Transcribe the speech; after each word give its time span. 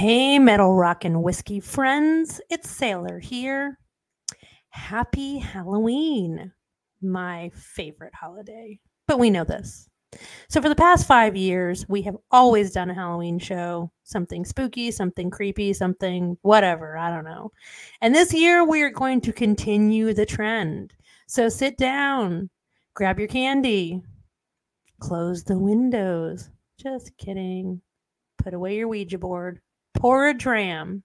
Hey, 0.00 0.38
metal 0.38 0.72
rock 0.72 1.04
and 1.04 1.22
whiskey 1.22 1.60
friends, 1.60 2.40
it's 2.48 2.70
Sailor 2.70 3.18
here. 3.18 3.78
Happy 4.70 5.36
Halloween, 5.36 6.52
my 7.02 7.50
favorite 7.52 8.14
holiday. 8.14 8.80
But 9.06 9.18
we 9.18 9.28
know 9.28 9.44
this. 9.44 9.90
So, 10.48 10.62
for 10.62 10.70
the 10.70 10.74
past 10.74 11.06
five 11.06 11.36
years, 11.36 11.86
we 11.86 12.00
have 12.00 12.16
always 12.30 12.72
done 12.72 12.88
a 12.88 12.94
Halloween 12.94 13.38
show 13.38 13.92
something 14.04 14.46
spooky, 14.46 14.90
something 14.90 15.28
creepy, 15.28 15.74
something 15.74 16.38
whatever. 16.40 16.96
I 16.96 17.10
don't 17.10 17.26
know. 17.26 17.52
And 18.00 18.14
this 18.14 18.32
year, 18.32 18.64
we 18.64 18.80
are 18.80 18.88
going 18.88 19.20
to 19.20 19.34
continue 19.34 20.14
the 20.14 20.24
trend. 20.24 20.94
So, 21.26 21.50
sit 21.50 21.76
down, 21.76 22.48
grab 22.94 23.18
your 23.18 23.28
candy, 23.28 24.00
close 24.98 25.44
the 25.44 25.58
windows. 25.58 26.48
Just 26.78 27.14
kidding. 27.18 27.82
Put 28.38 28.54
away 28.54 28.76
your 28.76 28.88
Ouija 28.88 29.18
board, 29.18 29.60
pour 29.94 30.28
a 30.28 30.34
dram, 30.34 31.02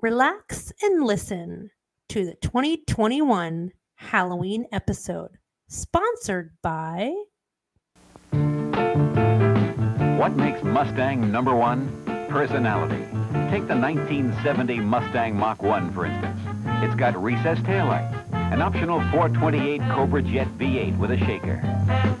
relax, 0.00 0.72
and 0.82 1.04
listen 1.04 1.70
to 2.08 2.24
the 2.24 2.34
2021 2.42 3.72
Halloween 3.96 4.66
episode, 4.72 5.30
sponsored 5.68 6.50
by. 6.62 7.12
What 10.18 10.36
makes 10.36 10.62
Mustang 10.62 11.30
number 11.30 11.54
one? 11.54 12.02
Personality. 12.28 13.04
Take 13.50 13.68
the 13.68 13.76
1970 13.76 14.80
Mustang 14.80 15.36
Mach 15.36 15.62
1, 15.62 15.92
for 15.92 16.06
instance. 16.06 16.40
It's 16.82 16.94
got 16.94 17.20
recessed 17.22 17.62
taillights, 17.62 18.32
an 18.52 18.60
optional 18.60 19.00
428 19.10 19.80
Cobra 19.92 20.22
Jet 20.22 20.48
V8 20.58 20.98
with 20.98 21.10
a 21.12 21.18
shaker, 21.18 21.60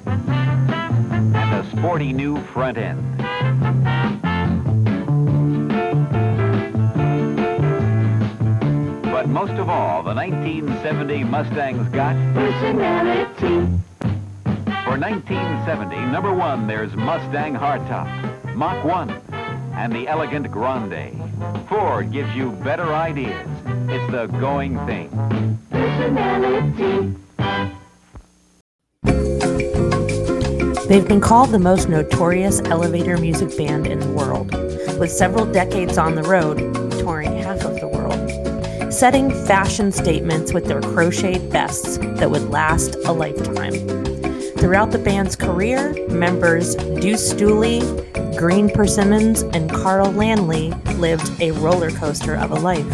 and 0.06 1.54
a 1.54 1.66
sporty 1.76 2.12
new 2.12 2.40
front 2.46 2.78
end. 2.78 3.02
Most 9.36 9.60
of 9.60 9.68
all, 9.68 10.02
the 10.02 10.14
1970 10.14 11.22
Mustang's 11.24 11.86
got 11.90 12.14
personality. 12.32 13.68
For 14.82 14.96
1970, 14.96 15.94
number 16.10 16.32
one, 16.32 16.66
there's 16.66 16.94
Mustang 16.94 17.52
Hardtop, 17.52 18.54
Mach 18.54 18.82
1, 18.82 19.10
and 19.74 19.92
the 19.92 20.08
elegant 20.08 20.50
Grande. 20.50 21.12
Ford 21.68 22.10
gives 22.12 22.34
you 22.34 22.52
better 22.64 22.94
ideas. 22.94 23.46
It's 23.90 24.10
the 24.10 24.26
going 24.40 24.78
thing. 24.86 25.10
Personality. 25.70 27.14
They've 30.88 31.06
been 31.06 31.20
called 31.20 31.50
the 31.50 31.58
most 31.58 31.90
notorious 31.90 32.62
elevator 32.62 33.18
music 33.18 33.54
band 33.58 33.86
in 33.86 33.98
the 33.98 34.10
world, 34.12 34.50
with 34.98 35.10
several 35.10 35.44
decades 35.44 35.98
on 35.98 36.14
the 36.14 36.22
road, 36.22 36.85
setting 38.96 39.30
fashion 39.44 39.92
statements 39.92 40.54
with 40.54 40.64
their 40.64 40.80
crocheted 40.80 41.42
vests 41.52 41.98
that 41.98 42.30
would 42.30 42.48
last 42.48 42.94
a 43.04 43.12
lifetime. 43.12 43.74
Throughout 44.56 44.90
the 44.90 44.98
band's 44.98 45.36
career, 45.36 45.92
members 46.08 46.76
Deuce 46.76 47.34
Stooley, 47.34 47.82
Green 48.38 48.70
Persimmons, 48.70 49.42
and 49.42 49.70
Carl 49.70 50.10
Landley 50.12 50.70
lived 50.94 51.30
a 51.42 51.50
roller 51.50 51.90
coaster 51.90 52.36
of 52.36 52.52
a 52.52 52.54
life. 52.54 52.88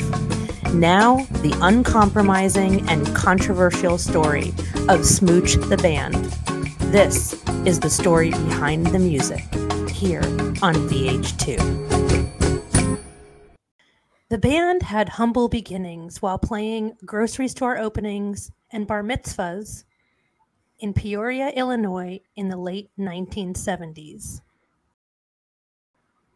Now, 0.75 1.19
the 1.43 1.57
uncompromising 1.63 2.89
and 2.89 3.07
controversial 3.15 3.97
story 3.97 4.53
of 4.89 5.07
Smooch 5.07 5.55
the 5.55 5.77
Band. 5.77 6.17
This 6.91 7.41
is 7.65 7.79
the 7.79 7.91
story 7.91 8.31
behind 8.31 8.89
the 8.89 8.99
music 8.99 9.45
here 9.89 10.25
on 10.63 10.75
VH2. 10.89 11.92
The 14.33 14.39
band 14.39 14.83
had 14.83 15.11
humble 15.11 15.47
beginnings 15.51 16.23
while 16.23 16.39
playing 16.39 16.97
grocery 17.05 17.49
store 17.49 17.77
openings 17.77 18.51
and 18.71 18.87
bar 18.87 19.03
mitzvahs 19.03 19.85
in 20.81 20.95
Peoria, 20.95 21.51
Illinois 21.51 22.19
in 22.35 22.49
the 22.49 22.57
late 22.57 22.89
1970s. 22.99 24.41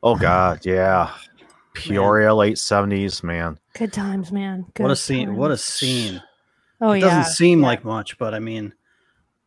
Oh 0.03 0.15
God, 0.15 0.67
yeah. 0.67 1.15
Peoria, 1.73 2.35
late 2.35 2.59
seventies, 2.59 3.23
man. 3.23 3.59
Good 3.73 3.95
times, 3.95 4.31
man. 4.31 4.67
Good 4.75 4.83
what 4.83 4.93
a 4.93 4.97
scene! 4.97 5.35
What 5.35 5.51
a 5.51 5.57
scene! 5.57 6.23
Oh 6.83 6.91
it 6.91 6.99
yeah. 6.99 7.07
doesn't 7.07 7.33
seem 7.33 7.61
yeah. 7.61 7.67
like 7.67 7.83
much, 7.83 8.19
but 8.19 8.35
I 8.35 8.41
mean, 8.41 8.75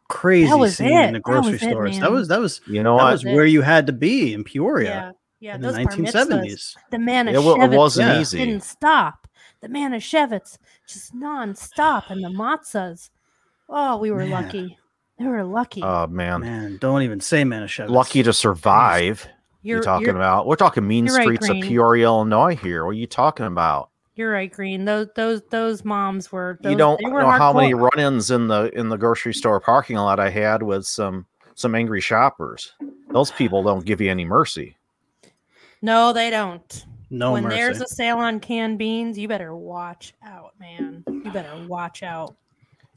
crazy 0.07 0.47
scene 0.69 0.87
it. 0.87 1.05
in 1.05 1.13
the 1.13 1.19
That 1.19 1.23
grocery 1.23 1.59
it, 1.61 1.69
stores. 1.69 1.99
that 1.99 2.11
was 2.11 2.27
that 2.29 2.39
was 2.39 2.61
You 2.65 2.81
know 2.81 2.97
that 2.97 3.03
what? 3.03 3.11
was 3.11 3.25
it. 3.25 3.31
where 3.35 3.45
you 3.45 3.61
had 3.61 3.85
to 3.85 3.93
be 3.93 4.33
in 4.33 4.43
Peoria 4.43 4.89
Yeah, 4.89 5.11
yeah. 5.39 5.55
in 5.55 5.61
Those 5.61 5.75
the 5.75 5.83
bar 5.83 5.93
mitzvahs. 5.93 6.27
1970s. 6.27 6.75
The 6.91 6.99
man 6.99 7.27
of 7.27 7.35
It, 7.35 7.43
wa- 7.43 7.63
it 7.63 7.71
wasn't 7.71 8.09
yeah. 8.09 8.21
easy. 8.21 8.37
didn't 8.39 8.63
stop. 8.63 9.27
The 9.61 9.67
Manischewitz 9.67 10.57
just 10.87 11.13
non-stop, 11.13 12.09
and 12.09 12.23
the 12.23 12.29
matzahs. 12.29 13.09
Oh, 13.67 13.97
we 13.97 14.09
were 14.11 14.19
Man. 14.19 14.29
lucky. 14.31 14.77
We 15.19 15.27
were 15.27 15.43
lucky. 15.43 15.83
Oh 15.83 16.07
man. 16.07 16.41
Man, 16.41 16.77
don't 16.79 17.01
even 17.01 17.19
say 17.19 17.43
Manischewitz. 17.43 17.89
lucky 17.89 18.23
to 18.23 18.31
survive. 18.31 19.27
You're, 19.61 19.77
you're 19.77 19.83
talking 19.83 20.07
you're, 20.07 20.15
about? 20.15 20.47
We're 20.47 20.55
talking 20.55 20.87
mean 20.87 21.05
you're 21.05 21.15
right, 21.15 21.23
streets 21.23 21.49
of 21.49 21.57
Peoria, 21.57 22.05
Illinois. 22.05 22.55
Here, 22.55 22.85
what 22.85 22.91
are 22.91 22.93
you 22.93 23.07
talking 23.07 23.45
about? 23.45 23.89
you're 24.19 24.31
right, 24.33 24.51
Green. 24.51 24.83
Those 24.83 25.07
those 25.15 25.41
those 25.49 25.85
moms 25.85 26.29
were. 26.29 26.59
Those, 26.61 26.71
you 26.71 26.77
don't 26.77 26.99
they 27.01 27.09
know 27.09 27.29
how 27.29 27.53
many 27.53 27.73
run-ins 27.73 28.31
in 28.31 28.47
the 28.47 28.69
in 28.77 28.89
the 28.89 28.97
grocery 28.97 29.33
store 29.33 29.61
parking 29.61 29.95
lot 29.95 30.19
I 30.19 30.29
had 30.29 30.61
with 30.61 30.85
some 30.85 31.25
some 31.55 31.73
angry 31.73 32.01
shoppers. 32.01 32.73
Those 33.11 33.31
people 33.31 33.63
don't 33.63 33.85
give 33.85 34.01
you 34.01 34.11
any 34.11 34.25
mercy. 34.25 34.75
No, 35.81 36.13
they 36.13 36.29
don't. 36.29 36.85
No 37.09 37.31
when 37.33 37.43
mercy. 37.43 37.55
there's 37.55 37.81
a 37.81 37.87
sale 37.87 38.17
on 38.17 38.39
canned 38.39 38.77
beans, 38.77 39.17
you 39.17 39.27
better 39.27 39.55
watch 39.55 40.13
out, 40.23 40.53
man. 40.59 41.03
You 41.07 41.31
better 41.31 41.65
watch 41.67 42.03
out. 42.03 42.35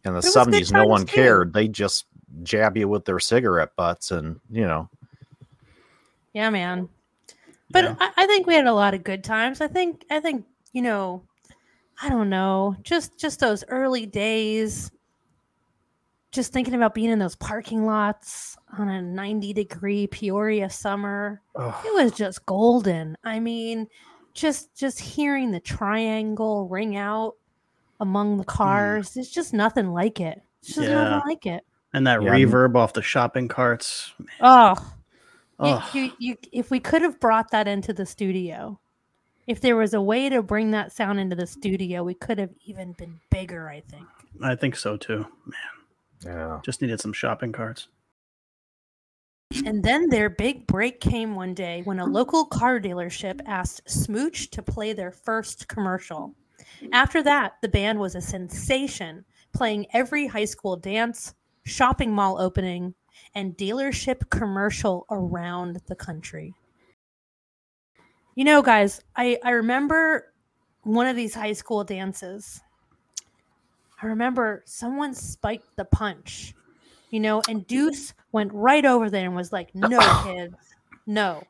In 0.04 0.12
the 0.12 0.14
But 0.14 0.14
it 0.14 0.14
was 0.16 0.24
good 0.26 0.32
seventies, 0.32 0.72
no 0.72 0.84
one 0.86 1.06
too. 1.06 1.14
cared. 1.14 1.52
They 1.52 1.68
just 1.68 2.06
jab 2.42 2.76
you 2.76 2.88
with 2.88 3.04
their 3.04 3.20
cigarette 3.20 3.74
butts, 3.76 4.10
and 4.10 4.38
you 4.50 4.66
know, 4.66 4.88
Yeah, 6.34 6.50
man. 6.50 6.88
But 7.70 7.84
Yeah. 7.84 7.96
I, 8.00 8.10
I 8.18 8.26
think 8.26 8.46
we 8.46 8.54
had 8.54 8.66
a 8.66 8.74
lot 8.74 8.92
of 8.94 9.02
good 9.04 9.24
times. 9.24 9.60
I 9.60 9.68
think 9.68 10.04
I 10.10 10.20
think 10.20 10.44
you 10.72 10.82
know, 10.82 11.22
I 12.02 12.08
don't 12.10 12.28
know, 12.28 12.76
just 12.82 13.18
just 13.18 13.40
those 13.40 13.64
early 13.68 14.04
days. 14.06 14.90
Just 16.32 16.52
thinking 16.52 16.74
about 16.74 16.94
being 16.94 17.10
in 17.10 17.18
those 17.18 17.36
parking 17.36 17.84
lots 17.84 18.56
on 18.78 18.88
a 18.88 19.02
90 19.02 19.52
degree 19.52 20.06
Peoria 20.06 20.70
summer. 20.70 21.42
Ugh. 21.56 21.74
It 21.84 21.94
was 21.94 22.12
just 22.12 22.46
golden. 22.46 23.16
I 23.22 23.38
mean, 23.38 23.86
just 24.34 24.74
just 24.74 24.98
hearing 24.98 25.50
the 25.50 25.60
triangle 25.60 26.68
ring 26.68 26.96
out 26.96 27.34
among 28.00 28.38
the 28.38 28.44
hmm. 28.44 28.48
cars. 28.48 29.16
It's 29.16 29.30
just 29.30 29.52
nothing 29.52 29.92
like 29.92 30.20
it. 30.20 30.42
It's 30.62 30.74
just 30.74 30.88
Yeah. 30.88 31.04
nothing 31.04 31.28
like 31.28 31.46
it. 31.46 31.64
and 31.94 32.06
that 32.06 32.22
Yeah. 32.22 32.30
reverb 32.30 32.74
off 32.74 32.94
the 32.94 33.02
shopping 33.02 33.48
carts. 33.48 34.14
Oh, 34.40 34.74
you, 35.62 35.78
you, 35.92 36.12
you, 36.18 36.36
if 36.50 36.70
we 36.70 36.80
could 36.80 37.02
have 37.02 37.20
brought 37.20 37.50
that 37.50 37.68
into 37.68 37.92
the 37.92 38.06
studio, 38.06 38.80
if 39.46 39.60
there 39.60 39.76
was 39.76 39.92
a 39.92 40.00
way 40.00 40.28
to 40.28 40.42
bring 40.42 40.70
that 40.70 40.92
sound 40.92 41.20
into 41.20 41.36
the 41.36 41.46
studio, 41.46 42.02
we 42.02 42.14
could 42.14 42.38
have 42.38 42.50
even 42.64 42.92
been 42.92 43.20
bigger, 43.30 43.68
I 43.68 43.80
think. 43.80 44.06
I 44.42 44.54
think 44.54 44.76
so 44.76 44.96
too. 44.96 45.26
Man, 45.44 45.81
yeah. 46.24 46.60
just 46.64 46.82
needed 46.82 47.00
some 47.00 47.12
shopping 47.12 47.52
carts. 47.52 47.88
And 49.66 49.82
then 49.82 50.08
their 50.08 50.30
big 50.30 50.66
break 50.66 51.00
came 51.00 51.34
one 51.34 51.52
day 51.54 51.82
when 51.84 51.98
a 51.98 52.06
local 52.06 52.46
car 52.46 52.80
dealership 52.80 53.40
asked 53.46 53.88
Smooch 53.88 54.50
to 54.50 54.62
play 54.62 54.92
their 54.92 55.10
first 55.12 55.68
commercial. 55.68 56.34
After 56.92 57.22
that, 57.22 57.54
the 57.60 57.68
band 57.68 58.00
was 58.00 58.14
a 58.14 58.20
sensation, 58.20 59.24
playing 59.52 59.86
every 59.92 60.26
high 60.26 60.46
school 60.46 60.76
dance, 60.76 61.34
shopping 61.64 62.12
mall 62.12 62.40
opening, 62.40 62.94
and 63.34 63.56
dealership 63.56 64.28
commercial 64.30 65.06
around 65.10 65.80
the 65.86 65.94
country. 65.94 66.54
You 68.34 68.44
know, 68.44 68.62
guys, 68.62 69.00
I, 69.14 69.38
I 69.44 69.50
remember 69.50 70.32
one 70.82 71.06
of 71.06 71.16
these 71.16 71.34
high 71.34 71.52
school 71.52 71.84
dances. 71.84 72.60
I 74.02 74.06
remember 74.06 74.62
someone 74.66 75.14
spiked 75.14 75.76
the 75.76 75.84
punch, 75.84 76.54
you 77.10 77.20
know, 77.20 77.40
and 77.48 77.66
Deuce 77.66 78.14
went 78.32 78.52
right 78.52 78.84
over 78.84 79.08
there 79.08 79.26
and 79.26 79.36
was 79.36 79.52
like, 79.52 79.70
No, 79.74 79.98
kids, 80.24 80.54
no. 81.06 81.44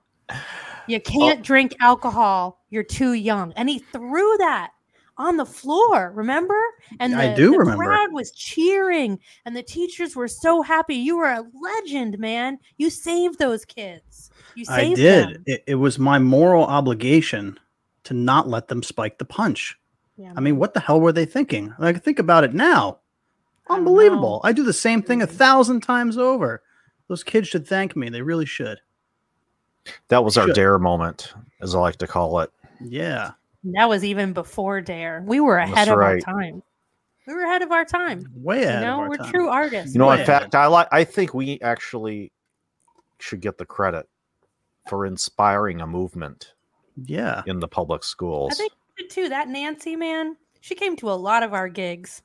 You 0.87 0.99
oh. 0.99 1.10
can't 1.10 1.43
drink 1.43 1.75
alcohol. 1.81 2.60
You're 2.70 2.82
too 2.82 3.14
young. 3.14 3.52
And 3.56 3.69
he 3.69 3.78
threw 3.78 4.37
that 4.38 4.72
on 5.16 5.37
the 5.37 5.46
floor, 5.46 6.12
remember? 6.14 6.58
And 7.00 7.12
the, 7.12 7.19
I 7.19 7.34
do 7.34 7.52
the 7.52 7.58
remember. 7.58 7.84
crowd 7.84 8.12
was 8.12 8.32
cheering, 8.32 9.19
and 9.44 9.56
the 9.56 9.62
teachers 9.62 10.16
were 10.16 10.28
so 10.28 10.62
happy. 10.62 10.96
You 10.96 11.16
were 11.19 11.31
a 11.31 11.44
legend, 11.60 12.19
man. 12.19 12.58
You 12.78 12.90
saved 12.90 13.38
those 13.38 13.64
kids. 13.64 14.31
You 14.54 14.64
I 14.69 14.81
saved 14.81 14.96
did. 14.96 15.28
them. 15.28 15.43
It, 15.46 15.64
it 15.66 15.75
was 15.76 15.99
my 15.99 16.19
moral 16.19 16.64
obligation 16.64 17.58
to 18.04 18.14
not 18.14 18.49
let 18.49 18.69
them 18.69 18.82
spike 18.82 19.19
the 19.19 19.25
punch. 19.25 19.78
Yeah, 20.17 20.32
I 20.37 20.41
mean, 20.41 20.56
what 20.59 20.75
the 20.75 20.81
hell 20.81 21.00
were 21.00 21.12
they 21.12 21.25
thinking? 21.25 21.75
Like, 21.79 22.03
think 22.03 22.19
about 22.19 22.44
it 22.44 22.55
now. 22.55 22.99
Unbelievable. 23.69 24.41
know. 24.44 24.49
I 24.49 24.53
do 24.53 24.62
the 24.62 24.73
same 24.73 25.03
thing 25.03 25.23
a 25.23 25.26
Mhm. 25.26 25.31
thousand 25.31 25.81
times 25.82 26.19
over. 26.19 26.62
Those 27.09 27.25
kids 27.25 27.49
should 27.49 27.67
thank 27.67 27.97
me. 27.97 28.09
They 28.09 28.23
really 28.23 28.44
should. 28.47 28.79
That 30.09 30.23
was 30.25 30.37
our 30.37 30.47
Should. 30.47 30.55
dare 30.55 30.79
moment, 30.79 31.32
as 31.61 31.75
I 31.75 31.79
like 31.81 31.97
to 31.97 32.06
call 32.06 32.41
it. 32.41 32.50
Yeah. 32.81 33.32
That 33.64 33.88
was 33.88 34.05
even 34.05 34.32
before 34.32 34.81
Dare. 34.81 35.23
We 35.26 35.41
were 35.41 35.56
That's 35.56 35.73
ahead 35.73 35.88
of 35.88 35.97
right. 35.99 36.23
our 36.26 36.35
time. 36.35 36.62
We 37.26 37.35
were 37.35 37.43
ahead 37.44 37.62
of 37.62 37.70
our 37.73 37.85
time. 37.85 38.26
Way 38.35 38.62
You 38.62 38.64
ahead. 38.69 38.76
of 38.76 38.82
know, 38.82 39.00
our 39.00 39.09
we're 39.09 39.17
time. 39.17 39.32
true 39.32 39.49
artists. 39.49 39.94
You 39.94 40.00
know, 40.00 40.09
Way 40.09 40.14
in 40.17 40.20
ahead. 40.23 40.26
fact, 40.43 40.55
I 40.55 40.67
like. 40.67 40.88
I 40.93 41.05
think 41.05 41.32
we 41.35 41.61
actually 41.61 42.32
should 43.19 43.41
get 43.41 43.59
the 43.59 43.64
credit 43.67 44.09
for 44.88 45.06
inspiring 45.06 45.81
a 45.81 45.87
movement 45.87 46.55
Yeah. 47.06 47.43
in 47.47 47.61
the 47.61 47.69
public 47.69 48.03
schools. 48.05 48.53
I 48.53 48.56
think 48.56 48.73
we 48.73 48.76
did 48.76 48.81
too. 49.11 49.29
That 49.29 49.49
Nancy 49.49 49.97
man, 49.97 50.37
she 50.61 50.75
came 50.75 50.97
to 50.97 51.11
a 51.11 51.15
lot 51.15 51.43
of 51.43 51.53
our 51.53 51.69
gigs. 51.69 52.23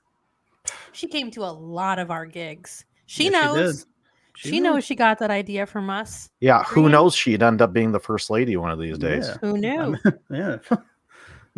She 0.91 1.07
came 1.07 1.31
to 1.31 1.41
a 1.43 1.51
lot 1.51 1.99
of 1.99 2.11
our 2.11 2.25
gigs. 2.25 2.85
She 3.05 3.25
Yeah, 3.25 3.29
knows. 3.41 3.83
did. 3.83 3.91
She, 4.35 4.51
did. 4.51 4.63
knows 4.63 4.83
she 4.83 4.93
got 4.95 5.17
that 5.19 5.31
idea 5.31 5.65
from 5.65 5.89
us. 5.89 6.29
yeah, 6.41 6.63
who 6.63 6.81
Green. 6.81 6.91
knows? 6.91 7.15
She'd 7.15 7.41
end 7.41 7.61
up 7.61 7.73
being 7.73 7.91
the 7.91 7.99
first 7.99 8.29
lady 8.29 8.55
one 8.57 8.69
of 8.69 8.79
these 8.79 8.97
days. 8.99 9.27
Yeah. 9.27 9.37
Who 9.41 9.57
knew? 9.57 9.97
Yeah. 10.29 10.57
I 10.71 10.77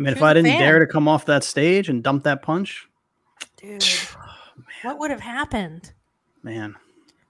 mean, 0.02 0.12
if 0.14 0.22
I 0.22 0.32
didn't 0.32 0.58
dare 0.58 0.78
to 0.78 0.86
come 0.86 1.06
off 1.06 1.26
that 1.26 1.44
stage 1.44 1.90
and 1.90 2.02
dump 2.02 2.24
that 2.24 2.40
punch, 2.40 2.88
Dude, 3.58 3.84
what 4.82 4.98
would 4.98 5.10
have 5.10 5.20
happened? 5.20 5.92
man. 6.42 6.74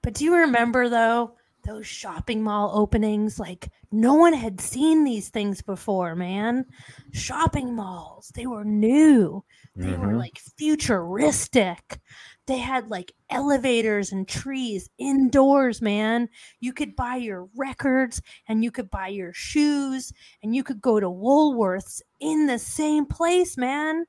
But 0.03 0.15
do 0.15 0.25
you 0.25 0.35
remember 0.37 0.88
though 0.88 1.33
those 1.70 1.87
shopping 1.87 2.43
mall 2.43 2.72
openings? 2.75 3.38
Like 3.38 3.69
no 3.93 4.14
one 4.14 4.32
had 4.32 4.61
seen 4.61 5.05
these 5.05 5.28
things 5.28 5.62
before, 5.62 6.14
man. 6.17 6.67
Shopping 7.12 7.75
malls, 7.76 8.32
they 8.34 8.46
were 8.46 8.64
new. 8.64 9.44
They 9.76 9.93
were 9.96 10.08
Mhm. 10.08 10.19
like 10.19 10.38
futuristic. 10.58 12.00
They 12.46 12.58
had 12.58 12.90
like 12.90 13.12
elevators 13.31 14.11
and 14.11 14.26
trees 14.26 14.90
indoors, 14.99 15.81
man. 15.81 16.28
You 16.58 16.72
could 16.72 16.96
buy 16.96 17.17
your 17.17 17.49
records 17.56 18.20
and 18.49 18.64
you 18.64 18.73
could 18.73 18.90
buy 18.90 19.08
your 19.08 19.32
shoes 19.32 20.12
and 20.43 20.55
you 20.55 20.64
could 20.64 20.81
go 20.81 20.99
to 20.99 21.06
Woolworths 21.06 22.02
in 22.19 22.46
the 22.46 22.58
same 22.58 23.06
place, 23.06 23.56
man. 23.56 24.06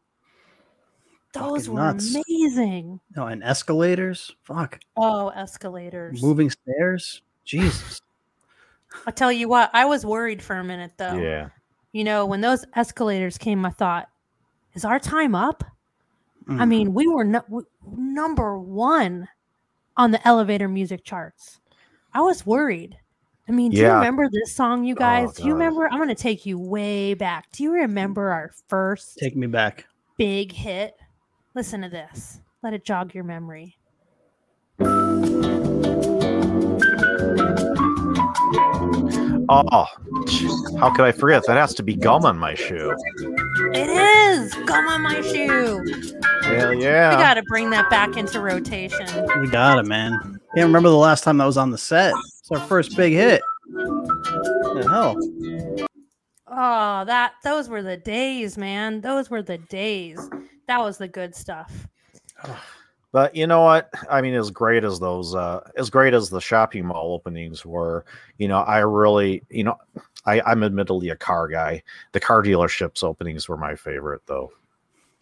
Those 1.33 1.67
Fucking 1.67 1.73
were 1.73 1.79
nuts. 1.93 2.15
amazing. 2.15 2.99
No, 3.15 3.27
and 3.27 3.41
escalators. 3.43 4.35
Fuck. 4.43 4.79
Oh, 4.97 5.29
escalators. 5.29 6.21
Moving 6.21 6.49
stairs. 6.49 7.21
Jesus. 7.45 8.01
I'll 9.07 9.13
tell 9.13 9.31
you 9.31 9.47
what, 9.47 9.69
I 9.73 9.85
was 9.85 10.05
worried 10.05 10.41
for 10.41 10.55
a 10.57 10.63
minute 10.63 10.91
though. 10.97 11.15
Yeah. 11.15 11.49
You 11.93 12.03
know, 12.03 12.25
when 12.25 12.41
those 12.41 12.65
escalators 12.75 13.37
came, 13.37 13.65
I 13.65 13.69
thought, 13.69 14.07
is 14.73 14.85
our 14.85 14.99
time 14.99 15.35
up? 15.35 15.63
I 16.47 16.53
Mm. 16.53 16.67
mean, 16.67 16.93
we 16.93 17.07
were 17.07 17.23
no- 17.23 17.65
number 17.85 18.57
one 18.57 19.27
on 19.97 20.11
the 20.11 20.25
elevator 20.27 20.67
music 20.67 21.03
charts. 21.03 21.59
I 22.13 22.21
was 22.21 22.45
worried. 22.45 22.97
I 23.47 23.51
mean, 23.51 23.71
do 23.71 23.77
you 23.77 23.91
remember 23.91 24.29
this 24.31 24.55
song, 24.55 24.85
you 24.85 24.95
guys? 24.95 25.33
do 25.33 25.43
you 25.43 25.53
remember? 25.53 25.87
I'm 25.91 25.97
going 25.97 26.07
to 26.09 26.15
take 26.15 26.45
you 26.45 26.57
way 26.57 27.13
back. 27.13 27.51
Do 27.51 27.63
you 27.63 27.71
remember 27.73 28.29
our 28.31 28.51
first 28.67 29.17
take 29.17 29.35
me 29.35 29.47
back. 29.47 29.85
big 30.17 30.51
hit? 30.51 30.95
Listen 31.53 31.81
to 31.81 31.89
this. 31.89 32.39
Let 32.63 32.73
it 32.73 32.85
jog 32.85 33.13
your 33.13 33.23
memory. 33.25 33.77
Oh, 39.53 39.85
how 40.79 40.91
could 40.91 41.03
I 41.03 41.11
forget? 41.11 41.43
That 41.45 41.57
has 41.57 41.73
to 41.75 41.83
be 41.83 41.93
gum 41.93 42.23
on 42.23 42.37
my 42.37 42.55
shoe. 42.55 42.95
It 43.73 43.89
is 43.89 44.55
gum 44.65 44.87
on 44.87 45.01
my 45.01 45.21
shoe. 45.21 45.83
Hell 46.43 46.73
yeah! 46.73 47.17
We 47.17 47.21
got 47.21 47.33
to 47.33 47.43
bring 47.43 47.69
that 47.71 47.89
back 47.89 48.15
into 48.15 48.39
rotation. 48.39 49.05
We 49.41 49.49
got 49.49 49.77
it, 49.79 49.85
man. 49.85 50.39
Can't 50.55 50.67
remember 50.67 50.87
the 50.87 50.95
last 50.95 51.25
time 51.25 51.37
that 51.39 51.45
was 51.45 51.57
on 51.57 51.69
the 51.69 51.77
set. 51.77 52.13
It's 52.39 52.49
our 52.51 52.65
first 52.65 52.95
big 52.95 53.11
hit. 53.11 53.41
The 53.73 54.87
hell? 54.89 55.17
Oh, 56.47 57.03
that 57.03 57.33
those 57.43 57.67
were 57.67 57.83
the 57.83 57.97
days, 57.97 58.57
man. 58.57 59.01
Those 59.01 59.29
were 59.29 59.41
the 59.41 59.57
days. 59.57 60.29
That 60.67 60.79
was 60.79 60.97
the 60.97 61.09
good 61.09 61.35
stuff. 61.35 61.89
But 63.11 63.35
you 63.35 63.45
know 63.45 63.61
what? 63.61 63.89
I 64.09 64.21
mean, 64.21 64.35
as 64.35 64.51
great 64.51 64.83
as 64.83 64.99
those, 64.99 65.35
uh, 65.35 65.69
as 65.75 65.89
great 65.89 66.13
as 66.13 66.29
the 66.29 66.39
shopping 66.39 66.85
mall 66.85 67.13
openings 67.13 67.65
were, 67.65 68.05
you 68.37 68.47
know, 68.47 68.59
I 68.59 68.79
really, 68.79 69.43
you 69.49 69.65
know, 69.65 69.77
I, 70.25 70.41
I'm 70.45 70.63
admittedly 70.63 71.09
a 71.09 71.17
car 71.17 71.47
guy. 71.49 71.83
The 72.13 72.21
car 72.21 72.41
dealerships 72.41 73.03
openings 73.03 73.49
were 73.49 73.57
my 73.57 73.75
favorite, 73.75 74.21
though. 74.27 74.53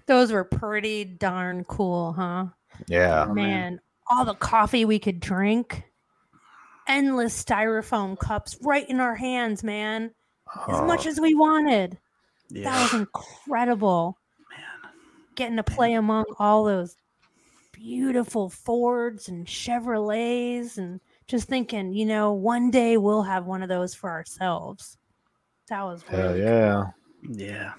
Those 0.05 0.31
were 0.31 0.43
pretty 0.43 1.05
darn 1.05 1.63
cool, 1.63 2.13
huh? 2.13 2.47
Yeah. 2.87 3.25
Oh, 3.27 3.33
man, 3.33 3.45
man. 3.45 3.81
all 4.09 4.25
the 4.25 4.35
coffee 4.35 4.85
we 4.85 4.99
could 4.99 5.19
drink, 5.19 5.83
endless 6.87 7.43
styrofoam 7.43 8.19
cups 8.19 8.57
right 8.61 8.87
in 8.87 8.99
our 8.99 9.15
hands, 9.15 9.63
man. 9.63 10.11
As 10.67 10.81
much 10.81 11.05
as 11.05 11.19
we 11.19 11.33
wanted. 11.35 11.97
Yeah. 12.49 12.63
That 12.63 12.81
was 12.81 13.01
incredible. 13.01 14.17
Man. 14.51 14.91
Getting 15.35 15.57
to 15.57 15.63
play 15.63 15.93
among 15.93 16.25
all 16.39 16.63
those 16.63 16.95
beautiful 17.79 18.49
Fords 18.49 19.29
and 19.29 19.45
Chevrolets 19.45 20.77
and 20.77 20.99
just 21.27 21.47
thinking, 21.47 21.93
you 21.93 22.05
know, 22.05 22.33
one 22.33 22.69
day 22.71 22.97
we'll 22.97 23.23
have 23.23 23.45
one 23.45 23.63
of 23.63 23.69
those 23.69 23.95
for 23.95 24.09
ourselves. 24.09 24.97
That 25.69 25.83
was 25.83 26.03
hell 26.03 26.29
really 26.33 26.41
yeah. 26.41 26.85
Yeah. 27.29 27.73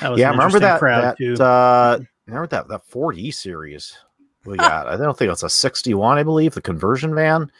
That 0.00 0.10
was 0.10 0.20
Yeah, 0.20 0.30
an 0.30 0.36
remember 0.36 0.60
that? 0.60 0.78
crowd 0.78 1.02
that 1.04 1.18
too. 1.18 1.34
uh, 1.42 1.98
remember 2.26 2.46
that 2.48 2.68
that 2.68 2.84
Ford 2.86 3.16
E 3.18 3.30
series 3.30 3.96
we 4.44 4.56
got? 4.58 4.86
I 4.86 4.96
don't 4.96 5.16
think 5.16 5.30
it's 5.30 5.42
a 5.42 5.50
'61, 5.50 6.18
I 6.18 6.22
believe, 6.22 6.54
the 6.54 6.62
conversion 6.62 7.14
van 7.14 7.50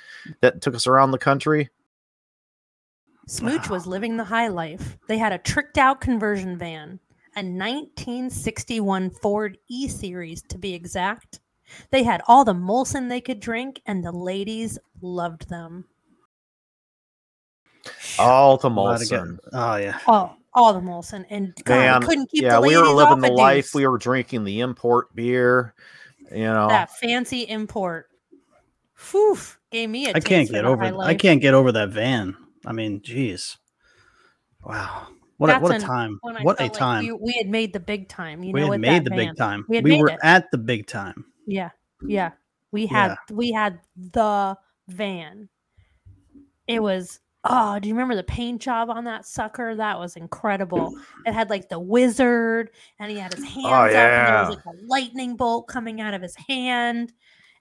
that 0.41 0.61
took 0.63 0.75
us 0.75 0.87
around 0.87 1.11
the 1.11 1.19
country. 1.19 1.69
Smooch 3.27 3.69
was 3.69 3.87
living 3.87 4.17
the 4.17 4.25
high 4.25 4.49
life. 4.49 4.97
They 5.07 5.19
had 5.19 5.33
a 5.33 5.39
tricked 5.39 5.77
out 5.77 6.01
conversion 6.01 6.57
van, 6.57 6.99
a 7.39 7.43
1961 7.47 9.11
Ford 9.11 9.59
E 9.69 9.89
Series 9.89 10.43
to 10.43 10.59
be 10.59 10.75
exact. 10.75 11.41
They 11.91 12.03
had 12.03 12.23
all 12.27 12.45
the 12.45 12.55
Molson 12.55 13.09
they 13.09 13.21
could 13.21 13.41
drink, 13.41 13.81
and 13.87 14.03
the 14.05 14.13
ladies 14.13 14.79
loved 15.01 15.49
them. 15.49 15.85
All 18.19 18.57
the 18.57 18.69
A 18.69 18.71
lot 18.71 19.03
of 19.03 19.09
get- 19.09 19.21
Molson. 19.21 19.39
Oh 19.53 19.77
yeah. 19.77 19.99
Oh, 20.07 20.35
all 20.55 20.73
the 20.75 20.81
Molson, 20.81 21.25
and 21.31 21.55
God, 21.65 21.75
Man, 21.77 22.01
they 22.01 22.07
couldn't 22.07 22.31
keep 22.31 22.43
yeah, 22.43 22.55
the 22.55 22.61
we 22.63 22.69
ladies 22.77 22.81
were 22.83 22.95
living 22.95 23.13
off 23.15 23.21
the 23.21 23.33
life. 23.33 23.65
deuce. 23.67 23.75
We 23.75 23.87
were 23.87 23.99
drinking 23.99 24.45
the 24.45 24.61
import 24.61 25.15
beer. 25.15 25.75
You 26.33 26.45
know, 26.45 26.69
that 26.69 26.91
fancy 26.99 27.43
import. 27.43 28.09
Whew, 29.11 29.39
gave 29.71 29.89
me 29.91 30.09
a 30.09 30.15
I 30.15 30.21
can't 30.21 30.51
get 30.51 30.65
over. 30.65 30.83
I 31.01 31.15
can't 31.15 31.41
get 31.41 31.55
over 31.55 31.71
that 31.73 31.91
van. 31.91 32.37
I 32.67 32.73
mean, 32.73 33.01
geez. 33.01 33.57
Wow. 34.65 35.07
What 35.39 35.51
a, 35.51 35.59
what 35.59 35.75
a 35.75 35.79
time. 35.79 36.19
What 36.21 36.35
a 36.35 36.45
felt 36.45 36.61
like 36.61 36.73
time. 36.73 37.05
we, 37.05 37.13
we 37.13 37.33
had 37.33 37.49
made 37.49 37.73
the 37.73 37.81
big 37.81 38.09
time. 38.09 38.43
You 38.43 38.53
we 38.53 38.61
know, 38.61 38.73
had 38.73 38.81
made 38.81 39.05
the 39.05 39.11
van. 39.11 39.19
big 39.19 39.37
time. 39.37 39.65
We 39.69 39.81
We 39.81 39.99
were 39.99 40.11
it. 40.11 40.19
at 40.23 40.51
the 40.51 40.59
big 40.59 40.87
time. 40.87 41.25
Yeah, 41.47 41.71
yeah. 42.07 42.33
We 42.73 42.87
had 42.87 43.17
we 43.31 43.53
had 43.53 43.81
the 43.97 44.59
van. 44.89 45.49
It 46.67 46.83
was 46.83 47.21
oh, 47.45 47.79
do 47.79 47.89
you 47.89 47.95
remember 47.95 48.17
the 48.17 48.25
paint 48.25 48.61
job 48.61 48.91
on 48.91 49.05
that 49.05 49.27
sucker? 49.27 49.75
That 49.75 49.99
was 49.99 50.17
incredible. 50.17 50.99
It 51.25 51.33
had 51.33 51.51
like 51.51 51.69
the 51.69 51.79
wizard, 51.79 52.71
and 52.99 53.11
he 53.11 53.19
had 53.19 53.33
his 53.33 53.45
oh, 53.45 53.47
hands 53.47 53.95
up, 53.95 54.01
and 54.01 54.27
there 54.27 54.49
was 54.49 54.57
like 54.57 54.75
a 54.75 54.87
lightning 54.87 55.37
bolt 55.37 55.69
coming 55.69 56.01
out 56.01 56.15
of 56.15 56.23
his 56.23 56.37
hand, 56.49 57.13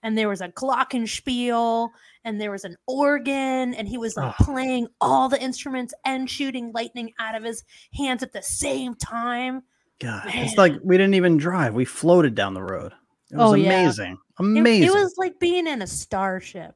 and 0.02 0.18
there 0.18 0.28
was 0.28 0.40
a 0.40 0.48
glockenspiel, 0.48 1.90
and 2.28 2.38
there 2.40 2.50
was 2.50 2.64
an 2.64 2.76
organ, 2.86 3.72
and 3.74 3.88
he 3.88 3.96
was 3.98 4.16
like 4.16 4.34
Oh. 4.38 4.44
playing 4.44 4.86
all 5.00 5.28
the 5.30 5.40
instruments 5.42 5.94
and 6.04 6.28
shooting 6.28 6.70
lightning 6.72 7.12
out 7.18 7.34
of 7.34 7.42
his 7.42 7.64
hands 7.94 8.22
at 8.22 8.32
the 8.32 8.42
same 8.42 8.94
time. 8.94 9.62
God, 9.98 10.24
it's 10.28 10.56
like 10.58 10.74
we 10.84 10.96
didn't 10.98 11.14
even 11.14 11.38
drive. 11.38 11.74
We 11.74 11.84
floated 11.84 12.34
down 12.34 12.54
the 12.54 12.62
road. 12.62 12.92
It 13.30 13.36
was 13.36 13.52
Oh, 13.52 13.54
yeah. 13.54 13.80
amazing. 13.80 14.12
It- 14.12 14.18
Amazing. 14.40 14.88
it 14.88 14.94
was 14.94 15.14
like 15.16 15.40
being 15.40 15.66
in 15.66 15.82
a 15.82 15.86
starship. 15.86 16.74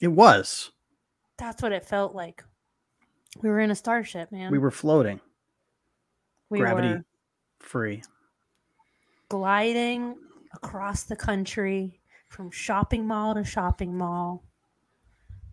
It 0.00 0.08
was. 0.08 0.72
That's 1.38 1.62
what 1.62 1.72
it 1.72 1.84
felt 1.84 2.14
like. 2.14 2.42
We 3.42 3.48
were 3.50 3.60
in 3.60 3.70
a 3.70 3.76
starship, 3.76 4.32
man. 4.32 4.50
We 4.50 4.58
were 4.58 4.70
floating, 4.70 5.20
We 6.50 6.58
gravity 6.58 6.88
were 6.88 7.04
free. 7.60 8.02
gliding 9.28 10.16
across 10.54 11.02
the 11.04 11.16
country 11.16 12.00
from 12.28 12.50
shopping 12.50 13.06
mall 13.06 13.34
to 13.34 13.44
shopping 13.44 13.96
mall. 13.96 14.42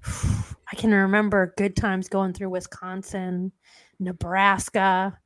I 0.06 0.76
can 0.76 0.92
remember 0.92 1.54
good 1.58 1.76
times 1.76 2.10
going 2.10 2.34
through 2.34 2.50
Wisconsin, 2.50 3.52
Nebraska, 4.00 5.18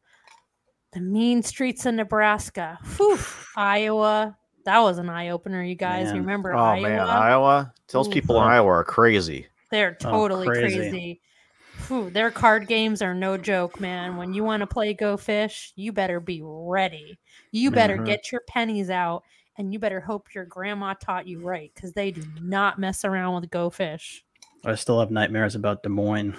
the 0.93 0.99
mean 0.99 1.43
streets 1.43 1.85
of 1.85 1.95
Nebraska, 1.95 2.77
Whew, 2.97 3.17
Iowa. 3.55 4.37
That 4.65 4.79
was 4.79 4.97
an 4.97 5.09
eye 5.09 5.29
opener, 5.29 5.63
you 5.63 5.75
guys. 5.75 6.07
Man. 6.07 6.15
You 6.15 6.21
remember 6.21 6.53
oh 6.53 6.59
Iowa? 6.59 6.81
man, 6.81 6.99
Iowa. 6.99 7.73
Those 7.89 8.07
Ooh. 8.07 8.11
people 8.11 8.37
in 8.41 8.47
Iowa 8.47 8.69
are 8.69 8.83
crazy. 8.83 9.47
They're 9.71 9.97
Oh, 10.03 10.11
totally 10.11 10.47
crazy. 10.47 10.77
crazy. 10.77 11.21
Phew, 11.87 12.09
their 12.09 12.31
card 12.31 12.67
games 12.67 13.01
are 13.01 13.13
no 13.13 13.37
joke, 13.37 13.79
man. 13.79 14.17
When 14.17 14.33
you 14.33 14.43
want 14.43 14.61
to 14.61 14.67
play 14.67 14.93
Go 14.93 15.15
Fish, 15.15 15.71
you 15.75 15.91
better 15.93 16.19
be 16.19 16.41
ready. 16.43 17.19
You 17.51 17.71
better 17.71 17.97
Mhm. 17.97 18.05
get 18.05 18.31
your 18.31 18.41
pennies 18.47 18.89
out 18.89 19.23
and 19.57 19.71
you 19.71 19.79
better 19.79 19.99
hope 20.01 20.33
your 20.33 20.45
grandma 20.45 20.95
taught 20.95 21.27
you 21.27 21.39
right 21.39 21.71
because 21.73 21.93
they 21.93 22.11
do 22.11 22.23
not 22.41 22.79
mess 22.79 23.05
around 23.05 23.39
with 23.39 23.49
Go 23.51 23.69
Fish. 23.69 24.25
I 24.67 24.75
still 24.75 24.99
have 24.99 25.09
nightmares 25.11 25.55
about 25.55 25.81
Des 25.81 25.89
Moines. 25.89 26.35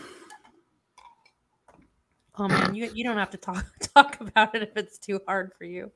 Oh 2.37 2.47
man, 2.47 2.75
you 2.75 2.89
you 2.95 3.03
don't 3.03 3.17
have 3.17 3.31
to 3.31 3.37
talk 3.37 3.65
talk 3.95 4.21
about 4.21 4.55
it 4.55 4.63
if 4.63 4.77
it's 4.77 4.99
too 4.99 5.21
hard 5.27 5.53
for 5.59 5.65
you. 5.65 5.91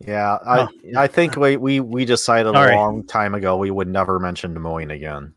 Yeah, 0.00 0.38
I 0.44 0.60
Oh. 0.62 0.68
I 0.96 1.06
think 1.06 1.36
we 1.36 1.56
we 1.56 1.80
we 1.80 2.04
decided 2.04 2.52
Sorry. 2.52 2.74
a 2.74 2.76
long 2.76 3.04
time 3.06 3.34
ago 3.34 3.56
we 3.56 3.70
would 3.70 3.88
never 3.88 4.18
mention 4.18 4.52
Des 4.54 4.60
Moines 4.60 4.90
again. 4.90 5.32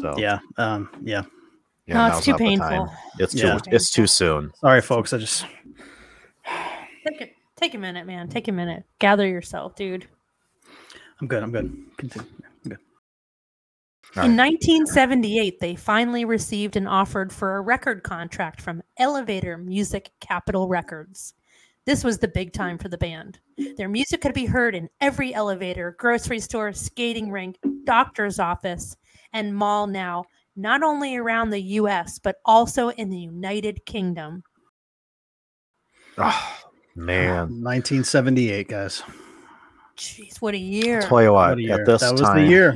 So 0.00 0.14
Yeah. 0.16 0.38
Um, 0.58 0.88
yeah. 1.02 1.24
yeah, 1.86 1.94
no, 2.08 2.16
it's 2.16 2.24
too 2.24 2.32
not 2.32 2.38
the 2.38 2.44
time. 2.56 2.58
painful. 2.70 2.92
It's 3.18 3.32
too 3.34 3.46
Yeah. 3.46 3.58
it's 3.72 3.90
too 3.90 4.06
soon. 4.06 4.52
Sorry, 4.60 4.80
folks. 4.80 5.12
I 5.12 5.18
just 5.18 5.44
Take 7.06 7.20
a, 7.20 7.30
take 7.56 7.74
a 7.74 7.78
minute, 7.78 8.06
man. 8.06 8.28
Take 8.28 8.48
a 8.48 8.52
minute. 8.52 8.84
Gather 8.98 9.26
yourself, 9.28 9.74
dude. 9.76 10.06
I'm 11.20 11.26
good. 11.26 11.42
I'm 11.42 11.52
good. 11.52 11.76
Continue. 11.98 12.28
I'm 14.10 14.14
good. 14.14 14.20
All 14.20 14.26
In 14.26 14.36
1978, 14.36 15.60
they 15.60 15.74
finally 15.76 16.24
received 16.24 16.76
an 16.76 16.86
offer 16.86 17.28
for 17.30 17.56
a 17.56 17.60
record 17.60 18.02
contract 18.02 18.60
from 18.60 18.82
Elevator 18.98 19.58
Music 19.58 20.10
Capitol 20.20 20.68
Records. 20.68 21.34
This 21.86 22.02
was 22.02 22.18
the 22.18 22.28
big 22.28 22.52
time 22.52 22.78
for 22.78 22.88
the 22.88 22.96
band. 22.96 23.38
Their 23.76 23.88
music 23.90 24.22
could 24.22 24.32
be 24.32 24.46
heard 24.46 24.74
in 24.74 24.88
every 25.00 25.34
elevator, 25.34 25.94
grocery 25.98 26.40
store, 26.40 26.72
skating 26.72 27.30
rink, 27.30 27.58
doctor's 27.84 28.38
office, 28.38 28.96
and 29.34 29.54
mall 29.54 29.86
now, 29.86 30.24
not 30.56 30.82
only 30.82 31.16
around 31.16 31.50
the 31.50 31.60
US, 31.60 32.18
but 32.18 32.36
also 32.44 32.88
in 32.90 33.10
the 33.10 33.18
United 33.18 33.84
Kingdom. 33.84 34.42
Oh, 36.16 36.56
man, 36.94 37.36
1978, 37.62 38.68
guys. 38.68 39.02
Jeez, 39.96 40.40
what 40.40 40.54
a 40.54 40.58
year. 40.58 41.02
I'll 41.02 41.08
tell 41.08 41.22
you 41.22 41.32
what, 41.32 41.50
What 41.50 41.58
year. 41.60 41.80
at 41.80 41.86
this 41.86 42.00
that 42.00 42.12
was 42.12 42.20
time 42.22 42.36
the 42.44 42.46
year. 42.48 42.74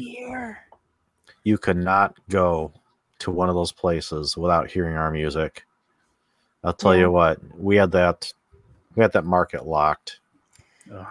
Year. 1.49 1.55
you 1.55 1.59
could 1.59 1.77
not 1.77 2.17
go 2.29 2.73
to 3.21 3.31
one 3.31 3.49
of 3.49 3.55
those 3.55 3.73
places 3.73 4.37
without 4.37 4.71
hearing 4.71 4.97
our 4.97 5.11
music. 5.11 5.65
I'll 6.65 6.73
tell 6.73 6.95
Yeah. 6.95 7.03
you 7.03 7.11
what, 7.11 7.39
we 7.57 7.77
had 7.77 7.91
that 7.93 8.33
we 8.95 9.03
had 9.03 9.13
that 9.13 9.25
market 9.25 9.67
locked. 9.67 10.21
Ugh. 10.93 11.07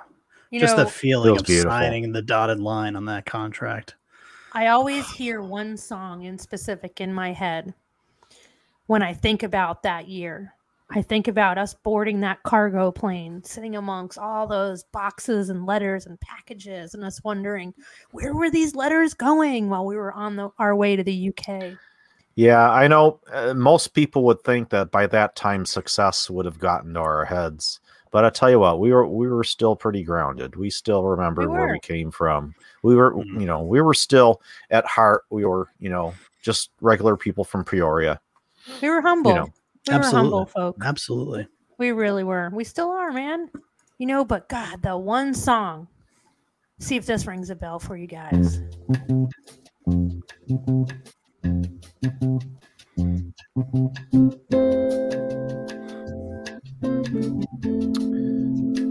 You 0.52 0.60
just 0.60 0.78
know, 0.78 0.84
the 0.84 0.90
feeling 0.90 1.38
of 1.38 1.46
beautiful. 1.46 1.72
signing 1.72 2.12
the 2.12 2.22
dotted 2.22 2.60
line 2.60 2.96
on 2.96 3.06
that 3.06 3.26
contract. 3.26 3.96
I 4.54 4.68
always 4.68 5.10
hear 5.12 5.42
one 5.42 5.78
song 5.78 6.24
in 6.24 6.38
specific 6.38 7.00
in 7.02 7.14
my 7.14 7.32
head 7.34 7.74
when 8.88 9.02
I 9.04 9.14
think 9.14 9.44
about 9.44 9.84
that 9.84 10.08
year. 10.08 10.54
I 10.90 11.02
think 11.02 11.28
about 11.28 11.58
us 11.58 11.74
boarding 11.74 12.22
that 12.22 12.44
cargo 12.44 12.92
plane, 12.92 13.44
sitting 13.44 13.76
amongst 13.76 14.18
all 14.18 14.48
those 14.48 14.86
boxes 14.86 15.50
and 15.50 15.66
letters 15.66 16.06
and 16.06 16.20
packages, 16.22 16.94
and 16.94 17.04
us 17.04 17.22
wondering 17.24 17.74
where 18.12 18.34
were 18.34 18.50
these 18.50 18.74
letters 18.74 19.14
going 19.14 19.70
while 19.70 19.86
we 19.86 19.98
were 19.98 20.14
on 20.14 20.38
the, 20.38 20.50
our 20.60 20.76
way 20.76 20.96
to 20.96 21.04
the 21.04 21.30
UK. 21.30 21.78
Yeah, 22.36 22.70
I 22.70 22.88
know 22.88 23.20
uh, 23.32 23.54
most 23.54 23.90
people 23.94 24.24
would 24.26 24.42
think 24.44 24.70
that 24.70 24.92
by 24.92 25.08
that 25.08 25.36
time 25.36 25.66
success 25.66 26.30
would 26.30 26.46
have 26.46 26.60
gotten 26.60 26.94
to 26.94 27.00
our 27.00 27.26
heads. 27.26 27.80
But 28.12 28.24
I 28.24 28.30
tell 28.30 28.50
you 28.50 28.60
what, 28.60 28.80
we 28.80 28.94
were 28.94 29.06
we 29.06 29.28
were 29.28 29.44
still 29.44 29.76
pretty 29.76 30.04
grounded. 30.04 30.56
We 30.56 30.70
still 30.70 31.04
remembered 31.04 31.50
where 31.50 31.68
we 31.68 31.80
came 31.80 32.10
from. 32.10 32.56
We 32.82 32.96
were, 32.96 33.14
Mhm. 33.14 33.42
you 33.42 33.46
know, 33.46 33.64
we 33.64 33.82
were 33.82 33.94
still 33.94 34.42
at 34.72 34.86
heart. 34.86 35.24
We 35.30 35.44
were, 35.46 35.68
you 35.80 35.90
know, 35.90 36.14
just 36.42 36.70
regular 36.80 37.18
people 37.18 37.44
from 37.44 37.66
Peoria. 37.66 38.22
We 38.82 38.90
were 38.90 39.02
humble. 39.02 39.32
You 39.32 39.38
know, 39.38 39.48
we 39.88 39.98
were 39.98 40.04
humble 40.04 40.46
folk. 40.46 40.78
Absolutely. 40.84 41.48
We 41.78 41.92
really 41.92 42.24
were. 42.24 42.50
We 42.54 42.64
still 42.64 42.90
are, 42.90 43.12
man. 43.12 43.50
You 43.98 44.08
know, 44.08 44.26
but 44.26 44.50
God, 44.50 44.82
the 44.82 44.98
one 44.98 45.34
song. 45.34 45.88
See 46.80 46.96
if 46.96 47.06
this 47.06 47.26
rings 47.26 47.50
a 47.50 47.56
bell 47.56 47.80
for 47.80 47.98
you 47.98 48.08
guys. 48.08 48.62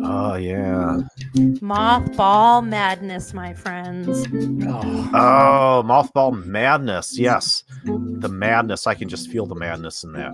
Oh 0.09 0.35
yeah. 0.37 1.01
Mothball 1.35 2.67
Madness, 2.67 3.35
my 3.35 3.53
friends. 3.55 4.25
Oh, 4.67 5.11
Oh, 5.15 5.83
mothball 5.85 6.45
madness. 6.45 7.19
Yes, 7.19 7.65
the 7.85 8.29
madness. 8.29 8.87
I 8.87 8.95
can 8.95 9.09
just 9.09 9.31
feel 9.31 9.47
the 9.47 9.55
madness 9.57 10.05
in 10.05 10.13
that. 10.13 10.33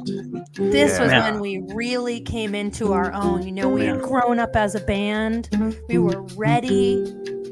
This 0.54 0.98
was 0.98 1.10
Yeah. 1.10 1.30
when 1.30 1.40
we 1.40 1.62
really 1.74 2.20
came 2.20 2.54
into 2.54 2.92
our 2.92 3.12
own. 3.12 3.42
You 3.44 3.52
know, 3.52 3.68
we 3.68 3.86
had 3.86 4.02
grown 4.02 4.38
up 4.38 4.56
as 4.56 4.74
a 4.74 4.80
band. 4.80 5.48
We 5.88 5.98
were 5.98 6.22
ready. 6.36 7.04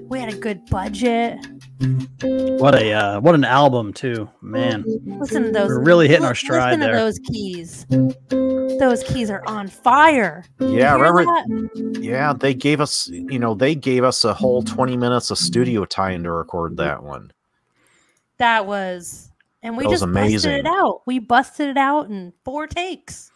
We 0.09 0.19
had 0.21 0.33
a 0.33 0.37
good 0.37 0.67
budget. 0.67 1.39
What 1.81 2.75
a 2.75 2.93
uh, 2.93 3.21
what 3.21 3.35
an 3.35 3.45
album 3.45 3.93
too, 3.93 4.29
man. 4.43 4.85
Listen 5.05 5.45
to 5.45 5.51
those. 5.51 5.69
We're 5.69 5.83
really 5.83 6.09
hitting 6.09 6.25
our 6.25 6.33
li- 6.33 6.37
stride 6.37 6.79
Listen 6.79 6.81
there. 6.81 6.97
those 6.97 7.19
keys. 7.21 7.87
Those 8.79 9.03
keys 9.03 9.31
are 9.31 9.43
on 9.47 9.69
fire. 9.69 10.45
Yeah, 10.59 10.95
remember? 10.95 11.25
that? 11.25 11.99
Yeah, 12.01 12.33
they 12.33 12.55
gave 12.55 12.81
us, 12.81 13.09
you 13.09 13.39
know, 13.39 13.55
they 13.55 13.75
gave 13.75 14.05
us 14.05 14.25
a 14.25 14.35
whole 14.35 14.63
twenty 14.63 14.97
minutes 14.97 15.31
of 15.31 15.39
studio 15.39 15.85
time 15.85 16.23
to 16.25 16.31
record 16.31 16.77
that 16.77 17.03
one. 17.03 17.33
That 18.39 18.67
was, 18.67 19.31
and 19.63 19.77
we 19.77 19.85
That 19.85 19.91
was 19.91 20.01
just 20.01 20.13
busted 20.13 20.53
it 20.53 20.67
out. 20.67 21.03
We 21.07 21.19
busted 21.19 21.69
it 21.69 21.77
out 21.77 22.11
in 22.11 22.33
four 22.45 22.67
takes. 22.67 23.30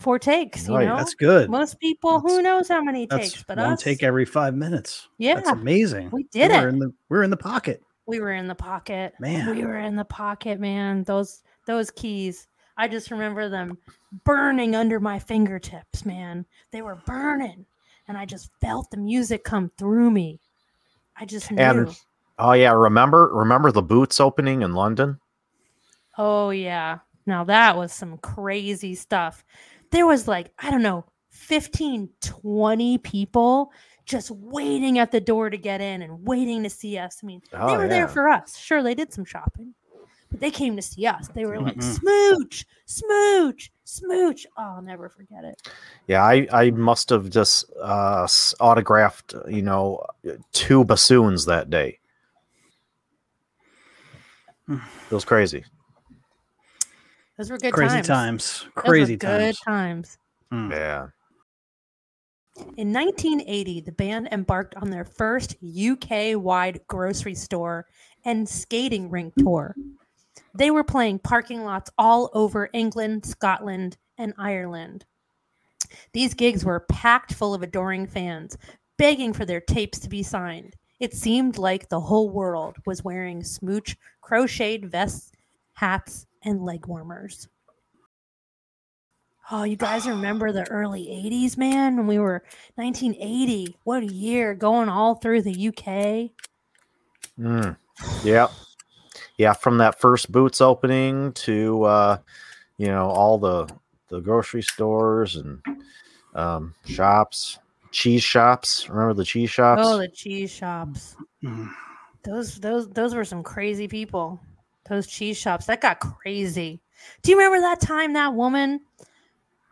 Four 0.00 0.18
takes, 0.18 0.66
you 0.66 0.74
Right, 0.76 0.88
know. 0.88 0.96
That's 0.96 1.14
good. 1.14 1.50
Most 1.50 1.78
people, 1.78 2.20
who 2.20 2.40
knows 2.40 2.68
how 2.68 2.82
many 2.82 3.06
takes, 3.06 3.42
but 3.42 3.58
one 3.58 3.74
us, 3.74 3.82
take 3.82 4.02
every 4.02 4.24
five 4.24 4.54
minutes. 4.54 5.08
yeah, 5.18 5.34
That's 5.34 5.50
amazing. 5.50 6.08
we 6.10 6.22
did 6.24 6.50
We're 6.50 6.68
it. 6.68 6.72
in 6.72 6.78
the 6.78 6.92
we're 7.10 7.22
in 7.22 7.28
the 7.30 7.36
pocket. 7.36 7.82
we 8.06 8.18
were 8.18 8.32
in 8.32 8.48
the 8.48 8.54
pocket. 8.54 9.12
Man. 9.20 9.54
we 9.54 9.62
were 9.62 9.78
in 9.78 9.96
the 9.96 10.04
pocket, 10.06 10.58
man. 10.58 11.04
Those 11.04 11.42
those 11.66 11.90
keys. 11.90 12.48
I 12.78 12.88
just 12.88 13.10
remember 13.10 13.50
them 13.50 13.76
burning 14.24 14.74
under 14.74 15.00
my 15.00 15.18
fingertips, 15.18 16.06
man. 16.06 16.46
They 16.70 16.80
were 16.80 16.96
burning, 17.04 17.66
and 18.08 18.16
I 18.16 18.24
just 18.24 18.50
felt 18.62 18.90
the 18.90 18.96
music 18.96 19.44
come 19.44 19.70
through 19.76 20.10
me. 20.10 20.40
I 21.14 21.26
just 21.26 21.50
knew. 21.50 21.62
And 21.62 22.00
oh 22.38 22.52
yeah, 22.52 22.72
remember 22.72 23.28
remember 23.34 23.70
the 23.70 23.82
boots 23.82 24.18
opening 24.18 24.62
in 24.62 24.72
London? 24.72 25.20
Oh 26.16 26.48
yeah. 26.50 27.00
Now 27.26 27.44
that 27.44 27.76
was 27.76 27.92
some 27.92 28.16
crazy 28.18 28.94
stuff. 28.94 29.44
There 29.90 30.06
was 30.06 30.28
like, 30.28 30.52
I 30.58 30.70
don't 30.70 30.82
know, 30.82 31.04
15, 31.30 32.08
20 32.20 32.98
people 32.98 33.72
just 34.06 34.30
waiting 34.30 34.98
at 34.98 35.10
the 35.12 35.20
door 35.20 35.50
to 35.50 35.56
get 35.56 35.80
in 35.80 36.02
and 36.02 36.24
waiting 36.26 36.62
to 36.64 36.70
see 36.70 36.98
us. 36.98 37.18
I 37.22 37.26
mean, 37.26 37.40
they 37.50 37.58
Oh, 37.58 37.76
were 37.76 37.88
there 37.88 38.08
for 38.08 38.28
us. 38.28 38.56
Sure, 38.56 38.82
they 38.82 38.94
did 38.94 39.12
some 39.12 39.24
shopping, 39.24 39.74
but 40.30 40.40
they 40.40 40.50
came 40.50 40.76
to 40.76 40.82
see 40.82 41.06
us. 41.06 41.28
They 41.34 41.44
were 41.44 41.60
like, 41.60 41.76
Mhm. 41.76 41.98
smooch, 41.98 42.66
smooch, 42.86 43.70
smooch. 43.84 44.46
Oh, 44.56 44.74
I'll 44.76 44.82
never 44.82 45.08
forget 45.08 45.44
it. 45.44 45.60
Yeah, 46.06 46.24
I 46.24 46.46
I 46.52 46.70
must 46.70 47.10
have 47.10 47.30
just 47.30 47.70
uh, 47.80 48.26
autographed, 48.58 49.34
you 49.48 49.62
know, 49.62 50.04
two 50.52 50.84
bassoons 50.84 51.46
that 51.46 51.70
day. 51.70 51.98
It 54.68 55.14
was 55.14 55.24
crazy. 55.24 55.64
Those 57.40 57.50
were 57.50 57.56
good 57.56 57.72
Crazy 57.72 57.94
times. 58.02 58.06
times. 58.06 58.58
Those 58.60 58.66
were 58.66 58.82
Crazy 58.82 59.16
good 59.16 59.56
times. 59.56 59.58
times. 59.60 60.18
Mm. 60.52 60.70
Yeah. 60.72 61.06
In 62.76 62.92
1980, 62.92 63.80
the 63.80 63.92
band 63.92 64.28
embarked 64.30 64.74
on 64.74 64.90
their 64.90 65.06
first 65.06 65.56
UK 65.64 66.36
wide 66.36 66.82
grocery 66.86 67.34
store 67.34 67.86
and 68.26 68.46
skating 68.46 69.08
rink 69.08 69.32
tour. 69.38 69.74
They 70.54 70.70
were 70.70 70.84
playing 70.84 71.20
parking 71.20 71.64
lots 71.64 71.90
all 71.96 72.28
over 72.34 72.68
England, 72.74 73.24
Scotland, 73.24 73.96
and 74.18 74.34
Ireland. 74.36 75.06
These 76.12 76.34
gigs 76.34 76.62
were 76.62 76.80
packed 76.90 77.32
full 77.32 77.54
of 77.54 77.62
adoring 77.62 78.06
fans, 78.06 78.58
begging 78.98 79.32
for 79.32 79.46
their 79.46 79.62
tapes 79.62 79.98
to 80.00 80.10
be 80.10 80.22
signed. 80.22 80.76
It 80.98 81.14
seemed 81.14 81.56
like 81.56 81.88
the 81.88 82.00
whole 82.00 82.28
world 82.28 82.76
was 82.84 83.02
wearing 83.02 83.42
smooch 83.42 83.96
crocheted 84.20 84.90
vests, 84.90 85.32
hats, 85.72 86.26
and 86.42 86.64
leg 86.64 86.86
warmers. 86.86 87.48
Oh, 89.52 89.64
you 89.64 89.76
guys 89.76 90.06
remember 90.06 90.52
the 90.52 90.68
early 90.70 91.06
80s, 91.06 91.56
man? 91.56 91.96
When 91.96 92.06
we 92.06 92.18
were 92.20 92.44
1980. 92.76 93.76
What 93.82 94.04
a 94.04 94.06
year 94.06 94.54
going 94.54 94.88
all 94.88 95.16
through 95.16 95.42
the 95.42 95.68
UK. 95.68 96.30
Mm. 97.38 97.76
Yeah. 98.22 98.46
Yeah, 99.36 99.54
from 99.54 99.78
that 99.78 100.00
first 100.00 100.30
boots 100.30 100.60
opening 100.60 101.32
to 101.32 101.82
uh, 101.84 102.18
you 102.80 102.86
know, 102.86 103.10
all 103.10 103.38
the 103.38 103.68
the 104.08 104.20
grocery 104.20 104.62
stores 104.62 105.36
and 105.36 105.60
um 106.34 106.74
shops, 106.86 107.58
cheese 107.90 108.22
shops. 108.22 108.88
Remember 108.88 109.12
the 109.12 109.24
cheese 109.24 109.50
shops? 109.50 109.82
Oh, 109.84 109.98
the 109.98 110.08
cheese 110.08 110.50
shops. 110.50 111.14
Mm. 111.44 111.70
Those 112.22 112.58
those 112.58 112.88
those 112.88 113.14
were 113.14 113.26
some 113.26 113.42
crazy 113.42 113.86
people. 113.86 114.40
Those 114.90 115.06
cheese 115.06 115.38
shops. 115.38 115.66
That 115.66 115.80
got 115.80 116.00
crazy. 116.00 116.82
Do 117.22 117.30
you 117.30 117.38
remember 117.38 117.60
that 117.60 117.80
time 117.80 118.12
that 118.14 118.34
woman? 118.34 118.80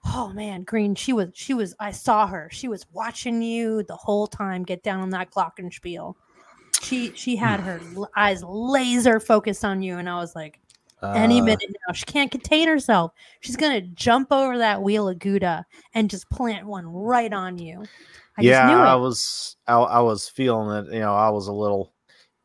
Oh 0.06 0.28
man, 0.32 0.62
Green, 0.62 0.94
she 0.94 1.12
was 1.12 1.30
she 1.34 1.54
was 1.54 1.75
I 1.80 1.90
saw 1.90 2.28
her. 2.28 2.48
She 2.52 2.68
was 2.68 2.87
watching 2.92 3.42
you 3.42 3.82
the 3.82 3.96
whole 3.96 4.28
time 4.28 4.62
get 4.62 4.84
down 4.84 5.00
on 5.00 5.10
that 5.10 5.32
glockenspiel. 5.32 6.14
She 6.80 7.12
she 7.16 7.34
had 7.34 7.58
her 7.58 7.80
eyes 8.16 8.44
laser 8.44 9.18
focused 9.18 9.64
on 9.64 9.82
you 9.82 9.98
and 9.98 10.08
I 10.08 10.14
was 10.20 10.37
like, 10.37 10.60
Any 11.02 11.40
Uh, 11.40 11.44
minute 11.46 11.76
now. 11.88 11.92
She 11.92 12.04
can't 12.04 12.30
contain 12.30 12.68
herself. 12.68 13.10
She's 13.40 13.56
gonna 13.56 13.80
jump 13.80 14.30
over 14.30 14.56
that 14.58 14.80
wheel 14.80 15.08
of 15.08 15.18
Gouda 15.18 15.66
and 15.94 16.08
just 16.08 16.30
plant 16.30 16.64
one 16.64 16.87
right 16.87 17.32
on 17.32 17.58
you. 17.58 17.82
I 18.38 18.42
yeah, 18.42 18.68
just 18.68 18.72
knew 18.72 18.78
I 18.84 18.94
was 18.94 19.56
I, 19.66 19.75
I 19.75 20.00
was 20.00 20.28
feeling 20.28 20.87
it. 20.87 20.94
You 20.94 21.00
know, 21.00 21.14
I 21.14 21.28
was 21.28 21.48
a 21.48 21.52
little. 21.52 21.92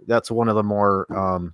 That's 0.08 0.32
one 0.32 0.50
of 0.50 0.56
the 0.56 0.64
more 0.64 1.06
um, 1.16 1.54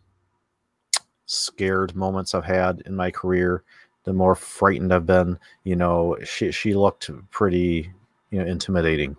scared 1.29 1.95
moments 1.95 2.33
I've 2.33 2.43
had 2.43 2.81
in 2.87 2.95
my 2.95 3.11
career. 3.11 3.63
The 4.05 4.13
more 4.13 4.33
frightened 4.33 4.91
I've 4.91 5.05
been. 5.05 5.37
You 5.63 5.75
know, 5.75 6.17
she 6.23 6.51
she 6.51 6.73
looked 6.73 7.09
pretty, 7.29 7.91
you 8.31 8.39
know, 8.39 8.45
intimidating. 8.45 9.15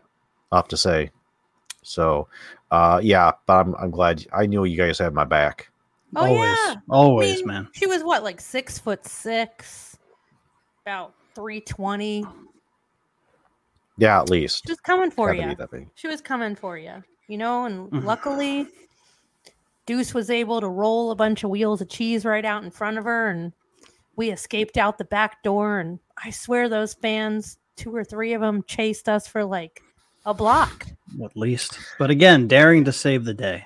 I 0.50 0.57
have 0.57 0.69
to 0.69 0.76
say. 0.76 1.12
So, 1.83 2.26
uh, 2.71 3.00
yeah, 3.02 3.33
but 3.47 3.55
I'm 3.61 3.75
I'm 3.76 3.90
glad 3.90 4.26
I 4.33 4.47
knew 4.47 4.64
you 4.64 4.76
guys 4.76 4.99
had 4.99 5.14
my 5.14 5.25
back. 5.25 5.71
oh 6.17 6.26
always, 6.26 6.59
yeah. 6.67 6.75
always, 6.88 7.33
I 7.33 7.37
mean, 7.37 7.47
man. 7.47 7.69
She 7.73 7.87
was 7.87 8.02
what, 8.02 8.25
like 8.25 8.40
six 8.40 8.79
foot 8.79 9.07
six, 9.07 9.97
about 10.85 11.14
three 11.35 11.61
twenty. 11.61 12.25
Yeah, 13.99 14.19
at 14.21 14.31
least. 14.31 14.64
She 14.67 14.73
was 14.73 14.81
coming 14.81 15.11
for 15.11 15.33
Had 15.33 15.59
you. 15.73 15.90
She 15.95 16.09
was 16.09 16.21
coming 16.21 16.57
for 16.57 16.76
you. 16.76 17.05
You 17.29 17.38
know, 17.38 17.67
and 17.67 17.93
Mhm. 17.93 18.02
luckily, 18.05 18.67
Deuce 19.87 20.15
was 20.15 20.31
able 20.31 20.61
to 20.61 20.69
roll 20.69 21.11
a 21.11 21.17
bunch 21.17 21.43
of 21.45 21.51
wheels 21.51 21.81
of 21.81 21.89
cheese 21.89 22.25
right 22.25 22.45
out 22.45 22.63
in 22.65 22.71
front 22.71 22.99
of 22.99 23.05
her, 23.05 23.29
and 23.29 23.53
we 24.17 24.31
escaped 24.31 24.77
out 24.77 24.99
the 24.99 25.05
back 25.05 25.43
door. 25.43 25.79
And 25.81 25.99
I 26.23 26.31
swear, 26.31 26.69
those 26.69 26.95
fans, 26.95 27.59
two 27.77 27.95
or 27.95 28.05
three 28.05 28.33
of 28.35 28.41
them, 28.41 28.63
chased 28.67 29.09
us 29.09 29.27
for 29.27 29.45
like 29.45 29.83
a 30.27 30.35
block. 30.35 30.87
At 31.25 31.37
least, 31.37 31.79
but 31.99 32.11
again, 32.11 32.47
daring 32.47 32.85
to 32.85 32.93
save 32.93 33.25
the 33.25 33.35
day, 33.35 33.65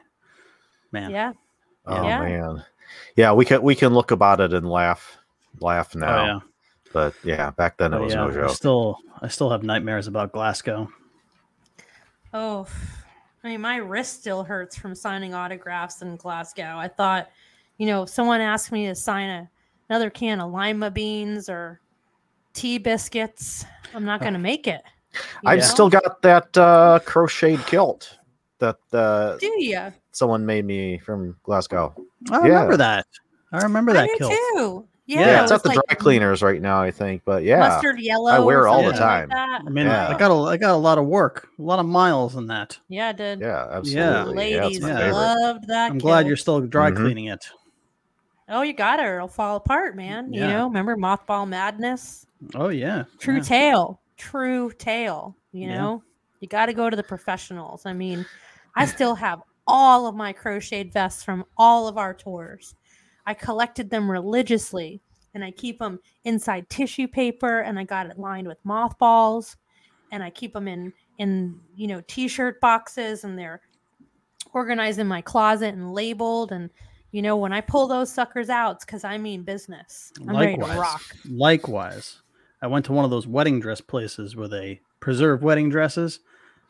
man. 0.92 1.10
Yeah. 1.10 1.32
Oh 1.86 2.02
Yeah. 2.06 2.20
man, 2.20 2.64
yeah, 3.16 3.32
we 3.32 3.44
can 3.44 3.60
we 3.62 3.74
can 3.74 3.92
look 3.92 4.10
about 4.10 4.40
it 4.40 4.54
and 4.54 4.68
laugh, 4.70 5.18
laugh 5.60 5.90
Oh, 5.94 5.98
now. 5.98 6.24
yeah. 6.24 6.38
But 6.94 7.14
yeah, 7.24 7.50
back 7.50 7.76
then 7.76 7.92
it 7.92 7.96
But 7.96 8.04
was 8.04 8.12
yeah, 8.14 8.20
no 8.20 8.28
I 8.30 8.32
joke. 8.34 8.50
still, 8.50 8.98
I 9.20 9.28
still 9.28 9.50
have 9.50 9.62
nightmares 9.64 10.06
about 10.06 10.32
Glasgow. 10.32 10.88
Oh, 12.32 12.66
I 13.44 13.48
mean, 13.48 13.60
my 13.60 13.76
wrist 13.76 14.20
still 14.20 14.42
hurts 14.42 14.74
from 14.74 14.94
signing 14.94 15.34
autographs 15.34 16.00
in 16.00 16.16
Glasgow. 16.16 16.76
I 16.78 16.88
thought, 16.88 17.28
you 17.76 17.86
know, 17.86 18.04
if 18.04 18.08
someone 18.08 18.40
asked 18.40 18.72
me 18.72 18.86
to 18.86 18.94
sign 18.94 19.28
a, 19.28 19.50
another 19.90 20.08
can 20.08 20.40
of 20.40 20.50
lima 20.50 20.90
beans 20.90 21.50
or 21.50 21.78
tea 22.54 22.78
biscuits, 22.78 23.66
I'm 23.94 24.06
not 24.06 24.20
going 24.20 24.32
to 24.32 24.38
make 24.38 24.66
it. 24.66 24.80
I've 25.44 25.60
know? 25.60 25.64
still 25.66 25.90
got 25.90 26.22
that 26.22 26.56
uh, 26.56 27.00
crocheted 27.04 27.66
kilt 27.66 28.18
that 28.60 28.78
uh, 28.94 29.36
Do 29.36 29.52
you? 29.62 29.92
someone 30.12 30.46
made 30.46 30.64
me 30.64 30.96
from 30.96 31.36
Glasgow. 31.42 31.94
I 32.30 32.36
Yeah. 32.46 32.54
remember 32.54 32.78
that. 32.78 33.06
I 33.52 33.58
remember 33.62 33.92
that 33.92 34.08
I 34.10 34.16
kilt. 34.16 34.32
too. 34.54 34.88
Yeah, 35.06 35.20
Yeah, 35.20 35.40
it 35.40 35.42
it's 35.44 35.52
at 35.52 35.62
the 35.62 35.68
like 35.68 35.80
dry 35.86 35.94
cleaners 35.96 36.42
right 36.42 36.62
now, 36.62 36.80
I 36.80 36.90
think. 36.90 37.22
But 37.26 37.42
yeah, 37.42 37.58
Mustard 37.58 37.98
yellow. 38.00 38.30
I 38.30 38.38
wear 38.38 38.64
it 38.64 38.68
all 38.68 38.82
the 38.82 38.94
something 38.96 39.28
like 39.28 39.28
time. 39.30 39.66
I 39.66 39.70
mean, 39.70 39.86
Yeah. 39.86 40.08
I 40.08 40.16
got 40.18 40.30
a, 40.30 40.34
I 40.44 40.56
got 40.56 40.72
a 40.74 40.76
lot 40.78 40.96
of 40.96 41.04
work, 41.06 41.48
a 41.58 41.62
lot 41.62 41.78
of 41.78 41.84
miles 41.86 42.36
in 42.36 42.46
that. 42.46 42.78
Yeah, 42.88 43.08
I 43.08 43.12
did. 43.12 43.40
yeah, 43.40 43.46
Yeah. 43.46 43.76
absolutely. 43.76 44.50
Yeah, 44.52 44.66
it's 44.66 44.78
Ladies 44.78 44.80
my 44.80 44.88
Yeah. 45.06 45.12
loved 45.12 45.68
that. 45.68 45.90
I'm 45.90 45.98
glad 45.98 46.26
you're 46.26 46.36
still 46.36 46.60
dry 46.62 46.90
Mhm. 46.90 46.96
cleaning 46.96 47.26
it. 47.26 47.46
Oh, 48.48 48.62
you 48.62 48.72
got 48.72 48.98
it. 49.00 49.06
It'll 49.06 49.28
fall 49.28 49.56
apart, 49.56 49.96
man. 49.96 50.32
You 50.32 50.40
know, 50.40 50.66
remember 50.66 50.96
Mothball 50.96 51.48
Madness? 51.48 52.26
Oh 52.54 52.68
yeah, 52.68 53.04
True 53.18 53.36
yeah. 53.36 53.42
tale. 53.42 54.00
True 54.16 54.70
tale. 54.72 55.36
You 55.52 55.68
Yeah. 55.68 55.76
know, 55.78 56.02
you 56.40 56.48
got 56.48 56.66
to 56.66 56.72
go 56.74 56.88
to 56.90 56.96
the 56.96 57.02
professionals. 57.02 57.84
I 57.86 57.92
mean, 57.92 58.24
I 58.74 58.86
still 58.86 59.14
have 59.14 59.40
all 59.66 60.06
of 60.06 60.14
my 60.14 60.32
crocheted 60.32 60.92
vests 60.92 61.22
from 61.24 61.44
all 61.56 61.88
of 61.88 61.96
our 61.98 62.12
tours. 62.14 62.74
I 63.26 63.34
collected 63.34 63.90
them 63.90 64.10
religiously 64.10 65.00
and 65.34 65.44
I 65.44 65.50
keep 65.50 65.78
them 65.78 65.98
inside 66.24 66.68
tissue 66.70 67.08
paper 67.08 67.60
and 67.60 67.78
I 67.78 67.84
got 67.84 68.06
it 68.06 68.18
lined 68.18 68.46
with 68.46 68.58
mothballs 68.64 69.56
and 70.12 70.22
I 70.22 70.30
keep 70.30 70.52
them 70.52 70.68
in 70.68 70.92
in 71.18 71.60
you 71.76 71.86
know 71.86 72.02
t-shirt 72.06 72.60
boxes 72.60 73.24
and 73.24 73.38
they're 73.38 73.60
organized 74.52 74.98
in 74.98 75.06
my 75.06 75.20
closet 75.20 75.74
and 75.74 75.92
labeled 75.92 76.52
and 76.52 76.70
you 77.10 77.22
know 77.22 77.36
when 77.36 77.52
I 77.52 77.60
pull 77.60 77.86
those 77.86 78.12
suckers 78.12 78.48
out 78.50 78.76
it's 78.76 78.84
cuz 78.84 79.04
I 79.04 79.18
mean 79.18 79.42
business. 79.42 80.12
I'm 80.20 80.36
ready 80.36 80.56
to 80.56 80.64
rock. 80.64 81.02
Likewise, 81.28 82.22
I 82.62 82.66
went 82.66 82.84
to 82.86 82.92
one 82.92 83.04
of 83.04 83.10
those 83.10 83.26
wedding 83.26 83.60
dress 83.60 83.80
places 83.80 84.36
where 84.36 84.48
they 84.48 84.80
preserve 85.00 85.42
wedding 85.42 85.68
dresses. 85.68 86.20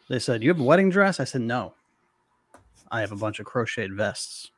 They 0.09 0.19
said, 0.19 0.43
"You 0.43 0.51
have 0.51 0.61
a 0.61 0.65
wedding 0.65 0.91
dress?" 0.91 1.21
I 1.21 1.25
said, 1.25 1.41
"No, 1.43 1.75
I 2.91 3.01
have 3.01 3.13
a 3.13 3.17
bunch 3.17 3.41
of 3.41 3.47
crocheted 3.47 3.95
vests." 3.95 4.51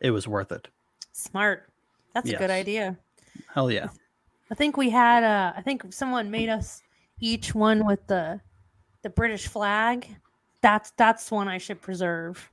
It 0.00 0.10
was 0.10 0.26
worth 0.26 0.52
it. 0.52 0.68
Smart. 1.12 1.68
That's 2.14 2.30
a 2.30 2.36
good 2.36 2.50
idea. 2.50 2.96
Hell 3.54 3.70
yeah! 3.70 3.88
I 4.50 4.54
think 4.54 4.76
we 4.76 4.90
had 4.90 5.22
uh 5.22 5.52
I 5.56 5.62
think 5.62 5.92
someone 5.92 6.30
made 6.30 6.48
us 6.48 6.82
each 7.20 7.54
one 7.54 7.86
with 7.86 8.06
the 8.06 8.40
the 9.02 9.10
British 9.10 9.46
flag. 9.46 10.08
That's 10.62 10.90
that's 10.96 11.30
one 11.30 11.48
I 11.48 11.58
should 11.58 11.80
preserve. 11.80 12.50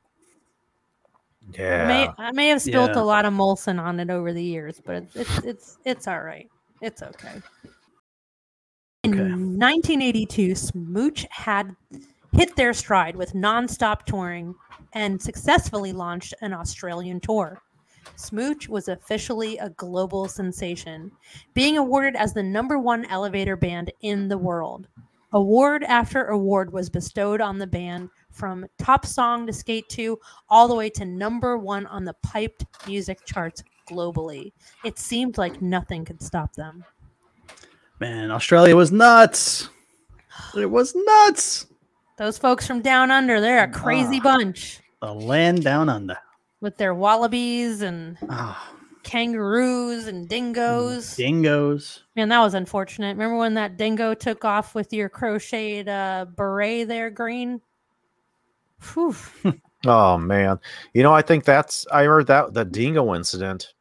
I 1.55 1.85
may 1.85 2.03
Yeah, 2.03 2.13
I 2.17 2.31
may 2.31 2.49
have 2.49 2.61
spilt 2.61 2.91
Yeah. 2.95 3.01
a 3.01 3.03
lot 3.03 3.25
of 3.25 3.33
Molson 3.33 3.79
on 3.81 3.99
it 3.99 4.09
over 4.09 4.33
the 4.33 4.43
years, 4.43 4.81
but 4.85 4.95
it's 4.97 5.15
it's 5.15 5.37
it's, 5.45 5.77
it's 5.85 6.07
all 6.07 6.21
right. 6.21 6.49
It's 6.81 7.01
okay. 7.01 7.41
In 9.03 9.13
Okay. 9.13 9.21
1982, 9.21 10.55
Smooch 10.55 11.25
had 11.29 11.75
hit 12.33 12.55
their 12.55 12.73
stride 12.73 13.15
with 13.15 13.35
non-stop 13.35 14.05
touring 14.05 14.55
and 14.93 15.21
successfully 15.21 15.93
launched 15.93 16.33
an 16.41 16.53
Australian 16.53 17.19
tour. 17.19 17.61
Smooch 18.15 18.69
was 18.69 18.87
officially 18.87 19.57
a 19.57 19.69
global 19.71 20.27
sensation, 20.27 21.11
being 21.53 21.77
awarded 21.77 22.15
as 22.15 22.33
the 22.33 22.43
number 22.43 22.79
one 22.79 23.05
elevator 23.05 23.55
band 23.55 23.91
in 24.01 24.27
the 24.27 24.37
world. 24.37 24.87
Award 25.33 25.83
after 25.83 26.25
award 26.25 26.71
was 26.71 26.89
bestowed 26.89 27.41
on 27.41 27.57
the 27.57 27.67
band 27.67 28.09
from 28.31 28.65
top 28.79 29.05
song 29.05 29.45
to 29.45 29.53
skate 29.53 29.89
to 29.89 30.17
all 30.49 30.67
the 30.67 30.75
way 30.75 30.89
to 30.91 31.05
number 31.05 31.57
one 31.57 31.85
on 31.87 32.05
the 32.05 32.15
piped 32.23 32.65
music 32.87 33.25
charts 33.25 33.63
globally. 33.89 34.51
It 34.85 34.97
seemed 34.97 35.37
like 35.37 35.61
nothing 35.61 36.05
could 36.05 36.21
stop 36.21 36.53
them. 36.53 36.83
Man, 37.99 38.31
Australia 38.31 38.75
was 38.75 38.91
nuts. 38.91 39.69
It 40.55 40.69
was 40.69 40.95
nuts. 40.95 41.66
Those 42.17 42.37
folks 42.37 42.65
from 42.65 42.81
down 42.81 43.11
under, 43.11 43.39
they're 43.39 43.63
a 43.63 43.67
crazy 43.71 44.17
Ah. 44.19 44.23
bunch 44.23 44.79
The 45.01 45.13
land 45.13 45.63
down 45.63 45.87
under. 45.89 46.17
with 46.61 46.77
their 46.77 46.95
wallabies 46.95 47.81
and 47.83 48.17
Ah, 48.29 48.71
kangaroos 49.03 50.07
and 50.07 50.27
dingoes. 50.27 51.15
dingoes. 51.15 52.03
Man, 52.15 52.29
that 52.29 52.39
was 52.39 52.55
unfortunate. 52.55 53.09
Remember 53.15 53.37
when 53.37 53.53
that 53.53 53.77
dingo 53.77 54.13
took 54.15 54.43
off 54.43 54.73
with 54.73 54.91
your 54.91 55.09
crocheted 55.09 55.87
uh, 55.87 56.25
beret 56.35 56.87
there, 56.87 57.09
Green? 57.09 57.61
Whew. 58.93 59.15
Oh 59.85 60.17
man, 60.17 60.59
you 60.95 61.03
know 61.03 61.13
I 61.13 61.21
think 61.21 61.43
that's 61.45 61.85
I 61.91 62.05
heard 62.05 62.25
that 62.27 62.55
the 62.55 62.65
dingo 62.65 63.13
incident 63.13 63.73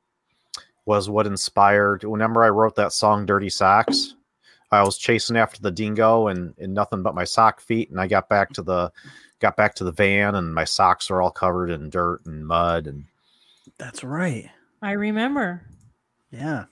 was 0.85 1.09
what 1.09 1.27
inspired. 1.27 2.05
Whenever 2.05 2.44
I 2.44 2.51
wrote 2.51 2.75
that 2.77 2.92
song 2.92 3.25
"Dirty 3.25 3.49
Socks," 3.49 4.14
I 4.70 4.83
was 4.83 4.98
chasing 4.98 5.37
after 5.37 5.61
the 5.61 5.70
dingo 5.70 6.29
and, 6.29 6.55
and 6.59 6.74
nothing 6.74 7.02
but 7.02 7.14
my 7.14 7.24
sock 7.24 7.61
feet, 7.61 7.90
and 7.90 8.00
I 8.00 8.07
got 8.07 8.29
back 8.29 8.52
to 8.55 8.62
the 8.62 8.92
got 9.38 9.57
back 9.57 9.74
to 9.76 9.85
the 9.85 9.92
van, 9.92 10.35
and 10.35 10.55
my 10.55 10.64
socks 10.64 11.11
are 11.11 11.22
all 11.22 11.31
covered 11.31 11.70
in 11.70 11.90
dirt 11.90 12.24
and 12.26 12.46
mud, 12.46 12.87
and 12.87 13.05
That's 13.79 14.02
right. 14.02 14.50
I 14.83 14.92
remember. 14.92 15.62
Yeah. 16.31 16.64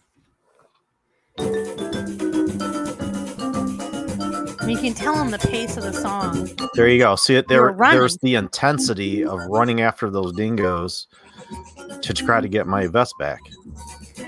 I 4.65 4.67
mean, 4.67 4.77
you 4.77 4.83
can 4.83 4.95
tell 4.95 5.15
them 5.15 5.31
the 5.31 5.39
pace 5.39 5.77
of 5.77 5.83
the 5.83 5.93
song. 5.93 6.49
there 6.75 6.89
you 6.89 6.99
go. 6.99 7.17
See 7.17 7.35
it 7.35 7.49
there. 7.49 7.75
There's 7.79 8.17
the 8.19 8.37
intensity 8.37 9.25
of 9.25 9.39
running 9.49 9.83
after 9.83 10.11
those 10.11 10.33
dingoes 10.33 11.07
to 12.01 12.15
try 12.15 12.41
to 12.41 12.49
get 12.49 12.67
my 12.67 12.87
vest 12.87 13.15
back. 13.19 13.41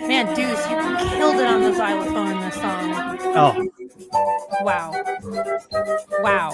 Man, 0.01 0.27
Deuce, 0.35 0.69
you 0.71 0.77
killed 1.17 1.37
it 1.37 1.47
on 1.47 1.63
the 1.63 1.75
xylophone 1.75 2.33
in 2.33 2.41
this 2.41 2.55
song. 2.55 3.19
Oh, 3.39 3.69
Wow. 4.63 4.93
Wow. 6.21 6.51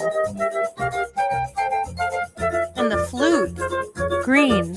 And 2.75 2.91
the 2.91 2.97
flute. 3.09 3.55
Green. 4.23 4.73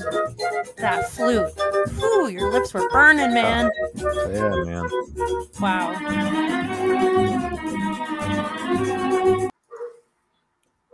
That 0.77 1.09
flute. 1.09 1.51
Whew, 1.97 2.27
your 2.29 2.51
lips 2.51 2.73
were 2.73 2.87
burning, 2.89 3.33
man. 3.33 3.69
Yeah, 3.95 4.55
man. 4.63 4.89
Wow. 5.59 5.93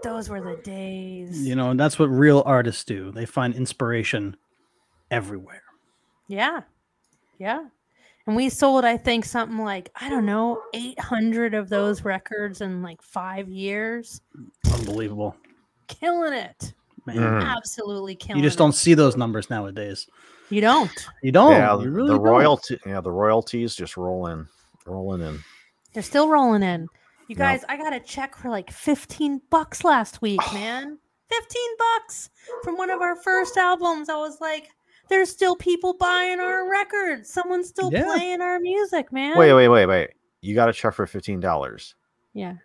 Those 0.03 0.27
were 0.29 0.41
the 0.41 0.59
days. 0.63 1.47
you 1.47 1.55
know, 1.55 1.69
and 1.71 1.79
that's 1.79 1.97
what 1.97 2.05
real 2.09 2.43
artists 2.45 2.83
do. 2.83 3.11
They 3.11 3.25
find 3.25 3.53
inspiration 3.55 4.35
everywhere. 5.09 5.63
Yeah. 6.27 6.61
Yeah. 7.37 7.65
And 8.25 8.35
we 8.37 8.47
sold, 8.49 8.85
I 8.85 8.95
think, 8.97 9.25
something 9.25 9.57
like, 9.57 9.89
I 9.95 10.09
don't 10.09 10.25
know, 10.25 10.61
800 10.73 11.53
of 11.53 11.67
those 11.69 12.03
records 12.05 12.61
in 12.61 12.81
like 12.81 13.01
five 13.01 13.49
years. 13.49 14.21
Unbelievable. 14.73 15.35
Killing 15.87 16.33
it. 16.33 16.73
Man. 17.05 17.17
Mhm. 17.17 17.45
Absolutely 17.57 18.15
killing 18.15 18.39
it. 18.39 18.43
You 18.43 18.47
just 18.47 18.55
it. 18.55 18.59
don't 18.59 18.71
see 18.71 18.93
those 18.93 19.17
numbers 19.17 19.49
nowadays. 19.49 20.07
You 20.49 20.61
don't. 20.61 20.89
You 21.21 21.31
don't. 21.33 21.51
yeah, 21.51 21.77
you 21.77 21.89
really 21.89 22.07
the 22.09 22.13
don't. 22.15 22.23
royalty. 22.23 22.79
Yeah, 22.85 23.01
the 23.01 23.11
royalties 23.11 23.75
just 23.75 23.97
roll 23.97 24.27
in, 24.27 24.47
rolling 24.85 25.21
in. 25.21 25.39
They're 25.93 26.01
still 26.03 26.29
rolling 26.29 26.63
in. 26.63 26.83
You 27.27 27.35
Yep. 27.35 27.37
guys, 27.37 27.65
I 27.67 27.75
got 27.77 27.93
a 27.93 27.99
check 27.99 28.35
for 28.37 28.49
like 28.49 28.71
15 28.71 29.41
bucks 29.49 29.83
last 29.83 30.21
week, 30.21 30.39
man. 30.53 30.97
15 31.29 31.61
bucks 31.77 32.29
from 32.63 32.77
one 32.77 32.89
of 32.89 33.01
our 33.01 33.15
first 33.17 33.57
albums. 33.57 34.07
I 34.07 34.15
was 34.15 34.39
like, 34.39 34.69
there's 35.09 35.29
still 35.29 35.55
people 35.55 35.93
buying 35.93 36.39
our 36.39 36.69
records. 36.69 37.29
Someone's 37.29 37.67
still 37.69 37.91
Yeah. 37.91 38.03
playing 38.03 38.41
our 38.41 38.59
music, 38.59 39.11
man. 39.11 39.37
Wait, 39.37 39.53
wait, 39.53 39.67
wait, 39.67 39.85
wait. 39.85 40.09
You 40.41 40.55
got 40.55 40.69
a 40.69 40.73
check 40.73 40.93
for 40.93 41.05
fifteen 41.07 41.39
dollars. 41.39 41.95
Yeah. 42.33 42.55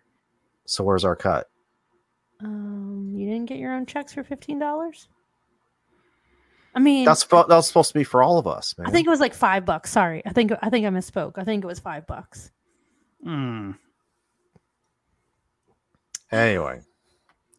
So 0.65 0.83
where's 0.83 1.05
our 1.05 1.15
cut? 1.15 1.49
Um, 2.41 3.11
you 3.15 3.27
didn't 3.27 3.45
get 3.47 3.57
your 3.57 3.73
own 3.73 3.85
checks 3.85 4.13
for 4.13 4.23
$15? 4.23 5.07
I 6.73 6.79
mean, 6.79 7.03
That's 7.03 7.23
fu- 7.23 7.43
that's 7.49 7.67
supposed 7.67 7.89
to 7.91 7.97
be 7.99 8.03
for 8.05 8.21
all 8.23 8.37
of 8.37 8.47
us, 8.47 8.77
man. 8.77 8.87
I 8.87 8.91
think 8.91 9.05
it 9.07 9.09
was 9.09 9.19
like 9.19 9.33
5 9.33 9.65
bucks. 9.65 9.91
Sorry. 9.91 10.21
I 10.25 10.29
think 10.31 10.51
I 10.61 10.69
think 10.69 10.85
I 10.85 10.89
misspoke. 10.89 11.33
I 11.37 11.43
think 11.43 11.63
it 11.63 11.67
was 11.67 11.79
5 11.79 12.07
bucks. 12.07 12.51
Mm. 13.25 13.77
Anyway, 16.31 16.81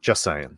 just 0.01 0.23
saying. 0.23 0.57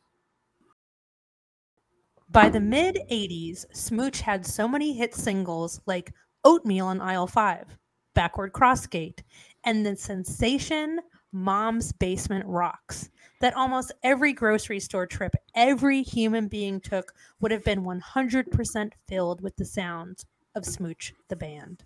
By 2.33 2.49
the 2.49 2.61
mid 2.61 2.99
80s, 3.11 3.67
Smooch 3.75 4.23
had 4.23 4.47
so 4.47 4.67
many 4.67 4.95
hit 4.95 5.15
singles 5.15 5.83
like 5.85 6.15
Oatmeal 6.45 6.87
on 6.87 6.99
Aisle 6.99 7.27
5, 7.27 7.77
Backward 8.15 8.55
Crossgate, 8.55 9.21
and 9.65 9.85
the 9.85 9.95
sensation 9.97 10.99
Mom's 11.33 11.93
Basement 11.93 12.47
Rocks 12.47 13.11
that 13.43 13.55
almost 13.55 13.93
every 14.03 14.33
grocery 14.33 14.81
store 14.81 15.07
trip 15.07 15.35
every 15.55 16.03
human 16.03 16.49
being 16.49 16.81
took 16.81 17.13
would 17.41 17.51
have 17.51 17.65
been 17.65 17.85
100% 17.85 18.93
filled 19.07 19.43
with 19.43 19.55
the 19.57 19.65
sounds 19.67 20.25
of 20.55 20.65
Smooch 20.65 21.13
the 21.29 21.37
band. 21.37 21.85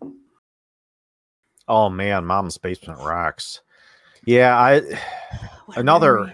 Oh 1.67 1.91
man, 1.91 2.25
mom's 2.25 2.57
basement 2.57 3.01
rocks. 3.01 3.63
Yeah, 4.25 4.57
I 4.57 4.81
What 5.67 5.79
Another-. 5.79 6.33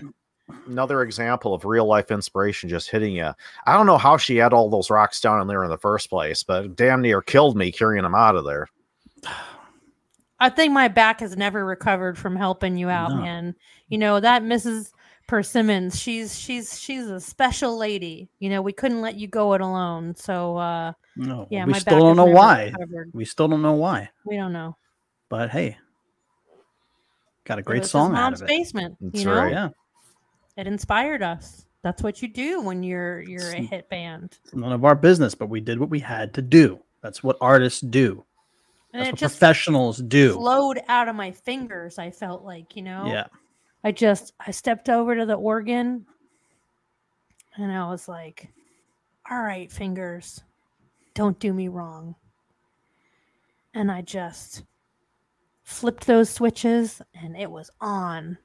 Another 0.67 1.03
example 1.03 1.55
of 1.55 1.65
real 1.65 1.87
life 1.87 2.11
inspiration 2.11 2.69
just 2.69 2.91
hitting 2.91 3.15
you. 3.15 3.33
I 3.67 3.73
don't 3.75 3.87
know 3.87 3.99
how 3.99 4.17
she 4.17 4.37
had 4.37 4.53
all 4.53 4.69
those 4.71 4.91
rocks 4.91 5.21
down 5.21 5.41
in 5.41 5.47
there 5.47 5.65
in 5.65 5.71
the 5.71 5.79
first 5.79 6.11
place, 6.11 6.43
but 6.43 6.77
damn 6.77 7.01
near 7.03 7.23
killed 7.23 7.57
me 7.57 7.73
carrying 7.73 8.03
them 8.03 8.15
out 8.15 8.37
of 8.37 8.45
there. 8.45 8.69
I 10.41 10.49
think 10.51 10.73
my 10.73 10.89
back 10.89 11.21
has 11.21 11.37
never 11.37 11.65
recovered 11.65 12.19
from 12.19 12.35
helping 12.35 12.77
you 12.77 12.89
out, 12.89 13.11
No. 13.11 13.17
man. 13.23 13.55
You 13.89 13.99
know 13.99 14.19
that 14.19 14.43
Mrs. 14.43 14.91
Persimmons, 15.29 15.99
she's 16.01 16.37
she's 16.39 16.81
she's 16.81 17.07
a 17.07 17.21
special 17.21 17.79
lady. 17.79 18.29
You 18.41 18.51
know 18.51 18.61
we 18.61 18.73
couldn't 18.73 19.01
let 19.01 19.15
you 19.15 19.29
go 19.29 19.53
it 19.55 19.61
alone. 19.61 20.17
So 20.17 20.57
uh, 20.57 20.93
No, 21.17 21.47
yeah, 21.51 21.65
we 21.65 21.73
my 21.73 21.79
still 21.79 21.99
back 21.99 22.03
don't 22.03 22.17
know 22.17 22.25
why. 22.25 22.65
recovered. 22.77 23.11
We 23.15 23.25
still 23.25 23.47
don't 23.49 23.63
know 23.63 23.75
why. 23.75 24.11
We 24.25 24.37
don't 24.37 24.53
know. 24.53 24.77
But 25.29 25.51
hey, 25.51 25.77
got 27.45 27.59
a 27.61 27.63
great 27.63 27.85
song 27.85 28.17
out 28.17 28.33
of 28.35 28.43
it. 28.43 28.49
basement. 28.49 28.97
That's 29.01 29.21
you 29.21 29.27
know, 29.31 29.37
right. 29.37 29.53
Yeah, 29.53 29.69
it 30.57 30.67
inspired 30.67 31.23
us. 31.23 31.67
That's 31.83 32.03
what 32.03 32.23
you 32.23 32.29
do 32.29 32.61
when 32.61 32.83
you're 32.83 33.21
you're 33.21 33.51
a 33.51 33.61
hit 33.61 33.89
band, 33.89 34.39
none 34.53 34.73
of 34.73 34.85
our 34.85 34.95
business, 34.95 35.35
but 35.35 35.49
we 35.49 35.61
did 35.61 35.81
what 35.81 35.91
we 35.91 35.99
had 35.99 36.33
to 36.35 36.43
do. 36.43 36.79
That's 37.03 37.23
what 37.25 37.37
artists 37.41 37.81
do. 37.81 38.25
and 38.93 39.01
That's 39.01 39.09
it 39.09 39.13
what 39.13 39.19
just 39.19 39.35
professionals 39.39 39.99
do. 39.99 40.35
flowed 40.35 40.81
out 40.89 41.09
of 41.09 41.17
my 41.17 41.33
fingers. 41.33 41.99
I 41.99 42.11
felt 42.11 42.45
like 42.45 42.77
you 42.77 42.83
know. 42.83 43.07
Yeah, 43.07 43.27
I 43.83 43.91
just 43.91 44.33
I 44.39 44.53
stepped 44.53 44.89
over 44.89 45.17
to 45.17 45.27
the 45.27 45.35
organ 45.35 46.07
and 47.57 47.73
I 47.73 47.89
was 47.91 48.07
like, 48.07 48.49
"All 49.29 49.43
right, 49.43 49.71
fingers, 49.73 50.41
don't 51.15 51.39
do 51.41 51.53
me 51.53 51.67
wrong." 51.67 52.15
And 53.75 53.91
I 53.91 54.03
just 54.03 54.63
flipped 55.65 56.07
those 56.07 56.31
switches 56.31 57.03
and 57.15 57.37
it 57.37 57.51
was 57.51 57.71
on. 57.81 58.39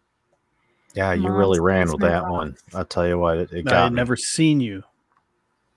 Yeah, 0.98 1.14
you 1.14 1.24
Mom's 1.30 1.38
really 1.38 1.60
ran 1.60 1.92
with 1.92 2.02
that 2.02 2.28
one. 2.28 2.58
I'll 2.74 2.84
tell 2.84 3.08
you 3.08 3.20
what, 3.20 3.38
it, 3.38 3.52
it 3.54 3.68
I 3.68 3.70
got 3.70 3.84
had 3.84 3.94
me. 3.94 3.98
never 3.98 4.16
seen 4.16 4.60
you 4.60 4.82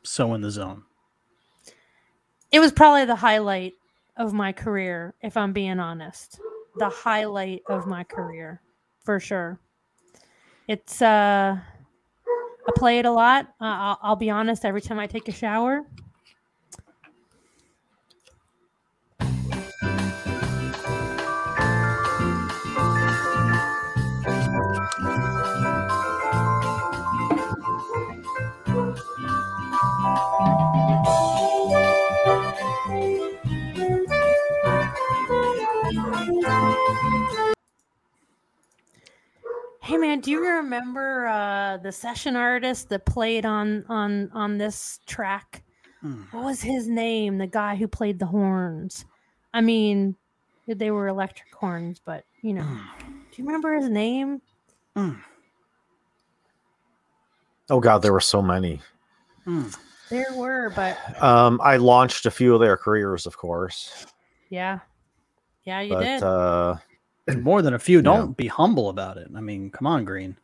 so 0.03 0.33
in 0.33 0.41
the 0.41 0.51
zone. 0.51 0.85
It 2.51 2.59
was 2.59 2.73
probably 2.73 3.05
the 3.05 3.17
highlight 3.17 3.75
of 4.17 4.33
my 4.33 4.53
career, 4.53 5.15
if 5.21 5.37
I'm 5.37 5.53
being 5.53 5.79
honest. 5.79 6.41
The 6.79 6.89
highlight 6.89 7.63
of 7.69 7.87
my 7.87 8.03
career, 8.03 8.63
for 9.05 9.21
sure. 9.21 9.61
It's 10.67 11.03
uh 11.03 11.59
I 12.67 12.73
play 12.77 12.99
it 12.99 13.05
a 13.05 13.13
lot. 13.13 13.47
Uh, 13.61 13.65
I'll, 13.65 13.99
I'll 14.03 14.17
be 14.17 14.31
honest. 14.31 14.65
Every 14.65 14.81
time 14.81 14.99
I 14.99 15.07
take 15.07 15.29
a 15.29 15.33
shower, 15.33 15.85
Hey 39.91 39.97
man, 39.97 40.21
do 40.21 40.31
you 40.31 40.47
remember 40.47 41.27
uh, 41.27 41.77
the 41.79 41.91
session 41.91 42.37
artist 42.37 42.91
that 42.91 43.05
played 43.07 43.45
on 43.45 43.85
on 43.89 44.31
on 44.33 44.57
this 44.57 45.01
track? 45.05 45.65
Hmm. 46.01 46.23
What 46.31 46.45
was 46.45 46.63
his 46.63 46.87
name? 46.87 47.39
The 47.39 47.49
guy 47.49 47.75
who 47.75 47.89
played 47.89 48.21
the 48.21 48.27
horns. 48.27 49.05
I 49.53 49.63
mean, 49.63 50.15
they 50.69 50.93
were 50.93 51.09
electric 51.09 51.53
horns, 51.53 52.01
but 52.05 52.25
you 52.41 52.53
know. 52.53 52.63
Do 52.63 53.43
you 53.43 53.45
remember 53.45 53.75
his 53.75 53.89
name? 53.89 54.41
Oh 57.69 57.81
god, 57.81 58.03
there 58.03 58.13
were 58.13 58.21
so 58.21 58.41
many. 58.41 58.81
Mm. 59.45 59.77
There 60.09 60.33
were, 60.35 60.71
but 60.71 61.21
Um, 61.21 61.61
I 61.65 61.79
launched 61.79 62.27
a 62.27 62.31
few 62.31 62.55
of 62.55 62.61
their 62.61 62.77
careers, 62.77 63.27
of 63.27 63.37
course, 63.37 64.07
yeah, 64.51 64.79
yeah, 65.65 65.81
you 65.81 65.95
but 65.95 66.05
did. 66.05 66.23
uh, 66.23 66.77
More 67.37 67.63
than 67.63 67.75
a 67.75 67.79
few. 67.79 68.03
Don't 68.03 68.37
be 68.37 68.47
humble 68.47 68.89
about 68.89 69.17
it. 69.17 69.29
I 69.35 69.41
mean, 69.41 69.71
come 69.71 69.87
on, 69.87 70.05
Green. 70.05 70.37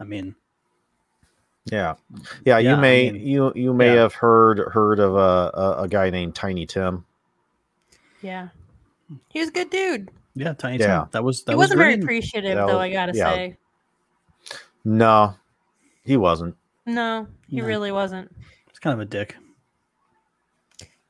I 0.00 0.04
mean, 0.04 0.34
yeah, 1.66 1.94
yeah. 2.44 2.58
Yeah, 2.58 2.58
you 2.58 2.70
I 2.76 2.80
may 2.80 3.10
mean, 3.12 3.26
you 3.26 3.52
you 3.54 3.72
may 3.72 3.94
yeah. 3.94 4.00
have 4.02 4.14
heard 4.14 4.58
heard 4.72 4.98
of 4.98 5.14
a, 5.14 5.50
a 5.58 5.82
a 5.82 5.88
guy 5.88 6.10
named 6.10 6.34
Tiny 6.34 6.66
Tim. 6.66 7.04
yeah, 8.20 8.48
he 9.28 9.38
was 9.40 9.48
a 9.48 9.52
good 9.52 9.70
dude. 9.70 10.10
yeah, 10.34 10.52
Tiny 10.54 10.78
Yeah. 10.78 11.00
Tim. 11.00 11.08
That 11.12 11.22
was 11.24 11.44
that 11.44 11.52
he 11.52 11.56
was 11.56 11.64
wasn't 11.68 11.78
very 11.78 11.94
appreciative, 11.94 12.56
That 12.56 12.66
though. 12.66 12.78
was- 12.78 12.82
I 12.82 12.90
gotta 12.92 13.12
yeah. 13.16 13.30
say, 13.32 13.56
No, 14.84 15.34
he 16.04 16.16
wasn't. 16.16 16.56
no, 16.86 17.28
he 17.48 17.58
No. 17.58 17.64
really 17.66 17.92
wasn't. 17.92 18.34
It's 18.70 18.78
kind 18.80 18.94
of 18.94 19.00
a 19.00 19.04
dick. 19.04 19.36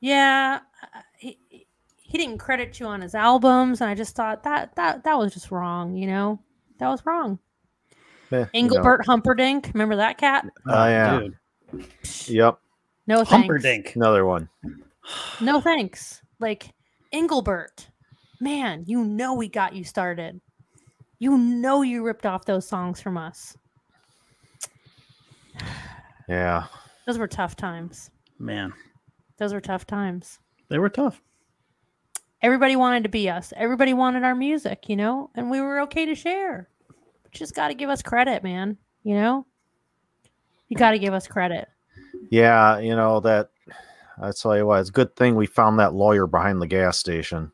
Yeah, 0.01 0.59
uh, 0.93 0.99
he 1.17 1.39
he 2.13 2.19
didn't 2.19 2.37
credit 2.37 2.79
you 2.79 2.85
on 2.85 3.01
his 3.01 3.15
albums, 3.15 3.81
and 3.81 3.89
I 3.89 3.95
just 3.95 4.15
thought 4.15 4.43
that 4.43 4.75
that 4.75 5.03
that 5.03 5.17
was 5.17 5.33
just 5.33 5.49
wrong. 5.49 5.97
You 5.97 6.05
know, 6.07 6.39
that 6.77 6.87
was 6.87 7.03
wrong. 7.07 7.39
Eh, 7.91 7.95
you 8.37 8.39
know. 8.41 8.47
Engelbert 8.53 9.05
Humperdinck, 9.05 9.71
remember 9.73 9.95
that 9.95 10.17
cat? 10.19 10.45
Oh, 10.67 10.85
yeah. 10.87 11.19
dude. 11.71 11.87
Yep, 12.27 12.59
No 13.07 13.15
thanks. 13.17 13.29
Humperdinck. 13.31 13.95
another 13.95 14.25
one. 14.25 14.47
No 15.41 15.59
thanks. 15.59 16.21
Like 16.39 16.69
Engelbert, 17.11 17.89
man, 18.39 18.83
you 18.87 19.03
know 19.03 19.33
we 19.33 19.49
got 19.49 19.73
you 19.75 19.83
started. 19.83 20.39
You 21.19 21.37
know 21.37 21.81
you 21.81 22.03
ripped 22.05 22.25
off 22.27 22.45
those 22.45 22.67
songs 22.67 23.01
from 23.01 23.17
us. 23.17 23.57
Yeah, 26.29 26.65
Those 27.05 27.17
were 27.17 27.27
tough 27.27 27.55
times. 27.55 28.09
Man, 28.39 28.71
Those 29.37 29.53
were 29.53 29.61
tough 29.61 29.85
times. 29.85 30.39
they 30.69 30.77
were 30.79 30.89
tough. 30.89 31.21
Everybody 32.43 32.75
wanted 32.75 33.03
to 33.03 33.09
be 33.09 33.29
us. 33.29 33.53
Everybody 33.55 33.93
wanted 33.93 34.23
our 34.23 34.35
music, 34.35 34.89
you 34.89 34.95
know, 34.97 35.29
and 35.33 35.49
we 35.49 35.61
were 35.61 35.79
okay 35.81 36.05
to 36.05 36.13
share. 36.15 36.67
Just 37.31 37.55
got 37.55 37.69
to 37.69 37.73
give 37.73 37.89
us 37.89 38.01
credit, 38.01 38.43
man. 38.43 38.77
You 39.03 39.15
know, 39.15 39.45
you 40.67 40.77
got 40.77 40.91
to 40.91 40.99
give 40.99 41.13
us 41.13 41.25
credit. 41.27 41.67
yeah. 42.29 42.79
You 42.79 42.95
know 42.95 43.19
that. 43.21 43.49
I 44.21 44.31
tell 44.31 44.55
you 44.55 44.67
what, 44.67 44.79
it's 44.81 44.89
a 44.89 44.93
good 44.93 45.15
thing 45.15 45.35
we 45.35 45.47
found 45.47 45.79
that 45.79 45.93
lawyer 45.95 46.27
behind 46.27 46.61
the 46.61 46.67
gas 46.67 46.99
station 46.99 47.51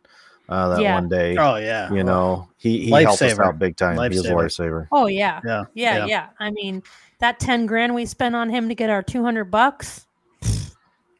uh, 0.49 0.67
that 0.69 0.82
Yeah. 0.82 0.95
one 0.95 1.08
day. 1.08 1.38
Oh 1.38 1.56
yeah. 1.56 1.89
you 1.93 2.04
know, 2.04 2.49
he, 2.58 2.80
he 2.86 2.91
helped 2.91 3.21
us 3.21 3.39
out 3.39 3.58
big 3.58 3.78
time. 3.78 3.93
He 4.12 4.17
was 4.17 4.25
a 4.25 4.32
Lifesaver. 4.34 4.36
lifesaver. 4.36 4.88
Oh 4.91 5.08
yeah, 5.08 5.39
Yeah. 5.45 5.63
yeah, 5.73 6.06
yeah. 6.06 6.28
I 6.38 6.52
mean, 6.52 6.84
that 7.19 7.39
ten 7.39 7.65
grand 7.65 7.95
we 7.95 8.06
spent 8.06 8.36
on 8.36 8.49
him 8.49 8.67
to 8.67 8.75
get 8.75 8.89
our 8.89 9.02
two 9.02 9.23
hundred 9.23 9.45
bucks, 9.45 10.06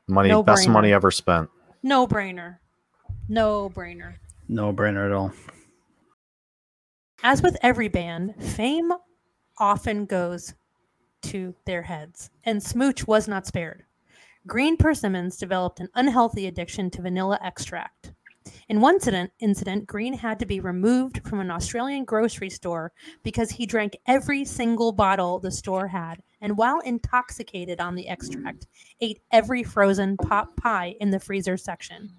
Money, 0.08 0.28
No 0.30 0.44
best 0.44 0.68
brainer. 0.68 0.72
money 0.74 0.92
ever 0.94 1.10
spent. 1.10 1.50
no 1.84 2.06
brainer, 2.06 2.58
no 3.30 3.70
brainer. 3.70 4.16
No 4.48 4.74
brainer 4.74 5.06
at 5.06 5.12
all. 5.12 5.32
As 7.24 7.42
with 7.42 7.58
every 7.62 7.88
band, 7.88 8.36
fame 8.42 8.92
often 9.58 10.06
goes 10.06 10.54
to 11.22 11.54
their 11.66 11.82
heads, 11.84 12.30
and 12.46 12.62
Smooch 12.62 13.06
was 13.06 13.28
not 13.28 13.46
spared. 13.46 13.84
Green 14.48 14.78
Persimmons 14.78 15.38
developed 15.38 15.80
an 15.80 15.90
unhealthy 15.96 16.48
addiction 16.48 16.90
to 16.92 17.02
vanilla 17.02 17.38
extract. 17.44 18.14
In 18.70 18.82
one 18.82 18.96
incident, 18.96 19.32
incident, 19.40 19.86
Green 19.86 20.14
had 20.14 20.40
to 20.40 20.46
be 20.46 20.60
removed 20.60 21.28
from 21.28 21.40
an 21.40 21.52
Australian 21.52 22.06
grocery 22.06 22.50
store 22.50 22.94
because 23.22 23.52
he 23.52 23.66
drank 23.66 23.98
every 24.08 24.46
single 24.46 24.92
bottle 24.92 25.40
the 25.40 25.52
store 25.52 25.88
had, 25.88 26.24
and 26.42 26.58
while 26.58 26.80
intoxicated 26.80 27.82
on 27.82 27.96
the 27.96 28.08
extract, 28.08 28.68
ate 29.02 29.20
every 29.32 29.62
frozen 29.62 30.16
pot 30.18 30.56
pie 30.56 30.96
in 31.00 31.12
the 31.12 31.20
freezer 31.20 31.58
section. 31.58 32.10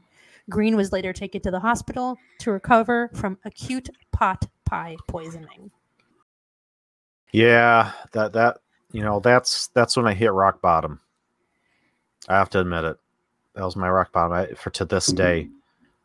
Green 0.51 0.77
was 0.77 0.93
later 0.93 1.13
taken 1.13 1.41
to 1.43 1.51
the 1.51 1.61
hospital 1.61 2.19
to 2.41 2.51
recover 2.51 3.11
from 3.15 3.39
acute 3.45 3.89
pot 4.13 4.47
pie 4.67 4.97
poisoning. 5.09 5.71
Yeah, 7.33 7.93
that 8.13 8.33
that 8.33 8.59
you 8.93 9.03
know 9.03 9.21
that's 9.21 9.69
that's 9.69 9.97
when 9.97 10.07
I 10.07 10.15
hit 10.15 10.33
rock 10.33 10.61
bottom. 10.61 11.01
I 12.29 12.37
have 12.37 12.51
to 12.51 12.61
admit 12.61 12.85
it. 12.85 12.99
That 13.55 13.65
was 13.65 13.77
my 13.77 13.89
rock 13.89 14.13
bottom. 14.13 14.33
I, 14.33 14.47
for 14.55 14.71
to 14.71 14.85
this 14.85 15.07
day, 15.07 15.49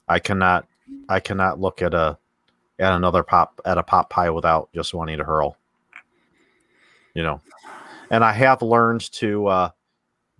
I 0.08 0.20
cannot 0.20 0.68
I 1.10 1.20
cannot 1.20 1.60
look 1.60 1.82
at 1.82 1.94
a 1.94 2.18
at 2.80 2.94
another 2.94 3.24
pop 3.24 3.60
at 3.66 3.78
a 3.78 3.84
pot 3.84 4.10
pie 4.10 4.30
without 4.30 4.70
just 4.74 4.94
wanting 4.94 5.18
to 5.18 5.24
hurl. 5.24 5.58
You 7.14 7.24
know, 7.24 7.42
and 8.12 8.24
I 8.24 8.34
have 8.34 8.62
learned 8.62 9.12
to 9.14 9.48
uh, 9.48 9.70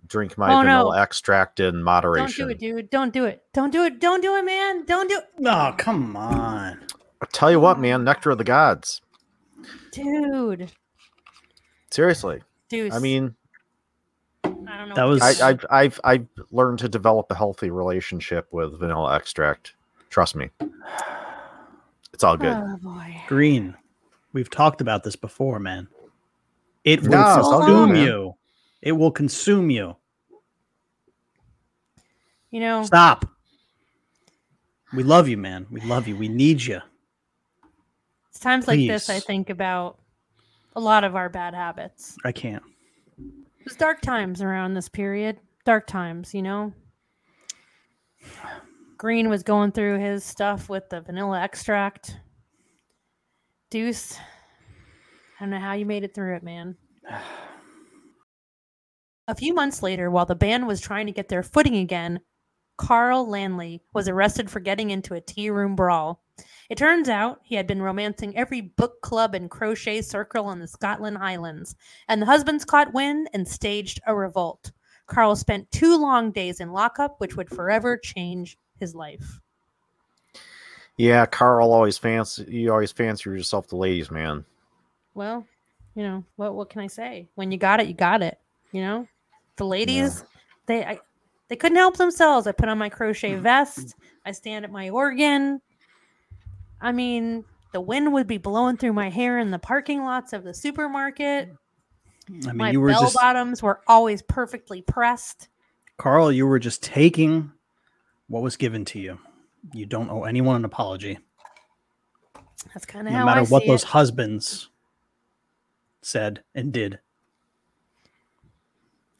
drink 0.08 0.36
my 0.38 0.48
Oh, 0.52 0.62
no. 0.62 0.68
vanilla 0.84 1.02
extract 1.02 1.60
in 1.60 1.82
moderation. 1.82 2.48
Don't 2.48 2.58
do 2.58 2.76
it, 2.76 2.76
dude. 2.76 2.90
Don't 2.90 3.12
do 3.12 3.24
it. 3.24 3.42
Don't 3.52 3.70
do 3.72 3.84
it. 3.84 4.00
Don't 4.00 4.20
do 4.20 4.36
it, 4.36 4.44
man. 4.44 4.84
Don't 4.84 5.08
do 5.08 5.18
it. 5.18 5.24
No, 5.38 5.74
come 5.76 6.16
on. 6.16 6.80
I 7.20 7.26
tell 7.32 7.50
you 7.50 7.60
what, 7.60 7.78
man, 7.78 8.04
nectar 8.04 8.30
of 8.30 8.38
the 8.38 8.44
gods. 8.44 9.00
Dude. 9.92 10.70
Seriously, 11.90 12.42
Dude. 12.68 12.92
I 12.92 12.98
mean, 12.98 13.34
I 14.44 14.48
don't 14.48 14.64
know. 14.88 14.94
That 14.94 15.04
was- 15.04 15.22
I, 15.40 15.48
I've 15.50 15.64
I've 15.70 16.00
I've 16.04 16.26
learned 16.50 16.80
to 16.80 16.88
develop 16.88 17.30
a 17.30 17.34
healthy 17.34 17.70
relationship 17.70 18.48
with 18.52 18.78
vanilla 18.78 19.14
extract. 19.16 19.74
Trust 20.10 20.34
me, 20.36 20.50
it's 22.12 22.24
all 22.24 22.36
good. 22.36 22.52
Oh 22.56 22.76
boy. 22.82 23.22
Green. 23.28 23.74
We've 24.32 24.50
talked 24.50 24.80
about 24.80 25.04
this 25.04 25.16
before, 25.16 25.58
man. 25.58 25.88
It 26.84 27.02
will 27.02 27.10
No, 27.10 27.20
it's 27.38 27.46
all 27.46 27.58
consume 27.60 27.76
oh, 27.76 27.86
man. 27.86 28.06
you. 28.06 28.25
It 28.82 28.92
will 28.92 29.10
consume 29.10 29.70
you. 29.70 29.96
You 32.50 32.60
know, 32.60 32.82
Stop. 32.84 33.26
We 34.94 35.02
love 35.02 35.28
you, 35.28 35.36
man. 35.36 35.66
We 35.70 35.80
love 35.82 36.06
you. 36.06 36.16
We 36.16 36.28
need 36.28 36.62
you. 36.62 36.80
it's 38.30 38.38
times 38.38 38.68
like 38.68 38.78
this 38.78 39.10
I 39.10 39.18
think 39.18 39.50
about 39.50 39.98
a 40.74 40.80
lot 40.80 41.04
of 41.04 41.16
our 41.16 41.28
bad 41.28 41.54
habits. 41.54 42.16
I 42.24 42.32
can't. 42.32 42.62
It 43.18 43.64
was 43.64 43.76
dark 43.76 44.00
times 44.00 44.42
around 44.42 44.74
this 44.74 44.88
period. 44.88 45.38
Dark 45.64 45.86
times, 45.86 46.32
you 46.32 46.42
know. 46.42 46.72
Green 48.96 49.28
was 49.28 49.42
going 49.42 49.72
through 49.72 49.98
his 49.98 50.24
stuff 50.24 50.68
with 50.68 50.88
the 50.88 51.00
vanilla 51.00 51.40
extract. 51.40 52.16
Deuce, 53.68 54.16
I 54.18 55.44
don't 55.44 55.50
know 55.50 55.58
how 55.58 55.72
you 55.72 55.84
made 55.84 56.04
it 56.04 56.14
through 56.14 56.36
it, 56.36 56.42
man. 56.42 56.76
A 59.28 59.34
few 59.34 59.54
months 59.54 59.82
later, 59.82 60.10
while 60.10 60.26
the 60.26 60.36
band 60.36 60.66
was 60.66 60.80
trying 60.80 61.06
to 61.06 61.12
get 61.12 61.28
their 61.28 61.42
footing 61.42 61.76
again, 61.76 62.20
Carl 62.76 63.28
Landley 63.28 63.82
was 63.92 64.08
arrested 64.08 64.50
for 64.50 64.60
getting 64.60 64.90
into 64.90 65.14
a 65.14 65.20
tea 65.20 65.50
room 65.50 65.74
brawl. 65.74 66.22
It 66.68 66.78
turns 66.78 67.08
out 67.08 67.40
he 67.42 67.54
had 67.54 67.66
been 67.66 67.82
romancing 67.82 68.36
every 68.36 68.60
book 68.60 69.00
club 69.00 69.34
and 69.34 69.50
crochet 69.50 70.02
circle 70.02 70.50
in 70.50 70.60
the 70.60 70.68
Scotland 70.68 71.18
Highlands, 71.18 71.74
and 72.08 72.20
the 72.20 72.26
husbands 72.26 72.64
caught 72.64 72.92
wind 72.92 73.28
and 73.32 73.48
staged 73.48 74.00
a 74.06 74.14
revolt. 74.14 74.70
Carl 75.06 75.34
spent 75.34 75.70
two 75.70 75.96
long 75.96 76.30
days 76.32 76.60
in 76.60 76.72
lockup, 76.72 77.20
which 77.20 77.36
would 77.36 77.48
forever 77.48 77.96
change 77.96 78.58
his 78.78 78.94
life. 78.94 79.40
Yeah, 80.96 81.26
Carl 81.26 81.72
always 81.72 81.98
fancy 81.98 82.44
you 82.48 82.72
always 82.72 82.92
fancy 82.92 83.30
yourself 83.30 83.68
the 83.68 83.76
ladies, 83.76 84.10
man. 84.10 84.44
Well, 85.14 85.46
you 85.94 86.02
know 86.02 86.24
what? 86.36 86.54
What 86.54 86.70
can 86.70 86.82
I 86.82 86.86
say? 86.86 87.28
When 87.34 87.50
you 87.50 87.58
got 87.58 87.80
it, 87.80 87.86
you 87.86 87.94
got 87.94 88.22
it. 88.22 88.38
You 88.72 88.82
know, 88.82 89.08
the 89.56 89.66
ladies, 89.66 90.24
they 90.66 90.84
I, 90.84 90.98
they 91.48 91.56
couldn't 91.56 91.76
help 91.76 91.96
themselves. 91.96 92.46
I 92.46 92.52
put 92.52 92.68
on 92.68 92.78
my 92.78 92.88
crochet 92.88 93.32
mm. 93.32 93.40
vest. 93.40 93.94
I 94.24 94.32
stand 94.32 94.64
at 94.64 94.70
my 94.70 94.90
organ. 94.90 95.60
I 96.80 96.92
mean, 96.92 97.44
the 97.72 97.80
wind 97.80 98.12
would 98.12 98.26
be 98.26 98.38
blowing 98.38 98.76
through 98.76 98.92
my 98.92 99.08
hair 99.08 99.38
in 99.38 99.50
the 99.50 99.58
parking 99.58 100.02
lots 100.02 100.32
of 100.32 100.44
the 100.44 100.54
supermarket. 100.54 101.50
I 102.28 102.32
mean, 102.32 102.56
my 102.56 102.70
you 102.70 102.80
were 102.80 102.88
bell 102.88 103.02
just 103.02 103.14
bottoms 103.14 103.62
were 103.62 103.80
always 103.86 104.22
perfectly 104.22 104.82
pressed. 104.82 105.48
Carl, 105.96 106.32
you 106.32 106.46
were 106.46 106.58
just 106.58 106.82
taking 106.82 107.52
what 108.28 108.42
was 108.42 108.56
given 108.56 108.84
to 108.86 108.98
you. 108.98 109.18
You 109.72 109.86
don't 109.86 110.10
owe 110.10 110.24
anyone 110.24 110.56
an 110.56 110.64
apology. 110.64 111.18
That's 112.74 112.86
kind 112.86 113.06
of 113.06 113.12
No 113.12 113.20
how 113.20 113.24
matter 113.24 113.40
I 113.40 113.44
what 113.44 113.66
those 113.66 113.82
it. 113.82 113.88
husbands 113.88 114.68
said 116.02 116.42
and 116.54 116.72
did. 116.72 116.98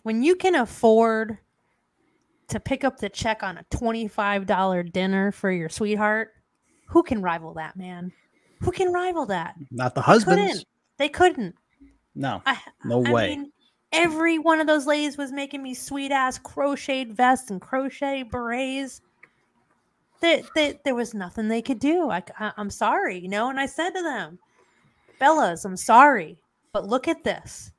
When 0.07 0.23
you 0.23 0.37
can 0.37 0.55
afford 0.55 1.37
to 2.47 2.61
pick 2.61 2.85
up 2.85 2.97
the 2.97 3.09
check 3.09 3.43
on 3.43 3.59
a 3.59 3.65
$25 3.77 4.93
dinner 4.93 5.33
for 5.33 5.51
your 5.51 5.69
sweetheart, 5.69 6.31
who 6.87 7.03
can 7.03 7.21
rival 7.21 7.55
that, 7.55 7.77
man? 7.77 8.13
Who 8.61 8.71
can 8.71 8.93
rival 8.93 9.27
that? 9.27 9.57
Not 9.73 9.97
the 9.97 10.01
husbands. 10.01 10.65
They 10.97 11.09
couldn't. 11.09 11.57
No. 12.15 12.41
I, 12.47 12.57
No 12.85 13.05
I 13.05 13.13
way. 13.13 13.29
mean, 13.31 13.53
every 13.91 14.39
one 14.39 14.61
of 14.61 14.69
those 14.69 14.87
ladies 14.87 15.19
was 15.19 15.33
making 15.33 15.61
me 15.61 15.75
sweet 15.75 16.13
ass 16.13 16.39
crocheted 16.39 17.13
vests 17.13 17.51
and 17.51 17.61
crochet 17.61 18.23
berets. 18.23 19.01
They, 20.21 20.45
they, 20.55 20.79
there 20.85 20.95
was 20.95 21.15
nothing 21.15 21.49
they 21.49 21.63
could 21.63 21.81
do. 21.81 22.11
I, 22.11 22.23
I, 22.39 22.53
I'm 22.57 22.71
sorry, 22.71 23.19
you 23.19 23.29
know. 23.29 23.51
And 23.51 23.59
I 23.59 23.67
said 23.67 23.91
to 23.91 24.03
them, 24.05 24.39
Bellas, 25.21 25.65
I'm 25.65 25.77
sorry, 25.77 26.39
but 26.73 26.87
look 26.87 27.09
at 27.09 27.25
this. 27.25 27.73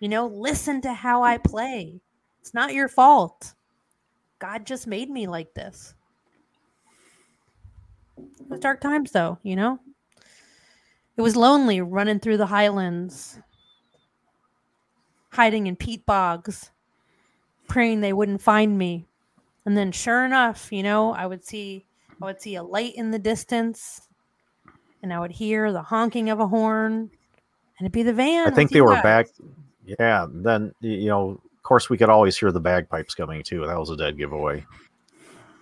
You 0.00 0.08
know, 0.08 0.26
listen 0.26 0.80
to 0.82 0.92
how 0.92 1.22
I 1.22 1.38
play. 1.38 2.00
It's 2.40 2.54
not 2.54 2.72
your 2.72 2.88
fault. 2.88 3.54
God 4.38 4.64
just 4.64 4.86
made 4.86 5.10
me 5.10 5.26
like 5.26 5.54
this. 5.54 5.94
It 8.16 8.48
was 8.48 8.60
dark 8.60 8.80
times, 8.80 9.10
though, 9.10 9.38
you 9.42 9.56
know? 9.56 9.80
It 11.16 11.22
was 11.22 11.34
lonely 11.34 11.80
running 11.80 12.20
through 12.20 12.36
the 12.36 12.46
highlands, 12.46 13.40
hiding 15.30 15.66
in 15.66 15.74
peat 15.74 16.06
bogs, 16.06 16.70
praying 17.66 18.00
they 18.00 18.12
wouldn't 18.12 18.40
find 18.40 18.78
me. 18.78 19.04
And 19.64 19.76
then 19.76 19.90
sure 19.90 20.24
enough, 20.24 20.72
you 20.72 20.82
know, 20.82 21.12
I 21.12 21.26
would 21.26 21.44
see 21.44 21.84
I 22.22 22.24
would 22.24 22.40
see 22.40 22.54
a 22.54 22.62
light 22.62 22.94
in 22.94 23.10
the 23.10 23.18
distance 23.18 24.08
and 25.02 25.12
I 25.12 25.20
would 25.20 25.30
hear 25.30 25.72
the 25.72 25.82
honking 25.82 26.30
of 26.30 26.40
a 26.40 26.46
horn 26.46 26.92
and 26.92 27.10
it'd 27.80 27.92
be 27.92 28.02
the 28.02 28.12
van. 28.12 28.46
I 28.46 28.54
think 28.54 28.70
they 28.70 28.80
were 28.80 28.94
guys. 28.94 29.02
back. 29.02 29.26
Yeah, 29.98 30.26
then 30.30 30.72
you 30.80 31.06
know, 31.08 31.30
of 31.30 31.62
course, 31.62 31.88
we 31.90 31.96
could 31.98 32.08
always 32.08 32.36
hear 32.38 32.52
the 32.52 32.60
bagpipes 32.60 33.14
coming 33.14 33.42
too. 33.42 33.66
That 33.66 33.78
was 33.78 33.90
a 33.90 33.96
dead 33.96 34.18
giveaway. 34.18 34.64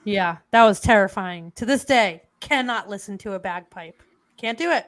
Yeah, 0.04 0.36
that 0.52 0.64
was 0.64 0.80
terrifying. 0.80 1.52
To 1.56 1.66
this 1.66 1.84
day, 1.84 2.22
cannot 2.40 2.88
listen 2.88 3.18
to 3.18 3.32
a 3.32 3.38
bagpipe. 3.38 4.02
Can't 4.36 4.58
do 4.58 4.70
it. 4.70 4.86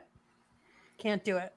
Can't 0.98 1.24
do 1.24 1.36
it. 1.36 1.52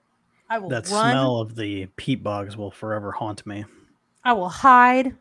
I 0.49 0.57
will 0.59 0.69
That 0.69 0.89
run. 0.89 1.11
smell 1.11 1.37
of 1.39 1.55
the 1.55 1.85
peat 1.95 2.23
bogs 2.23 2.57
will 2.57 2.71
forever 2.71 3.11
haunt 3.11 3.45
me. 3.45 3.65
I 4.23 4.33
will 4.33 4.49
hide. 4.49 5.15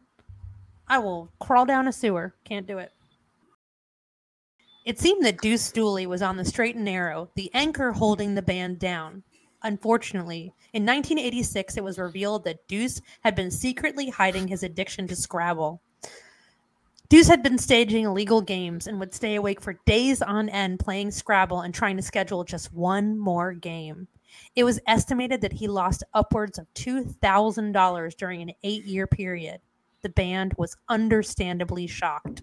I 0.88 0.99
will 0.99 1.31
crawl 1.38 1.64
down 1.66 1.87
a 1.87 1.92
sewer. 1.92 2.35
Can't 2.44 2.66
do 2.66 2.79
it. 2.79 2.92
It 4.87 4.99
seemed 4.99 5.25
that 5.25 5.40
Deuce 5.40 5.70
Dooley 5.70 6.07
was 6.07 6.23
on 6.23 6.37
the 6.37 6.44
straight 6.44 6.75
and 6.75 6.85
narrow, 6.85 7.31
the 7.37 7.51
anchor 7.55 7.92
holding 7.92 8.35
the 8.35 8.42
band 8.42 8.79
down. 8.79 9.23
Unfortunately, 9.62 10.55
in 10.73 10.87
1986, 10.87 11.77
it 11.77 11.85
was 11.85 11.99
revealed 11.99 12.44
that 12.44 12.66
Deuce 12.66 13.01
had 13.20 13.35
been 13.35 13.51
secretly 13.51 14.09
hiding 14.09 14.49
his 14.49 14.62
addiction 14.62 15.07
to 15.09 15.16
Scrabble. 15.16 15.83
Deuce 17.11 17.27
had 17.27 17.42
been 17.42 17.59
staging 17.59 18.05
illegal 18.05 18.40
games 18.40 18.87
and 18.87 19.01
would 19.01 19.12
stay 19.12 19.35
awake 19.35 19.61
for 19.61 19.81
days 19.85 20.23
on 20.23 20.49
end 20.49 20.79
playing 20.79 21.11
Scrabble 21.11 21.61
and 21.62 21.75
trying 21.75 21.96
to 21.96 22.03
schedule 22.03 22.44
just 22.44 22.73
one 22.73 23.18
more 23.18 23.53
game. 23.53 24.07
It 24.55 24.64
was 24.64 24.81
estimated 24.87 25.40
that 25.40 25.53
he 25.53 25.66
lost 25.66 26.05
upwards 26.14 26.57
of 26.57 26.73
$2,000 26.75 28.16
during 28.16 28.42
an 28.42 28.53
eight 28.62 28.85
year 28.85 29.09
period. 29.09 29.61
The 30.03 30.09
band 30.09 30.55
was 30.57 30.77
understandably 30.88 31.87
shocked. 31.88 32.42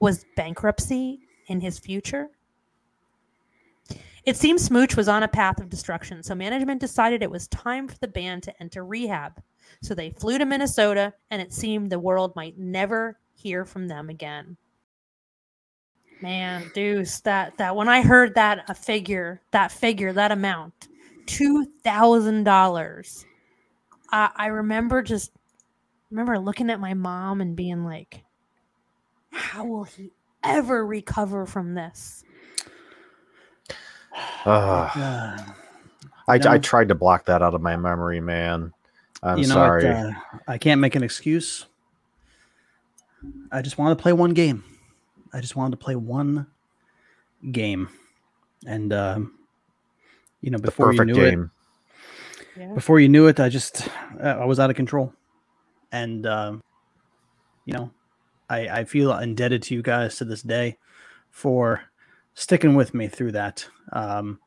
Was 0.00 0.24
bankruptcy 0.34 1.20
in 1.46 1.60
his 1.60 1.78
future? 1.78 2.30
It 4.24 4.36
seems 4.36 4.62
Smooch 4.62 4.96
was 4.96 5.08
on 5.08 5.22
a 5.22 5.28
path 5.28 5.60
of 5.60 5.70
destruction, 5.70 6.22
so 6.22 6.34
management 6.34 6.80
decided 6.80 7.22
it 7.22 7.30
was 7.30 7.48
time 7.48 7.88
for 7.88 7.98
the 7.98 8.08
band 8.08 8.42
to 8.44 8.62
enter 8.62 8.84
rehab. 8.84 9.42
So 9.82 9.94
they 9.94 10.10
flew 10.10 10.38
to 10.38 10.44
Minnesota, 10.44 11.14
and 11.30 11.40
it 11.40 11.52
seemed 11.52 11.90
the 11.90 11.98
world 11.98 12.36
might 12.36 12.58
never 12.58 13.18
hear 13.34 13.64
from 13.64 13.88
them 13.88 14.10
again. 14.10 14.56
Man, 16.20 16.70
Deuce, 16.74 17.20
that 17.20 17.56
that 17.56 17.74
when 17.74 17.88
I 17.88 18.02
heard 18.02 18.34
that 18.34 18.68
a 18.68 18.74
figure, 18.74 19.40
that 19.52 19.72
figure, 19.72 20.12
that 20.12 20.32
amount, 20.32 20.88
two 21.24 21.64
thousand 21.82 22.44
dollars, 22.44 23.24
I 24.12 24.30
I 24.36 24.46
remember 24.48 25.00
just 25.00 25.32
remember 26.10 26.38
looking 26.38 26.68
at 26.68 26.80
my 26.80 26.92
mom 26.92 27.40
and 27.40 27.56
being 27.56 27.84
like, 27.84 28.22
how 29.30 29.64
will 29.64 29.84
he 29.84 30.10
ever 30.44 30.84
recover 30.84 31.46
from 31.46 31.72
this? 31.72 32.22
Ugh. 34.46 34.90
Uh, 34.96 35.36
I, 36.28 36.38
No. 36.38 36.50
I 36.52 36.58
tried 36.58 36.88
to 36.88 36.94
block 36.94 37.26
that 37.26 37.42
out 37.42 37.54
of 37.54 37.60
my 37.60 37.76
memory, 37.76 38.20
man. 38.20 38.72
I'm 39.22 39.38
you 39.38 39.46
know 39.46 39.54
sorry. 39.54 39.84
what? 39.84 39.94
Uh, 39.94 40.12
I 40.48 40.58
can't 40.58 40.80
make 40.80 40.94
an 40.94 41.02
excuse. 41.02 41.66
I 43.52 43.62
just 43.62 43.78
wanted 43.78 43.96
to 43.96 44.02
play 44.02 44.12
one 44.12 44.32
game. 44.32 44.64
I 45.32 45.40
just 45.40 45.56
wanted 45.56 45.72
to 45.72 45.84
play 45.84 45.96
one 45.96 46.46
game, 47.52 47.88
and 48.66 48.92
um, 48.92 49.38
you 50.40 50.50
know, 50.50 50.58
before 50.58 50.92
you 50.92 50.98
perfect 50.98 51.16
knew 51.16 51.24
it, 51.24 51.30
game. 51.30 51.50
Yeah. 52.56 52.74
before 52.74 52.98
you 52.98 53.08
knew 53.08 53.26
it, 53.26 53.38
I 53.38 53.48
just 53.48 53.88
uh, 54.22 54.38
I 54.40 54.44
was 54.44 54.58
out 54.58 54.70
of 54.70 54.76
control, 54.76 55.12
and 55.92 56.26
um, 56.26 56.62
you 57.66 57.74
know, 57.74 57.90
I 58.48 58.80
I 58.80 58.84
feel 58.84 59.16
indebted 59.16 59.62
to 59.64 59.74
you 59.74 59.82
guys 59.82 60.16
to 60.16 60.24
this 60.24 60.42
day 60.42 60.78
for 61.30 61.82
sticking 62.34 62.74
with 62.74 62.94
me 62.94 63.08
through 63.08 63.32
that. 63.32 63.66
Um, 63.92 64.38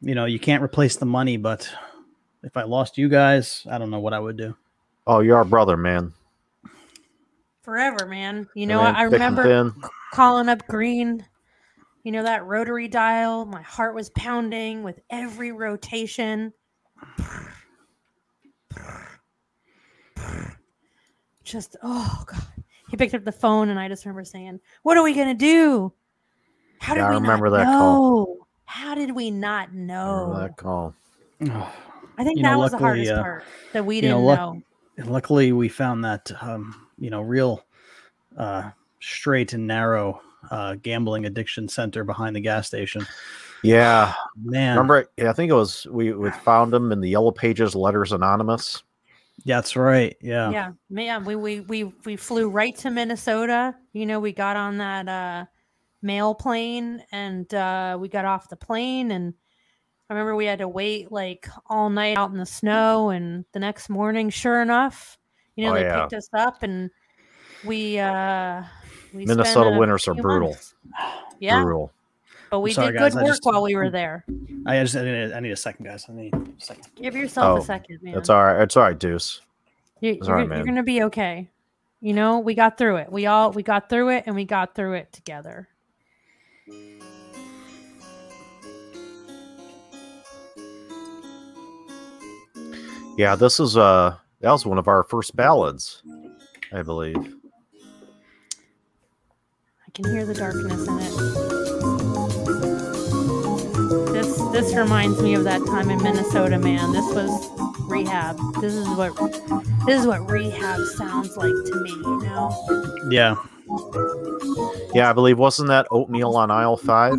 you 0.00 0.14
know, 0.14 0.24
you 0.24 0.38
can't 0.38 0.62
replace 0.62 0.96
the 0.96 1.06
money, 1.06 1.36
but 1.36 1.68
if 2.42 2.56
I 2.56 2.62
lost 2.62 2.98
you 2.98 3.08
guys, 3.08 3.66
I 3.70 3.78
don't 3.78 3.90
know 3.90 4.00
what 4.00 4.12
I 4.12 4.20
would 4.20 4.36
do. 4.36 4.56
Oh, 5.06 5.20
you're 5.20 5.36
our 5.36 5.44
brother, 5.44 5.76
man. 5.76 6.12
Forever, 7.62 8.06
man. 8.06 8.48
You 8.54 8.66
know, 8.66 8.82
then 8.82 8.94
I 8.94 9.08
thick 9.08 9.20
and 9.20 9.38
remember 9.38 9.74
calling 10.12 10.48
up 10.48 10.66
Green. 10.66 11.24
You 12.04 12.12
know 12.12 12.22
that 12.22 12.46
rotary 12.46 12.88
dial. 12.88 13.44
My 13.44 13.60
heart 13.62 13.94
was 13.94 14.10
pounding 14.10 14.82
with 14.82 15.00
every 15.10 15.52
rotation. 15.52 16.52
Just 21.44 21.76
oh 21.82 22.24
god. 22.26 22.42
He 22.90 22.96
picked 22.96 23.14
up 23.14 23.24
the 23.24 23.32
phone 23.32 23.68
and 23.68 23.78
I 23.78 23.88
just 23.88 24.04
remember 24.06 24.24
saying, 24.24 24.60
"What 24.82 24.96
are 24.96 25.02
we 25.02 25.14
gonna 25.14 25.34
do? 25.34 25.92
How 26.80 26.94
did 26.94 27.00
Yeah, 27.00 27.10
I 27.10 27.14
remember 27.14 27.50
not 27.50 27.58
that 27.58 27.66
know? 27.66 27.78
call. 27.78 28.38
How 28.66 28.94
did 28.94 29.14
we 29.14 29.30
not 29.30 29.72
Remember 29.72 29.86
know? 29.86 30.40
that 30.40 30.56
call. 30.56 30.94
I 31.40 32.24
think 32.24 32.36
You 32.38 32.42
that 32.44 32.52
know, 32.54 32.58
was 32.58 32.72
the 32.72 32.78
hardest 32.78 33.12
uh, 33.12 33.22
part 33.22 33.44
that 33.72 33.84
we 33.86 33.96
you 33.96 34.02
know, 34.02 34.08
didn't 34.08 34.24
luck- 34.24 34.38
know. 34.38 34.62
And 34.98 35.10
luckily, 35.12 35.52
we 35.52 35.68
found 35.68 36.04
that 36.04 36.30
um, 36.40 36.88
you 36.98 37.10
know 37.10 37.20
real 37.22 37.64
uh, 38.36 38.70
straight 39.00 39.52
and 39.52 39.66
narrow 39.66 40.20
uh, 40.50 40.74
gambling 40.82 41.26
addiction 41.26 41.68
center 41.68 42.02
behind 42.04 42.34
the 42.34 42.40
gas 42.40 42.66
station. 42.66 43.06
Yeah, 43.62 44.14
Man, 44.36 44.76
remember? 44.76 45.06
Yeah, 45.16 45.30
I 45.30 45.32
think 45.32 45.50
it 45.50 45.54
was 45.54 45.86
we, 45.90 46.12
we 46.12 46.30
found 46.30 46.72
them 46.72 46.90
in 46.92 47.00
the 47.00 47.08
Yellow 47.08 47.30
Pages, 47.30 47.74
Letters 47.76 48.12
Anonymous. 48.12 48.82
that's 49.46 49.76
right. 49.76 50.16
Yeah, 50.20 50.50
yeah 50.50 50.70
man 50.90 51.24
we, 51.24 51.36
we 51.36 51.60
we 51.60 51.84
we 52.04 52.16
flew 52.16 52.48
right 52.48 52.74
to 52.76 52.90
minnesota 52.90 53.74
you 53.92 54.04
know 54.04 54.18
we 54.18 54.32
got 54.32 54.56
on 54.56 54.78
that 54.78 55.08
uh 55.08 55.44
mail 56.02 56.34
plane 56.34 57.02
and 57.12 57.52
uh 57.54 57.96
we 58.00 58.08
got 58.08 58.24
off 58.24 58.48
the 58.48 58.56
plane 58.56 59.10
and 59.10 59.34
i 60.08 60.12
remember 60.14 60.36
we 60.36 60.44
had 60.46 60.60
to 60.60 60.68
wait 60.68 61.10
like 61.10 61.48
all 61.66 61.90
night 61.90 62.16
out 62.16 62.30
in 62.30 62.36
the 62.38 62.46
snow 62.46 63.10
and 63.10 63.44
the 63.52 63.58
next 63.58 63.88
morning 63.88 64.30
sure 64.30 64.62
enough 64.62 65.18
you 65.56 65.64
know 65.64 65.72
Oh, 65.72 65.74
they 65.74 65.82
yeah. 65.82 66.00
picked 66.02 66.14
us 66.14 66.28
up 66.34 66.62
and 66.62 66.90
we 67.64 67.98
uh 67.98 68.62
we 69.12 69.24
Minnesota 69.26 69.70
a 69.70 69.78
winters 69.78 70.06
are 70.06 70.14
brutal. 70.14 70.50
months. 70.50 70.74
yeah 71.40 71.62
Brutal. 71.62 71.90
but 72.50 72.60
we 72.60 72.72
sorry, 72.72 72.92
did 72.92 72.98
guys, 72.98 73.14
good 73.14 73.20
I 73.20 73.24
work 73.24 73.32
just- 73.32 73.44
while 73.44 73.62
we 73.62 73.74
were 73.74 73.90
there 73.90 74.24
I 74.66 74.80
just 74.82 74.94
I 74.96 75.02
need, 75.02 75.32
I 75.32 75.40
need 75.40 75.50
a 75.52 75.56
second, 75.56 75.86
guys. 75.86 76.04
I 76.08 76.12
need 76.12 76.34
a 76.34 76.44
second. 76.58 76.86
give 76.94 77.16
yourself 77.16 77.58
Oh, 77.58 77.62
a 77.62 77.64
second 77.64 78.00
man 78.02 78.18
It's 78.18 78.28
all 78.28 78.44
right. 78.44 78.60
It's 78.60 78.76
all 78.76 78.82
right, 78.82 78.98
Deuce. 78.98 79.40
You, 80.00 80.10
It's 80.12 80.26
you're, 80.28 80.38
all 80.38 80.46
right, 80.46 80.56
you're 80.58 80.66
gonna 80.66 80.82
be 80.82 81.02
okay. 81.04 81.48
You 82.02 82.12
know, 82.12 82.38
we 82.40 82.54
got 82.54 82.76
through 82.76 82.96
it. 82.96 83.10
We 83.10 83.24
all 83.26 83.50
we 83.50 83.62
got 83.62 83.88
through 83.88 84.10
it, 84.10 84.24
and 84.26 84.36
we 84.36 84.44
got 84.44 84.74
through 84.74 84.92
it 84.94 85.10
together. 85.12 85.68
Yeah, 93.18 93.34
this 93.34 93.58
is 93.58 93.76
uh 93.76 94.16
that 94.40 94.52
was 94.52 94.64
one 94.64 94.78
of 94.78 94.86
our 94.86 95.02
first 95.02 95.34
ballads, 95.34 96.04
I 96.72 96.82
believe. 96.82 97.16
I 97.16 97.24
can 99.92 100.04
hear 100.04 100.24
the 100.24 100.34
darkness 100.34 100.86
in 100.86 101.00
it. 101.00 101.10
This 104.12 104.40
this 104.52 104.72
reminds 104.76 105.20
me 105.20 105.34
of 105.34 105.42
that 105.42 105.66
time 105.66 105.90
in 105.90 106.00
Minnesota, 106.00 106.60
man. 106.60 106.92
This 106.92 107.12
was 107.12 107.28
rehab. 107.88 108.38
This 108.60 108.74
is 108.74 108.86
what 108.90 109.16
this 109.84 110.00
is 110.00 110.06
what 110.06 110.30
rehab 110.30 110.86
sounds 110.86 111.36
like 111.36 111.50
to 111.50 111.80
me. 111.82 111.90
You 111.90 112.20
know? 112.20 112.54
Yeah, 113.10 113.34
Yeah, 114.94 115.10
I 115.10 115.12
believe 115.12 115.38
wasn't 115.38 115.68
that 115.68 115.86
oatmeal 115.90 116.36
on 116.36 116.50
aisle 116.50 116.76
five? 116.76 117.14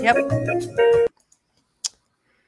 Yep. 0.00 0.16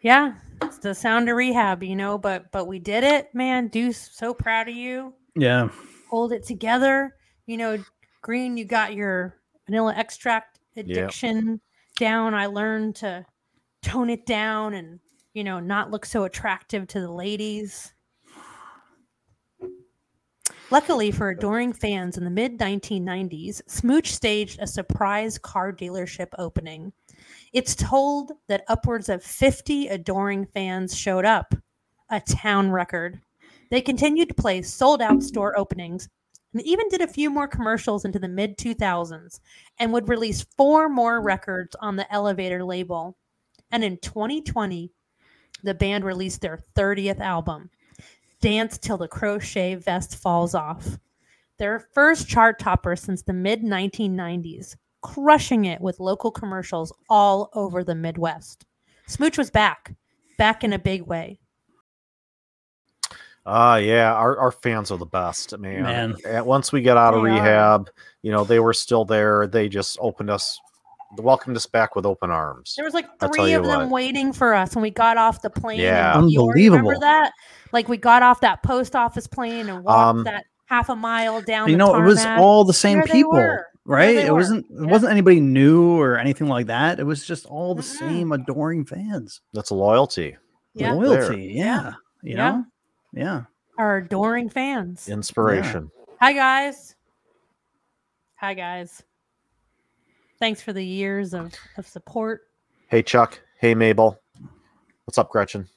Yeah, 0.03 0.35
it's 0.63 0.79
the 0.79 0.95
sound 0.95 1.29
of 1.29 1.37
rehab. 1.37 1.83
You 1.83 1.97
know, 1.97 2.17
but 2.17 2.51
but 2.53 2.67
we 2.67 2.79
did 2.79 3.05
it, 3.05 3.35
man. 3.35 3.69
Deuce, 3.69 4.11
so 4.13 4.33
proud 4.33 4.69
of 4.69 4.75
you. 4.75 5.13
yeah. 5.37 5.69
hold 6.09 6.33
it 6.33 6.45
together. 6.45 7.17
You 7.47 7.57
know, 7.57 7.85
Green, 8.23 8.57
you 8.57 8.65
got 8.65 8.95
your 8.95 9.37
vanilla 9.67 9.95
extract 9.97 10.59
addiction 10.77 11.61
down. 11.99 12.35
I 12.35 12.47
learned 12.47 12.97
to 12.97 13.27
tone 13.83 14.11
it 14.11 14.27
down 14.27 14.75
and, 14.75 15.01
you 15.35 15.45
know, 15.45 15.61
not 15.61 15.91
look 15.91 16.05
so 16.07 16.25
attractive 16.25 16.87
to 16.89 17.01
the 17.01 17.11
ladies. 17.11 17.93
Luckily 20.73 21.11
for 21.11 21.31
adoring 21.31 21.73
fans 21.73 22.17
in 22.17 22.23
the 22.23 22.31
mid 22.31 22.57
1990s, 22.57 23.61
Smooch 23.67 24.13
staged 24.13 24.61
a 24.61 24.69
surprise 24.69 25.37
car 25.37 25.73
dealership 25.73 26.29
opening. 26.39 26.93
It's 27.53 27.75
told 27.75 28.31
that 28.47 28.63
upwards 28.69 29.09
of 29.09 29.25
50 29.25 29.89
adoring 29.89 30.47
fans 30.47 30.97
showed 30.97 31.25
up, 31.25 31.57
a 32.09 32.21
town 32.21 32.71
record. 32.71 33.21
They 33.71 33.81
continued 33.81 34.29
to 34.29 34.35
play 34.35 34.63
sold 34.63 35.03
out 35.03 35.25
store 35.25 35.59
openings 35.59 36.09
and 36.53 36.63
even 36.63 36.89
did 36.89 37.01
a 37.01 37.09
few 37.09 37.31
more 37.31 37.49
commercials 37.49 38.05
into 38.05 38.21
the 38.21 38.29
mid 38.29 38.57
2000s 38.57 39.41
and 39.81 39.93
would 39.93 40.09
release 40.09 40.47
four 40.57 40.89
more 40.89 41.21
records 41.21 41.75
on 41.81 41.97
the 41.97 42.13
Elevator 42.13 42.63
label. 42.63 43.17
And 43.73 43.83
in 43.83 43.99
2020, 43.99 44.93
the 45.65 45.75
band 45.75 46.05
released 46.05 46.41
their 46.41 46.61
30th 46.77 47.19
album, 47.19 47.71
Dance 48.41 48.79
Till 48.79 48.97
the 48.97 49.09
Crochet 49.09 49.75
Vest 49.75 50.17
Falls 50.17 50.55
Off. 50.55 50.99
Their 51.59 51.79
first 51.79 52.27
chart 52.27 52.59
topper 52.59 52.97
since 52.97 53.23
the 53.23 53.35
mid 53.35 53.63
1990s, 53.63 54.77
crushing 55.03 55.67
it 55.67 55.81
with 55.81 56.01
local 56.01 56.31
commercials 56.31 56.93
all 57.11 57.51
over 57.55 57.85
the 57.85 57.95
Midwest. 57.95 58.65
Smooch 59.07 59.37
was 59.37 59.51
back, 59.51 59.95
back 60.39 60.65
in 60.65 60.73
a 60.73 60.79
big 60.79 61.03
way. 61.03 61.39
Ah, 63.45 63.77
yeah, 63.77 64.13
our, 64.13 64.39
our 64.39 64.53
fans 64.53 64.91
are 64.91 64.99
the 64.99 65.07
best, 65.07 65.57
man. 65.59 65.83
Man. 65.83 66.17
And 66.27 66.47
once 66.47 66.73
we 66.73 66.83
get 66.83 66.97
out 66.97 67.15
of 67.15 67.23
They 67.23 67.31
are. 67.31 67.35
rehab, 67.35 67.91
you 68.23 68.31
know, 68.31 68.45
they 68.45 68.61
were 68.61 68.75
still 68.75 69.05
there. 69.05 69.47
They 69.47 69.69
just 69.69 69.99
opened 70.01 70.31
us, 70.31 70.59
welcomed 71.17 71.57
us 71.57 71.67
back 71.67 71.97
with 71.97 72.07
open 72.07 72.31
arms. 72.31 72.75
There 72.77 72.85
was 72.85 72.95
like 72.95 73.07
three 73.19 73.55
of 73.55 73.65
them 73.65 73.81
what. 73.81 73.91
waiting 73.91 74.33
for 74.33 74.55
us 74.55 74.75
when 74.75 74.83
we 74.83 74.91
got 74.91 75.17
off 75.17 75.43
the 75.43 75.51
plane. 75.51 75.81
Yeah. 75.81 76.21
New 76.21 76.29
York. 76.31 76.55
Remember 76.55 76.79
Unbelievable. 76.79 77.01
that? 77.01 77.33
Like 77.73 77.89
we 77.89 77.97
got 77.97 78.23
off 78.23 78.41
that 78.41 78.63
post 78.63 78.97
office 78.97 79.27
plane 79.27 79.69
and 79.69 79.85
walked 79.85 80.19
Um, 80.19 80.25
that 80.25 80.45
half 80.67 80.89
a 80.89 80.97
mile 80.97 81.41
down. 81.41 81.69
You 81.69 81.75
the 81.75 81.79
know, 81.79 81.95
it 81.97 82.03
was 82.05 82.25
all 82.27 82.65
the 82.65 82.73
same 82.73 82.99
There 82.99 83.07
people, 83.07 83.59
right? 83.85 84.17
It 84.17 84.31
were. 84.31 84.37
wasn't. 84.39 84.67
It 84.71 84.85
Yeah. 84.85 84.87
wasn't 84.91 85.13
anybody 85.13 85.41
new 85.41 85.99
or 85.99 86.17
anything 86.19 86.49
like 86.49 86.67
that. 86.67 86.99
It 87.01 87.05
was 87.05 87.25
just 87.27 87.47
all 87.47 87.75
the 87.75 87.83
Mm-mm. 87.83 87.99
same 87.99 88.33
adoring 88.33 88.85
fans. 88.85 89.41
That's 89.53 89.71
loyalty, 89.71 90.37
yeah, 90.75 90.93
Loyalty, 90.93 91.37
There. 91.55 91.65
yeah. 91.67 91.93
You 92.23 92.37
Yeah. 92.37 92.51
know, 92.51 92.65
yeah. 93.13 93.43
our 93.79 93.99
adoring 93.99 94.49
fans. 94.51 95.09
inspiration. 95.09 95.91
Hi 96.21 96.33
guys. 96.33 96.97
Hi 98.37 98.55
guys. 98.55 99.03
Thanks 100.39 100.63
for 100.63 100.73
the 100.73 100.85
years 100.85 101.35
of, 101.35 101.53
of 101.77 101.87
support. 101.87 102.43
Hey, 102.89 103.03
Chuck. 103.03 103.39
Hey, 103.59 103.75
Mabel. 103.75 104.19
What's 105.05 105.19
up, 105.19 105.29
Gretchen? 105.31 105.69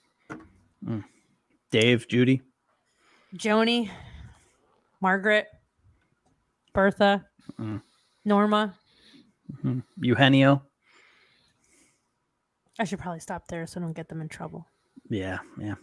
Dave, 1.74 2.08
Judy. 2.08 2.40
Joni, 3.36 3.90
Margaret, 5.02 5.48
Bertha, 6.72 7.26
Mm. 7.60 7.82
Norma. 8.24 8.78
Mhm. 9.52 9.84
Eugenio. 9.98 10.64
I 12.78 12.84
should 12.84 13.00
probably 13.00 13.22
stop 13.22 13.48
there 13.48 13.66
so 13.66 13.80
I 13.80 13.84
don't 13.84 13.94
get 13.94 14.08
them 14.08 14.22
in 14.22 14.30
trouble. 14.30 14.68
Yeah, 15.10 15.40
yeah. 15.58 15.74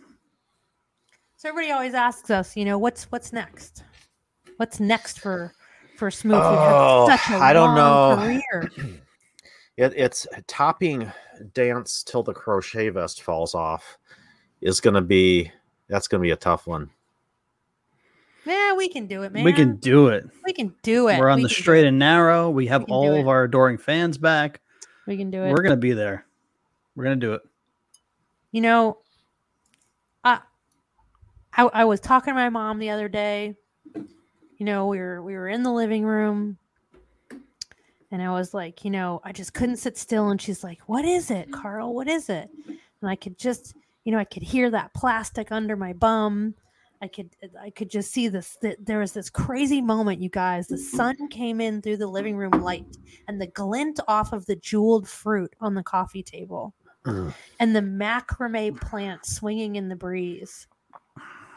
So 1.36 1.48
everybody 1.48 1.72
always 1.72 1.94
asks 1.94 2.30
us, 2.30 2.56
you 2.56 2.64
know, 2.64 2.78
what's 2.78 3.10
what's 3.10 3.32
next? 3.32 3.82
What's 4.58 4.78
next 4.78 5.18
for 5.18 5.52
for 5.96 6.08
Smooch? 6.12 6.36
We've 6.36 6.44
Oh, 6.44 7.08
such 7.08 7.30
a 7.30 7.34
I 7.42 7.52
don't 7.52 7.74
know. 7.74 8.16
career. 8.16 8.70
It, 9.76 9.94
it's 9.96 10.26
topping 10.46 11.10
dance 11.54 12.02
till 12.02 12.22
the 12.22 12.34
crochet 12.34 12.90
vest 12.90 13.22
falls 13.22 13.54
off 13.54 13.96
is 14.60 14.78
going 14.78 14.92
to 14.92 15.00
be 15.00 15.50
That's 15.90 16.08
gonna 16.08 16.22
be 16.22 16.30
a 16.30 16.36
tough 16.36 16.66
one. 16.66 16.88
Yeah, 18.46 18.74
we 18.74 18.88
can 18.88 19.06
do 19.06 19.22
it, 19.22 19.32
man. 19.32 19.44
We 19.44 19.52
can 19.52 19.76
do 19.76 20.08
it. 20.08 20.24
We 20.46 20.52
can 20.54 20.74
do 20.82 21.08
it. 21.08 21.18
We're 21.18 21.28
on 21.28 21.38
We 21.38 21.42
the 21.42 21.48
straight 21.50 21.84
and 21.84 21.98
narrow. 21.98 22.48
We 22.48 22.66
have 22.68 22.82
can 22.82 22.88
do 22.88 22.94
all 22.94 23.20
of 23.20 23.28
our 23.28 23.44
adoring 23.44 23.76
fans 23.76 24.16
back. 24.16 24.60
We 25.06 25.16
can 25.16 25.30
do 25.30 25.42
it. 25.42 25.50
We're 25.50 25.62
gonna 25.62 25.76
be 25.76 25.92
there. 25.92 26.24
We're 26.96 27.04
gonna 27.04 27.16
do 27.16 27.34
it. 27.34 27.42
you 28.52 28.60
know, 28.62 28.98
I, 30.24 30.40
I 31.52 31.64
I 31.64 31.84
was 31.84 32.00
talking 32.00 32.32
to 32.32 32.34
my 32.34 32.48
mom 32.48 32.78
the 32.78 32.90
other 32.90 33.08
day. 33.08 33.56
You 33.94 34.66
know, 34.66 34.86
we 34.86 34.98
were 34.98 35.22
we 35.22 35.34
were 35.34 35.48
in 35.48 35.62
the 35.62 35.72
living 35.72 36.04
room, 36.04 36.56
and 38.10 38.22
I 38.22 38.30
was 38.30 38.54
like, 38.54 38.84
you 38.84 38.90
know, 38.90 39.20
I 39.24 39.32
just 39.32 39.54
couldn't 39.54 39.76
sit 39.76 39.98
still. 39.98 40.30
And 40.30 40.40
she's 40.40 40.62
like, 40.64 40.80
"What 40.86 41.04
is 41.04 41.30
it, 41.30 41.50
Carl? 41.52 41.94
What 41.94 42.08
is 42.08 42.28
it?" 42.28 42.50
And 42.66 43.08
I 43.10 43.16
could 43.16 43.38
just, 43.38 43.74
you 44.04 44.12
know, 44.12 44.18
I 44.18 44.24
could 44.24 44.42
hear 44.42 44.70
that 44.70 44.92
plastic 44.94 45.52
under 45.52 45.76
my 45.76 45.92
bum. 45.92 46.54
I 47.02 47.08
could 47.08 47.30
I 47.62 47.70
could 47.70 47.88
just 47.90 48.10
see 48.12 48.28
this. 48.28 48.58
There 48.78 48.98
was 48.98 49.12
this 49.12 49.30
crazy 49.30 49.80
moment, 49.80 50.20
you 50.20 50.28
guys. 50.28 50.66
The 50.66 50.76
sun 50.76 51.28
came 51.28 51.60
in 51.60 51.80
through 51.80 51.96
the 51.96 52.06
living 52.06 52.36
room 52.36 52.50
light, 52.62 52.84
and 53.26 53.40
the 53.40 53.46
glint 53.46 54.00
off 54.06 54.32
of 54.34 54.44
the 54.46 54.56
jeweled 54.56 55.08
fruit 55.08 55.54
on 55.60 55.74
the 55.74 55.82
coffee 55.82 56.22
table 56.22 56.74
Mm. 57.06 57.32
and 57.58 57.74
the 57.74 57.80
macrame 57.80 58.78
plant 58.78 59.24
swinging 59.24 59.76
in 59.76 59.88
the 59.88 59.96
breeze. 59.96 60.66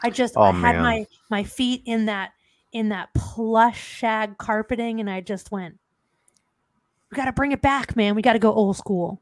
I 0.02 0.08
just 0.08 0.34
Oh, 0.38 0.42
I 0.42 0.52
had 0.52 0.76
man. 0.76 0.82
my 0.82 1.06
my 1.28 1.44
feet 1.44 1.82
in 1.84 2.06
that 2.06 2.32
in 2.72 2.88
that 2.88 3.12
plush 3.14 3.78
shag 3.78 4.38
carpeting, 4.38 5.00
and 5.00 5.10
I 5.10 5.20
just 5.20 5.52
went. 5.52 5.78
We 7.10 7.16
got 7.16 7.26
to 7.26 7.32
bring 7.32 7.52
it 7.52 7.60
back, 7.60 7.94
man. 7.94 8.14
We 8.14 8.22
got 8.22 8.32
to 8.32 8.38
go 8.38 8.52
old 8.52 8.76
school. 8.78 9.20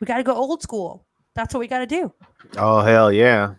We 0.00 0.06
got 0.06 0.16
to 0.16 0.22
go 0.22 0.34
old 0.34 0.62
school. 0.62 1.04
That's 1.38 1.54
what 1.54 1.60
we 1.60 1.68
got 1.68 1.78
to 1.78 1.86
do. 1.86 2.12
Oh 2.56 2.80
hell 2.80 3.12
yeah! 3.12 3.54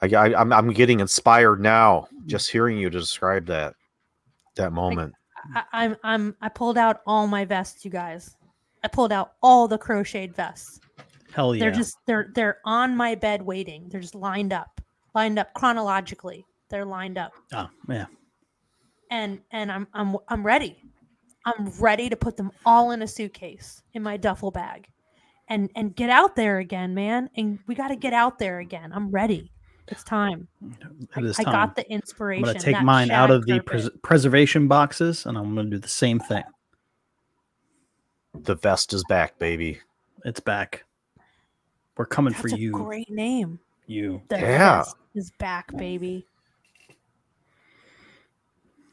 I, 0.00 0.06
I, 0.14 0.40
I'm 0.40 0.52
I'm 0.52 0.72
getting 0.72 1.00
inspired 1.00 1.60
now 1.60 2.06
just 2.26 2.48
hearing 2.48 2.78
you 2.78 2.88
describe 2.88 3.46
that 3.46 3.74
that 4.54 4.72
moment. 4.72 5.14
I, 5.56 5.64
I'm 5.72 5.96
I'm 6.04 6.36
I 6.40 6.48
pulled 6.48 6.78
out 6.78 7.00
all 7.08 7.26
my 7.26 7.44
vests, 7.44 7.84
you 7.84 7.90
guys. 7.90 8.36
I 8.84 8.88
pulled 8.88 9.10
out 9.10 9.32
all 9.42 9.66
the 9.66 9.76
crocheted 9.76 10.36
vests. 10.36 10.78
Hell 11.32 11.52
yeah. 11.52 11.64
They're 11.64 11.72
just 11.72 11.96
they're 12.06 12.30
they're 12.36 12.58
on 12.64 12.96
my 12.96 13.16
bed 13.16 13.42
waiting. 13.42 13.88
They're 13.88 14.00
just 14.00 14.14
lined 14.14 14.52
up, 14.52 14.80
lined 15.12 15.40
up 15.40 15.52
chronologically. 15.54 16.46
They're 16.68 16.84
lined 16.84 17.18
up. 17.18 17.32
oh, 17.54 17.68
yeah. 17.88 18.06
and 19.10 19.40
and 19.50 19.72
I'm 19.72 19.88
I'm 19.94 20.16
I'm 20.28 20.46
ready. 20.46 20.80
I'm 21.44 21.72
ready 21.80 22.08
to 22.08 22.14
put 22.14 22.36
them 22.36 22.52
all 22.64 22.92
in 22.92 23.02
a 23.02 23.08
suitcase 23.08 23.82
in 23.94 24.02
my 24.04 24.16
duffel 24.16 24.52
bag 24.52 24.86
and 25.50 25.70
and 25.74 25.94
get 25.94 26.08
out 26.08 26.36
there 26.36 26.58
again, 26.58 26.94
man. 26.94 27.28
And 27.36 27.58
we 27.66 27.74
got 27.74 27.88
to 27.88 27.96
get 27.96 28.12
out 28.14 28.38
there 28.38 28.60
again. 28.60 28.92
I'm 28.94 29.10
ready. 29.10 29.52
It's 29.88 30.04
time. 30.04 30.46
It 31.16 31.24
is 31.24 31.38
I 31.40 31.42
time. 31.42 31.52
got 31.52 31.76
the 31.76 31.90
inspiration. 31.90 32.44
I'm 32.44 32.52
gonna 32.54 32.60
take 32.64 32.76
that 32.76 32.84
mine 32.84 33.10
out 33.10 33.28
shag 33.28 33.36
of 33.38 33.46
the 33.46 33.60
pres- 33.60 33.90
preservation 34.02 34.68
boxes, 34.68 35.26
and 35.26 35.36
I'm 35.36 35.54
gonna 35.54 35.68
do 35.68 35.78
the 35.78 35.88
same 35.88 36.20
thing. 36.20 36.44
The 38.34 38.54
vest 38.54 38.92
is 38.92 39.02
back, 39.08 39.36
baby. 39.40 39.80
It's 40.24 40.38
back. 40.38 40.84
We're 41.96 42.06
coming 42.06 42.32
That's 42.32 42.50
for 42.50 42.54
a 42.54 42.58
you. 42.58 42.70
great 42.70 43.10
name. 43.10 43.58
You. 43.86 44.22
The 44.28 44.38
Yeah. 44.38 44.78
vest 44.78 44.96
is 45.16 45.32
back, 45.38 45.76
baby. 45.76 46.24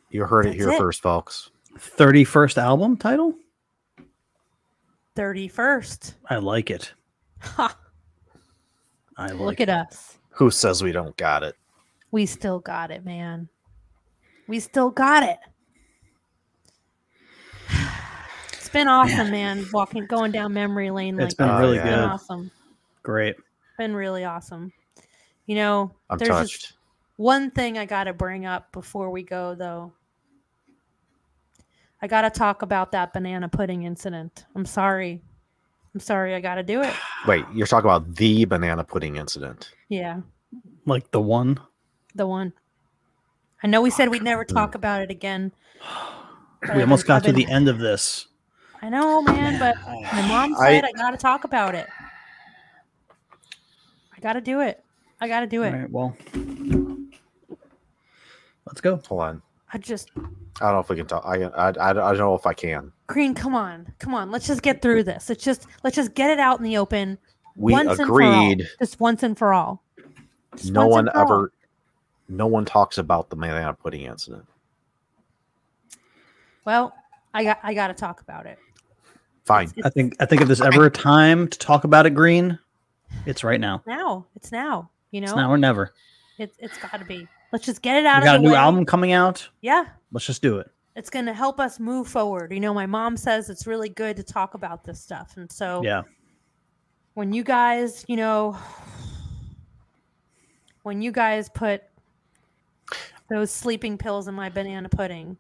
You 0.10 0.24
heard 0.26 0.48
it 0.48 0.56
here 0.56 0.72
it. 0.72 0.78
first, 0.80 1.02
folks. 1.02 1.52
31st 1.78 2.58
album 2.58 2.98
title? 2.98 3.36
Thirty 5.18 5.48
first. 5.48 6.14
I 6.30 6.36
like 6.36 6.70
it. 6.70 6.94
Ha! 7.42 7.76
I 9.18 9.30
like 9.32 9.40
Look 9.40 9.60
it. 9.60 9.68
at 9.68 9.88
us. 9.88 10.20
Who 10.30 10.52
says 10.52 10.84
we 10.84 10.92
don't 10.92 11.18
got 11.18 11.42
it? 11.42 11.56
We 12.12 12.28
still 12.28 12.60
got 12.60 12.92
it, 12.92 13.04
man. 13.04 13.50
We 14.48 14.60
still 14.60 14.92
got 14.92 15.24
it. 15.24 15.40
It's 18.54 18.70
been 18.70 18.88
awesome, 18.90 19.32
man. 19.32 19.66
Walking, 19.74 20.06
going 20.06 20.32
down 20.34 20.54
memory 20.54 20.92
lane. 20.92 21.20
It's 21.20 21.32
like 21.32 21.38
been 21.38 21.48
that. 21.48 21.60
really 21.62 21.78
It's 21.78 21.86
been 21.86 21.96
good. 21.96 22.04
awesome. 22.04 22.52
Great. 23.02 23.36
Been 23.80 23.96
really 23.96 24.24
awesome. 24.24 24.72
You 25.48 25.56
know, 25.56 25.96
I'm 26.12 26.20
there's 26.20 26.30
touched. 26.30 26.62
just 26.62 26.74
one 27.16 27.50
thing 27.50 27.80
I 27.80 27.86
got 27.86 28.04
to 28.04 28.14
bring 28.14 28.46
up 28.46 28.72
before 28.72 29.10
we 29.10 29.24
go, 29.24 29.56
though. 29.56 29.94
I 32.02 32.08
got 32.08 32.22
to 32.22 32.30
talk 32.30 32.62
about 32.62 32.92
that 32.92 33.14
banana 33.14 33.50
pudding 33.50 33.84
incident. 33.84 34.46
I'm 34.56 34.66
sorry. 34.66 35.22
I'm 35.94 36.00
sorry. 36.00 36.36
I 36.36 36.40
got 36.40 36.56
to 36.56 36.64
do 36.64 36.82
it. 36.82 36.94
Wait, 37.28 37.44
you're 37.54 37.66
talking 37.68 37.90
about 37.90 38.16
the 38.16 38.46
banana 38.46 38.84
pudding 38.84 39.16
incident. 39.16 39.72
Yeah, 39.90 40.22
Like 40.86 41.10
the 41.12 41.22
one. 41.22 41.60
the 42.14 42.28
one. 42.28 42.54
I 43.64 43.68
know 43.68 43.82
we 43.82 43.90
said 43.90 44.10
we'd 44.10 44.22
never 44.24 44.46
talk 44.46 44.76
about 44.76 45.02
it 45.02 45.10
again. 45.10 45.52
We 46.76 46.82
almost 46.82 47.08
got 47.08 47.24
to 47.24 47.32
the 47.32 47.48
end 47.50 47.68
of 47.68 47.80
this. 47.80 48.28
I 48.82 48.90
know, 48.90 49.22
man, 49.24 49.58
but 49.58 49.76
my 50.14 50.28
mom 50.28 50.56
I- 50.60 50.70
said 50.74 50.86
I, 50.86 50.92
got 50.92 51.12
to 51.12 51.18
talk 51.18 51.44
about 51.46 51.74
it. 51.74 51.88
I 54.16 54.20
got 54.20 54.34
to 54.34 54.42
do 54.42 54.60
it. 54.62 54.84
I 55.20 55.28
got 55.28 55.40
to 55.40 55.48
do 55.48 55.64
it. 55.64 55.72
right, 55.72 55.90
well. 55.90 56.16
Let's 58.68 58.82
go. 58.82 58.98
Hold 59.08 59.22
on. 59.22 59.42
I 59.74 59.78
just 59.78 60.10
I 60.16 60.22
don't 60.66 60.74
know 60.74 60.80
if 60.80 60.90
we 60.90 60.96
can 60.96 61.06
talk. 61.08 61.24
I, 61.26 61.44
I, 61.44 61.68
I, 61.70 61.90
I 61.90 61.94
don't 61.94 62.18
know 62.18 62.36
if 62.36 62.46
I 62.46 62.54
can. 62.54 62.92
Green, 63.08 63.34
come 63.34 63.54
on, 63.56 63.92
come 64.00 64.14
on. 64.14 64.32
Let's 64.32 64.48
just 64.48 64.62
get 64.62 64.82
through 64.82 65.04
this. 65.04 65.30
Let's 65.30 65.44
just 65.44 65.68
let's 65.84 65.96
just 65.96 66.14
get 66.14 66.30
it 66.30 66.40
out 66.40 66.58
in 66.60 66.64
the 66.64 66.78
open. 66.78 67.18
We 67.56 67.74
once 67.74 68.00
and 68.00 68.08
for 68.08 68.22
all. 68.22 68.52
agreed. 68.52 68.68
Just 68.80 69.00
once 69.00 69.24
and 69.24 69.38
for 69.38 69.54
all. 69.54 69.84
Just 70.56 70.72
No 70.72 70.88
one 70.88 71.08
and 71.08 71.14
for 71.14 71.18
all. 71.20 71.24
ever, 71.24 71.52
no 72.30 72.48
one 72.48 72.66
talks 72.66 72.98
about 72.98 73.30
the 73.30 73.36
banana 73.36 73.74
pudding 73.74 74.02
incident. 74.04 74.46
Well, 76.66 76.94
I 77.34 77.44
got 77.44 77.60
I 77.64 77.74
got 77.74 77.88
to 77.88 77.94
talk 77.94 78.22
about 78.22 78.46
it. 78.46 78.58
Fine. 79.46 79.72
I 79.84 79.90
think 79.90 80.16
I 80.20 80.26
think 80.26 80.42
if 80.42 80.48
there's 80.48 80.62
ever 80.62 80.86
a 80.86 80.92
time 80.92 81.48
to 81.48 81.58
talk 81.60 81.84
about 81.84 82.06
it, 82.06 82.12
Green, 82.12 82.60
it's 83.26 83.44
right 83.44 83.60
now. 83.60 83.82
Now 83.88 84.26
it's 84.36 84.52
now. 84.52 84.90
You 85.12 85.22
It's 85.24 85.32
know, 85.32 85.38
now 85.38 85.52
or 85.52 85.58
never. 85.58 85.94
It's 86.38 86.56
it's 86.60 86.78
got 86.78 86.98
to 87.00 87.06
be. 87.06 87.28
Let's 87.52 87.66
just 87.66 87.82
get 87.82 87.98
it 87.98 88.06
out 88.06 88.16
We 88.16 88.20
of 88.20 88.24
got 88.26 88.36
a 88.36 88.38
the 88.40 88.44
new 88.44 88.52
way. 88.52 88.58
album 88.58 88.86
coming 88.86 89.12
out. 89.14 89.48
Yeah, 89.62 89.86
Let's 90.12 90.26
just 90.26 90.42
do 90.42 90.58
it. 90.60 90.70
it's 90.96 91.10
going 91.10 91.26
to 91.28 91.34
help 91.34 91.60
us 91.60 91.80
move 91.80 92.08
forward. 92.08 92.52
You 92.52 92.60
know, 92.60 92.74
my 92.74 92.86
mom 92.86 93.16
says 93.18 93.50
it's 93.50 93.66
really 93.68 93.90
good 93.90 94.18
to 94.18 94.24
talk 94.24 94.54
about 94.54 94.84
this 94.84 95.00
stuff, 95.02 95.34
and 95.38 95.52
so 95.52 95.82
Yeah. 95.84 96.02
when 97.14 97.32
you 97.34 97.44
guys, 97.44 98.04
you 98.08 98.18
know, 98.18 98.58
when 100.84 101.02
you 101.02 101.12
guys 101.12 101.50
put 101.50 101.84
those 103.30 103.52
sleeping 103.52 103.98
pills 103.98 104.28
in 104.28 104.34
my 104.36 104.50
banana 104.50 104.90
pudding, 104.90 105.38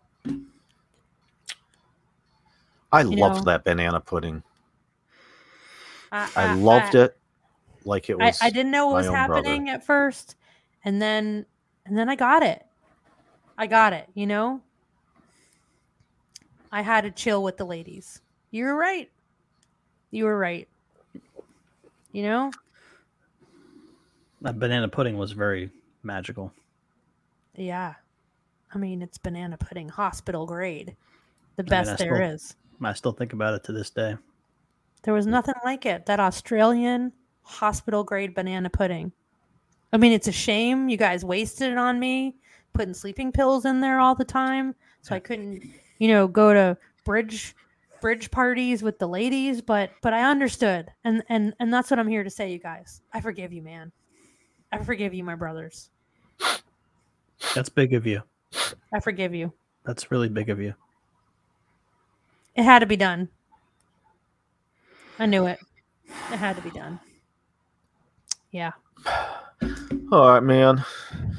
I 2.92 3.02
loved 3.04 3.38
know- 3.46 3.52
that 3.52 3.64
banana 3.64 4.00
pudding. 4.00 4.44
I, 6.12 6.30
I 6.38 6.54
loved 6.54 6.96
it. 6.96 7.18
Like 7.84 8.10
it 8.10 8.18
was. 8.18 8.40
I 8.42 8.50
didn't 8.50 8.72
know 8.72 8.88
what 8.88 8.94
was 8.96 9.08
own 9.08 9.14
brother. 9.28 9.34
happening 9.48 9.70
at 9.70 9.86
first, 9.86 10.36
and 10.86 11.02
then 11.02 11.46
and 11.86 11.98
then 11.98 12.10
I 12.10 12.16
got 12.16 12.44
it. 12.44 12.66
I 13.58 13.68
got 13.68 13.94
it. 13.94 14.08
You 14.14 14.28
know, 14.28 14.62
I 16.72 16.82
had 16.82 17.02
to 17.02 17.12
chill 17.12 17.44
with 17.44 17.58
the 17.58 17.66
ladies. 17.66 18.22
You 18.52 18.66
were 18.66 18.76
right. 18.76 19.10
You 20.12 20.26
were 20.26 20.38
right. 20.38 20.68
You 22.12 22.24
know, 22.24 22.52
That 24.42 24.60
banana 24.60 24.88
pudding 24.88 25.18
was 25.18 25.32
very 25.34 25.70
magical. 26.04 26.52
yeah. 27.56 27.96
I 28.74 28.78
mean, 28.78 29.02
it's 29.02 29.18
banana 29.18 29.58
pudding, 29.58 29.88
hospital 29.88 30.46
grade, 30.46 30.96
the 31.56 31.64
mean, 31.64 31.70
best 31.70 31.90
I 31.92 31.96
there 31.96 32.16
still- 32.16 32.32
is. 32.34 32.56
I 32.84 32.94
still 32.94 33.12
think 33.14 33.32
about 33.34 33.54
it 33.54 33.64
to 33.64 33.72
this 33.72 33.90
day. 33.90 34.18
There 35.04 35.14
was 35.14 35.26
nothing 35.26 35.56
like 35.64 35.86
it. 35.86 36.06
That 36.06 36.20
Australian 36.20 37.14
hospital 37.44 38.04
grade 38.04 38.36
banana 38.36 38.70
pudding. 38.70 39.14
I 39.94 39.98
mean, 39.98 40.12
it's 40.12 40.28
a 40.28 40.34
shame 40.34 40.90
you 40.90 40.98
guys 40.98 41.24
wasted 41.24 41.72
it 41.72 41.78
on 41.78 42.00
me, 42.00 42.36
putting 42.74 42.94
sleeping 42.94 43.32
pills 43.32 43.66
in 43.66 43.80
there 43.82 44.00
all 44.00 44.16
the 44.16 44.26
time, 44.26 44.76
so 45.02 45.16
I 45.16 45.20
couldn't, 45.20 45.64
you 46.00 46.10
know, 46.10 46.28
go 46.28 46.54
to 46.54 46.78
bridge 47.06 47.56
bridge 48.02 48.30
parties 48.30 48.84
with 48.84 49.00
the 49.00 49.08
ladies. 49.08 49.62
But 49.62 49.92
but 50.02 50.14
I 50.14 50.30
understood, 50.30 50.92
and 51.04 51.24
and 51.30 51.54
and 51.60 51.74
that's 51.74 51.90
what 51.90 52.00
I'm 52.00 52.08
here 52.08 52.24
to 52.24 52.30
say, 52.30 52.52
you 52.52 52.60
guys. 52.60 53.02
I 53.14 53.22
forgive 53.22 53.54
you, 53.54 53.62
man. 53.62 53.92
I 54.72 54.84
forgive 54.84 55.14
you, 55.14 55.24
my 55.24 55.36
brothers. 55.36 55.90
That's 57.56 57.70
big 57.70 57.94
of 57.94 58.06
you. 58.06 58.22
I 58.94 59.00
forgive 59.00 59.34
you. 59.34 59.54
That's 59.86 60.12
really 60.12 60.30
big 60.30 60.50
of 60.50 60.60
you. 60.60 60.74
It 62.56 62.64
had 62.64 62.80
to 62.80 62.86
be 62.86 62.98
done. 62.98 63.30
I 65.20 65.26
knew 65.26 65.46
it. 65.46 65.60
It 66.32 66.38
had 66.38 66.56
to 66.58 66.62
be 66.62 66.72
done. 66.72 67.00
Yeah. 68.52 68.72
All 70.12 70.30
right, 70.30 70.44
man. 70.44 70.84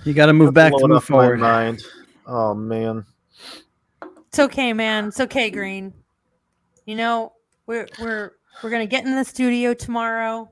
You 0.05 0.13
got 0.13 0.27
to 0.27 0.33
move 0.33 0.53
back 0.53 0.73
to 0.73 0.79
Blowing 0.79 0.91
move 0.91 0.97
up 0.99 1.03
my 1.05 1.07
forward. 1.07 1.41
mind. 1.41 1.83
Oh 2.27 2.55
man. 2.55 3.05
It's 4.29 4.39
okay, 4.39 4.73
man. 4.75 5.09
It's 5.09 5.21
okay, 5.21 5.51
Green. 5.51 5.95
You 6.85 6.97
know, 6.97 7.33
we're 7.67 7.89
we're 7.99 8.33
we're 8.63 8.71
gonna 8.71 8.87
get 8.87 9.05
in 9.07 9.15
the 9.17 9.25
studio 9.25 9.73
tomorrow. 9.73 10.51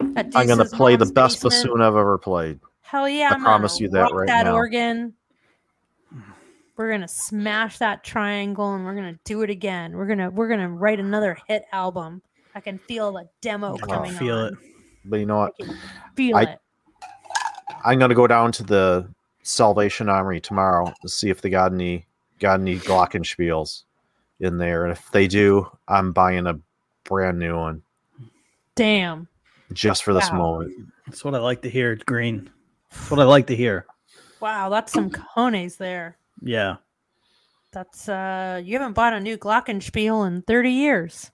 I'm 0.00 0.46
gonna 0.46 0.64
play 0.64 0.94
the 0.96 1.06
best 1.06 1.42
basement. 1.42 1.64
bassoon 1.64 1.80
I've 1.82 1.96
ever 1.96 2.18
played. 2.18 2.60
Hell 2.82 3.08
yeah! 3.08 3.30
I 3.30 3.34
I'm 3.34 3.42
promise 3.42 3.80
you 3.80 3.88
that 3.90 4.00
rock 4.02 4.12
right 4.14 4.26
that 4.28 4.44
now. 4.46 4.54
organ. 4.54 5.14
We're 6.76 6.90
gonna 6.90 7.08
smash 7.08 7.78
that 7.78 8.02
triangle, 8.04 8.74
and 8.74 8.84
we're 8.84 8.94
gonna 8.94 9.18
do 9.24 9.42
it 9.42 9.50
again. 9.50 9.96
We're 9.96 10.06
gonna 10.06 10.30
we're 10.30 10.48
gonna 10.48 10.68
write 10.70 11.00
another 11.00 11.36
hit 11.48 11.64
album. 11.72 12.22
I 12.54 12.60
can 12.60 12.78
feel 12.78 13.12
the 13.12 13.28
demo 13.40 13.76
I 13.82 13.86
coming 13.86 14.12
feel 14.12 14.38
on. 14.38 14.52
it. 14.52 14.58
But 15.04 15.20
you 15.20 15.26
know 15.26 15.38
what? 15.38 15.56
can 15.56 15.76
feel 16.16 16.36
I- 16.36 16.42
it. 16.42 16.58
I'm 17.84 17.98
gonna 17.98 18.14
go 18.14 18.26
down 18.26 18.52
to 18.52 18.62
the 18.62 19.08
Salvation 19.42 20.08
Armory 20.08 20.40
tomorrow 20.40 20.92
to 21.02 21.08
see 21.08 21.30
if 21.30 21.40
they 21.40 21.50
got 21.50 21.72
any 21.72 22.06
got 22.38 22.60
any 22.60 22.78
glockenspiels 22.78 23.82
in 24.40 24.58
there, 24.58 24.84
and 24.84 24.92
if 24.92 25.10
they 25.10 25.26
do, 25.26 25.68
I'm 25.88 26.12
buying 26.12 26.46
a 26.46 26.58
brand 27.04 27.38
new 27.38 27.56
one 27.56 27.82
Damn. 28.76 29.26
just 29.72 30.04
for 30.04 30.14
this 30.14 30.30
Wow. 30.30 30.38
moment. 30.38 30.92
That's 31.06 31.24
what 31.24 31.34
I 31.34 31.38
like 31.38 31.62
to 31.62 31.70
hear, 31.70 31.96
Green. 32.06 32.50
That's 32.90 33.10
what 33.10 33.20
I 33.20 33.24
like 33.24 33.46
to 33.48 33.56
hear. 33.56 33.86
Wow, 34.40 34.68
that's 34.68 34.92
some 34.92 35.10
cojones 35.10 35.76
there. 35.76 36.16
Yeah. 36.40 36.76
That's 37.72 38.08
uh 38.08 38.60
you 38.62 38.78
haven't 38.78 38.92
bought 38.94 39.12
a 39.14 39.20
new 39.20 39.36
Glockenspiel 39.36 40.26
in 40.26 40.42
30 40.42 40.70
years. 40.70 41.30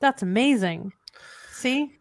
That's 0.00 0.22
amazing. 0.22 0.92
See? 1.52 1.92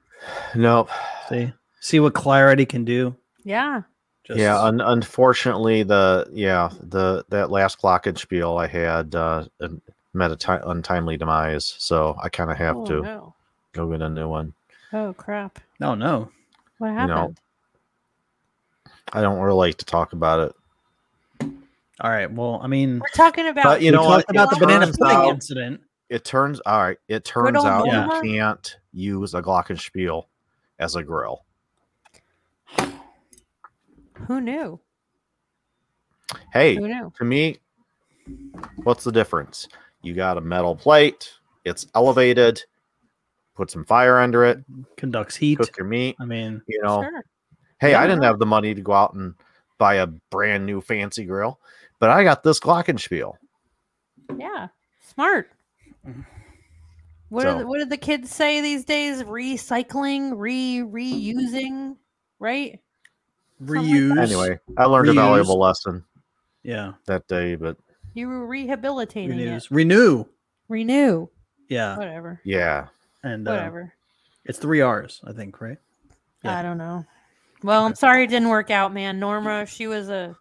Nope. 0.55 0.89
See, 1.29 1.51
see 1.79 1.99
what 1.99 2.13
clarity 2.13 2.65
can 2.65 2.85
do. 2.85 3.15
Yeah. 3.43 3.81
Just, 4.23 4.39
yeah, 4.39 4.57
un- 4.61 4.79
unfortunately, 4.79 5.83
the 5.83 6.29
yeah 6.31 6.69
the 6.79 7.25
that 7.29 7.51
last 7.51 7.81
glockenspiel 7.81 8.57
I 8.61 8.67
had 8.67 9.13
uh, 9.15 9.43
met 10.13 10.31
a 10.31 10.37
ti- 10.37 10.63
untimely 10.65 11.17
demise, 11.17 11.75
so 11.77 12.15
I 12.23 12.29
kind 12.29 12.49
of 12.49 12.55
have 12.57 12.77
oh, 12.77 12.85
to 12.85 13.01
no. 13.01 13.35
go 13.73 13.91
get 13.91 14.01
a 14.01 14.09
new 14.09 14.29
one. 14.29 14.53
Oh 14.93 15.13
crap. 15.13 15.59
no, 15.81 15.93
no. 15.95 16.29
What 16.77 16.91
know, 16.91 16.95
happened? 16.95 17.39
I 19.11 19.21
don't 19.21 19.39
really 19.41 19.57
like 19.57 19.77
to 19.79 19.85
talk 19.85 20.13
about 20.13 20.39
it. 21.41 21.51
All 21.99 22.09
right. 22.09 22.31
Well, 22.31 22.61
I 22.63 22.67
mean, 22.67 22.99
We're 22.99 23.07
talking 23.13 23.47
about 23.47 23.63
But 23.65 23.81
you 23.81 23.91
we 23.91 23.97
know 23.97 24.03
talked 24.03 24.29
about 24.29 24.49
the 24.51 24.55
banana 24.55 24.87
pudding 24.87 25.17
out- 25.17 25.29
incident. 25.29 25.81
It 26.09 26.23
turns 26.25 26.59
all 26.65 26.81
right. 26.81 26.97
It 27.07 27.25
turns 27.25 27.57
old 27.57 27.65
out 27.67 27.85
you 27.85 28.21
can't 28.37 28.77
use 28.91 29.33
a 29.33 29.41
glockenspiel 29.41 30.25
as 30.79 30.95
a 30.95 31.03
grill. 31.03 31.45
who 34.27 34.41
knew? 34.41 34.79
Hey, 36.51 36.75
Who 36.75 36.87
knew? 36.87 37.11
to 37.17 37.23
me, 37.25 37.57
what's 38.83 39.03
the 39.03 39.11
difference? 39.11 39.67
You 40.01 40.13
got 40.13 40.37
a 40.37 40.41
metal 40.41 40.75
plate. 40.75 41.31
It's 41.65 41.87
elevated. 41.95 42.61
Put 43.55 43.69
some 43.69 43.85
fire 43.85 44.19
under 44.19 44.43
it. 44.45 44.59
Conducts 44.97 45.35
heat. 45.35 45.57
Cook 45.59 45.77
your 45.77 45.85
meat. 45.87 46.15
I 46.19 46.25
mean, 46.25 46.61
You 46.67 46.81
know, 46.81 47.01
Sure. 47.03 47.23
hey, 47.79 47.93
I 47.93 48.07
didn't 48.07 48.23
have 48.23 48.39
the 48.39 48.45
money 48.45 48.73
to 48.73 48.81
go 48.81 48.93
out 48.93 49.13
and 49.13 49.35
buy 49.77 49.95
a 49.95 50.07
brand 50.07 50.65
new 50.65 50.81
fancy 50.81 51.25
grill, 51.25 51.59
but 51.99 52.09
I 52.09 52.23
got 52.23 52.43
this 52.43 52.59
glockenspiel. 52.59 53.33
Yeah. 54.37 54.67
Smart. 55.01 55.49
What, 57.29 57.45
are 57.45 57.51
So- 57.53 57.57
the, 57.59 57.67
what 57.67 57.79
did 57.79 57.89
the 57.89 57.97
kids 57.97 58.29
say 58.31 58.61
these 58.61 58.85
days? 58.85 59.23
Recycling, 59.23 60.33
re 60.35 60.79
reusing, 60.79 61.97
right? 62.39 62.79
like 63.59 63.69
reuse. 63.85 64.17
Anyway, 64.19 64.59
I 64.77 64.85
learned 64.85 65.09
a 65.09 65.13
valuable 65.13 65.57
lesson 65.59 66.03
Yeah. 66.63 66.93
that 67.05 67.27
day, 67.27 67.55
but 67.55 67.77
You 68.13 68.27
were 68.27 68.45
rehabilitating 68.45 69.37
Renews. 69.37 69.65
it. 69.65 69.71
Renew. 69.71 70.25
Renew. 70.67 71.27
Yeah. 71.69 71.97
Whatever. 71.97 72.41
yeah. 72.43 72.87
And 73.23 73.47
uh, 73.47 73.51
Whatever. 73.51 73.93
it's 74.45 74.59
three 74.59 74.81
R's, 74.81 75.21
I 75.25 75.31
think, 75.31 75.61
right? 75.61 75.77
Yeah. 76.43 76.59
I 76.59 76.61
don't 76.61 76.77
know. 76.77 77.05
Well, 77.63 77.85
I'm 77.85 77.95
sorry 77.95 78.25
it 78.25 78.27
didn't 78.27 78.49
work 78.49 78.69
out, 78.69 78.93
man. 78.93 79.17
Norma, 79.19 79.65
she 79.65 79.87
was 79.87 80.09
a 80.09 80.35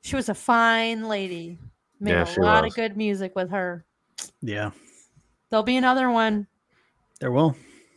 she 0.00 0.16
was 0.16 0.28
a 0.28 0.34
fine 0.34 1.04
lady. 1.08 1.58
Made 2.00 2.10
Yeah, 2.10 2.22
a 2.22 2.26
she 2.26 2.40
lot 2.40 2.64
was. 2.64 2.72
of 2.72 2.76
good 2.76 2.96
music 2.96 3.36
with 3.36 3.50
her. 3.50 3.84
Yeah. 4.40 4.70
There'll 5.50 5.62
be 5.62 5.76
another 5.76 6.10
one. 6.10 6.46
There 7.20 7.32
will. 7.32 7.56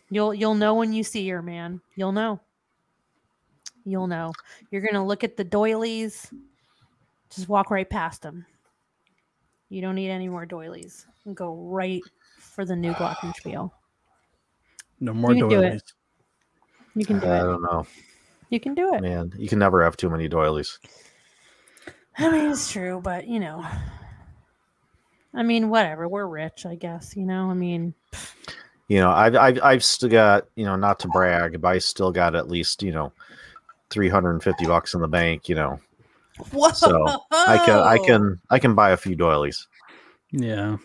You'll 0.09 0.33
you'll 0.33 0.55
know 0.55 0.75
when 0.75 0.93
you 0.93 1.03
see 1.03 1.27
her, 1.29 1.41
man. 1.41 1.81
You'll 1.95 2.11
know. 2.11 2.39
You'll 3.83 4.07
know. 4.07 4.33
You're 4.71 4.81
gonna 4.81 5.05
look 5.05 5.23
at 5.23 5.37
the 5.37 5.43
doilies. 5.43 6.31
Just 7.33 7.49
walk 7.49 7.71
right 7.71 7.89
past 7.89 8.21
them. 8.21 8.45
You 9.69 9.81
don't 9.81 9.95
need 9.95 10.09
any 10.09 10.29
more 10.29 10.45
doilies. 10.45 11.05
Go 11.33 11.55
right 11.55 12.01
for 12.39 12.65
the 12.65 12.75
new 12.75 12.93
Glockenspiel. 12.93 13.71
No 14.99 15.13
more 15.13 15.33
You 15.33 15.41
can 15.41 15.49
do 15.49 15.61
doilies. 15.61 15.83
You 16.95 17.05
can 17.05 17.19
do 17.19 17.27
I 17.27 17.37
it. 17.37 17.41
I 17.41 17.43
don't 17.43 17.61
know, 17.61 17.85
You 18.49 18.59
can 18.59 18.73
do 18.73 18.93
it. 18.93 19.01
man. 19.01 19.33
You 19.37 19.49
can 19.49 19.59
never 19.59 19.83
have 19.83 19.97
too 19.97 20.09
many 20.09 20.27
doilies. 20.29 20.79
I 22.17 22.31
mean, 22.31 22.51
it's 22.51 22.71
true, 22.71 23.01
but 23.03 23.27
you 23.27 23.39
know, 23.39 23.65
I 25.35 25.43
mean, 25.43 25.69
whatever. 25.69 26.07
We're 26.07 26.27
rich, 26.27 26.65
I 26.65 26.75
guess. 26.75 27.15
You 27.15 27.25
know, 27.25 27.49
I 27.51 27.53
mean, 27.53 27.93
You 28.87 28.99
know, 28.99 29.09
I've 29.11 29.35
I've 29.35 29.59
I've 29.63 29.83
still 29.83 30.09
got 30.09 30.45
you 30.55 30.65
know 30.65 30.75
not 30.75 30.99
to 31.01 31.07
brag, 31.07 31.59
but 31.61 31.67
I 31.69 31.77
still 31.79 32.11
got 32.11 32.35
at 32.35 32.49
least 32.49 32.83
you 32.83 32.91
know 32.91 33.11
three 33.89 34.09
hundred 34.09 34.31
and 34.31 34.43
fifty 34.43 34.65
bucks 34.65 34.93
in 34.93 35.01
the 35.01 35.07
bank. 35.07 35.49
You 35.49 35.55
know, 35.55 35.79
whoa! 36.51 36.69
So, 36.71 37.19
I 37.31 37.57
can 37.65 37.79
I 37.79 37.97
can 37.97 38.39
I 38.49 38.59
can 38.59 38.75
buy 38.75 38.91
a 38.91 38.97
few 38.97 39.15
doilies. 39.15 39.67
Yeah. 40.31 40.77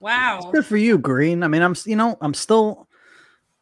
Wow. 0.00 0.38
It's 0.38 0.50
Good 0.52 0.66
for 0.66 0.76
you, 0.76 0.96
Green. 0.96 1.42
I 1.42 1.48
mean, 1.48 1.62
I'm 1.62 1.74
you 1.84 1.96
know, 1.96 2.16
I'm 2.20 2.34
still 2.34 2.88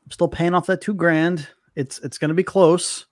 I'm 0.04 0.10
still 0.10 0.28
paying 0.28 0.54
off 0.54 0.66
that 0.66 0.80
two 0.80 0.94
grand. 0.94 1.48
It's 1.74 1.98
it's 2.00 2.18
gonna 2.18 2.34
be 2.34 2.44
close, 2.44 3.06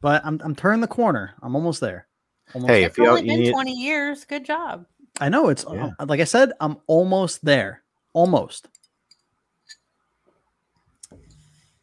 but 0.00 0.24
I'm 0.24 0.40
I'm 0.42 0.54
turning 0.54 0.80
the 0.80 0.88
corner. 0.88 1.34
I'm 1.42 1.54
almost 1.54 1.80
there. 1.80 2.08
Almost 2.54 2.70
Hey, 2.70 2.80
there. 2.80 2.86
if 2.86 2.92
It's 2.92 2.98
you, 2.98 3.08
only 3.08 3.22
you 3.22 3.28
been 3.28 3.40
need, 3.40 3.52
20 3.52 3.72
years. 3.72 4.24
Good 4.24 4.44
job. 4.44 4.86
I 5.20 5.28
know 5.28 5.48
it's 5.48 5.64
Yeah. 5.70 5.90
uh, 5.98 6.06
like 6.08 6.20
I 6.20 6.24
said, 6.24 6.52
I'm 6.60 6.76
almost 6.86 7.44
there. 7.44 7.82
Almost. 8.12 8.68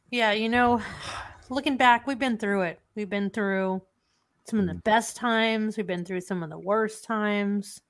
Yeah, 0.09 0.31
you 0.33 0.49
know, 0.49 0.81
looking 1.49 1.77
back, 1.77 2.05
we've 2.07 2.19
been 2.19 2.37
through 2.37 2.63
it. 2.63 2.79
We've 2.95 3.09
been 3.09 3.29
through 3.29 3.81
some 4.45 4.59
of 4.59 4.65
the 4.67 4.73
Mm. 4.73 4.83
best 4.83 5.15
times. 5.15 5.77
We've 5.77 5.87
been 5.87 6.03
through 6.03 6.21
some 6.21 6.43
of 6.43 6.49
the 6.49 6.59
worst 6.59 7.03
times. 7.05 7.81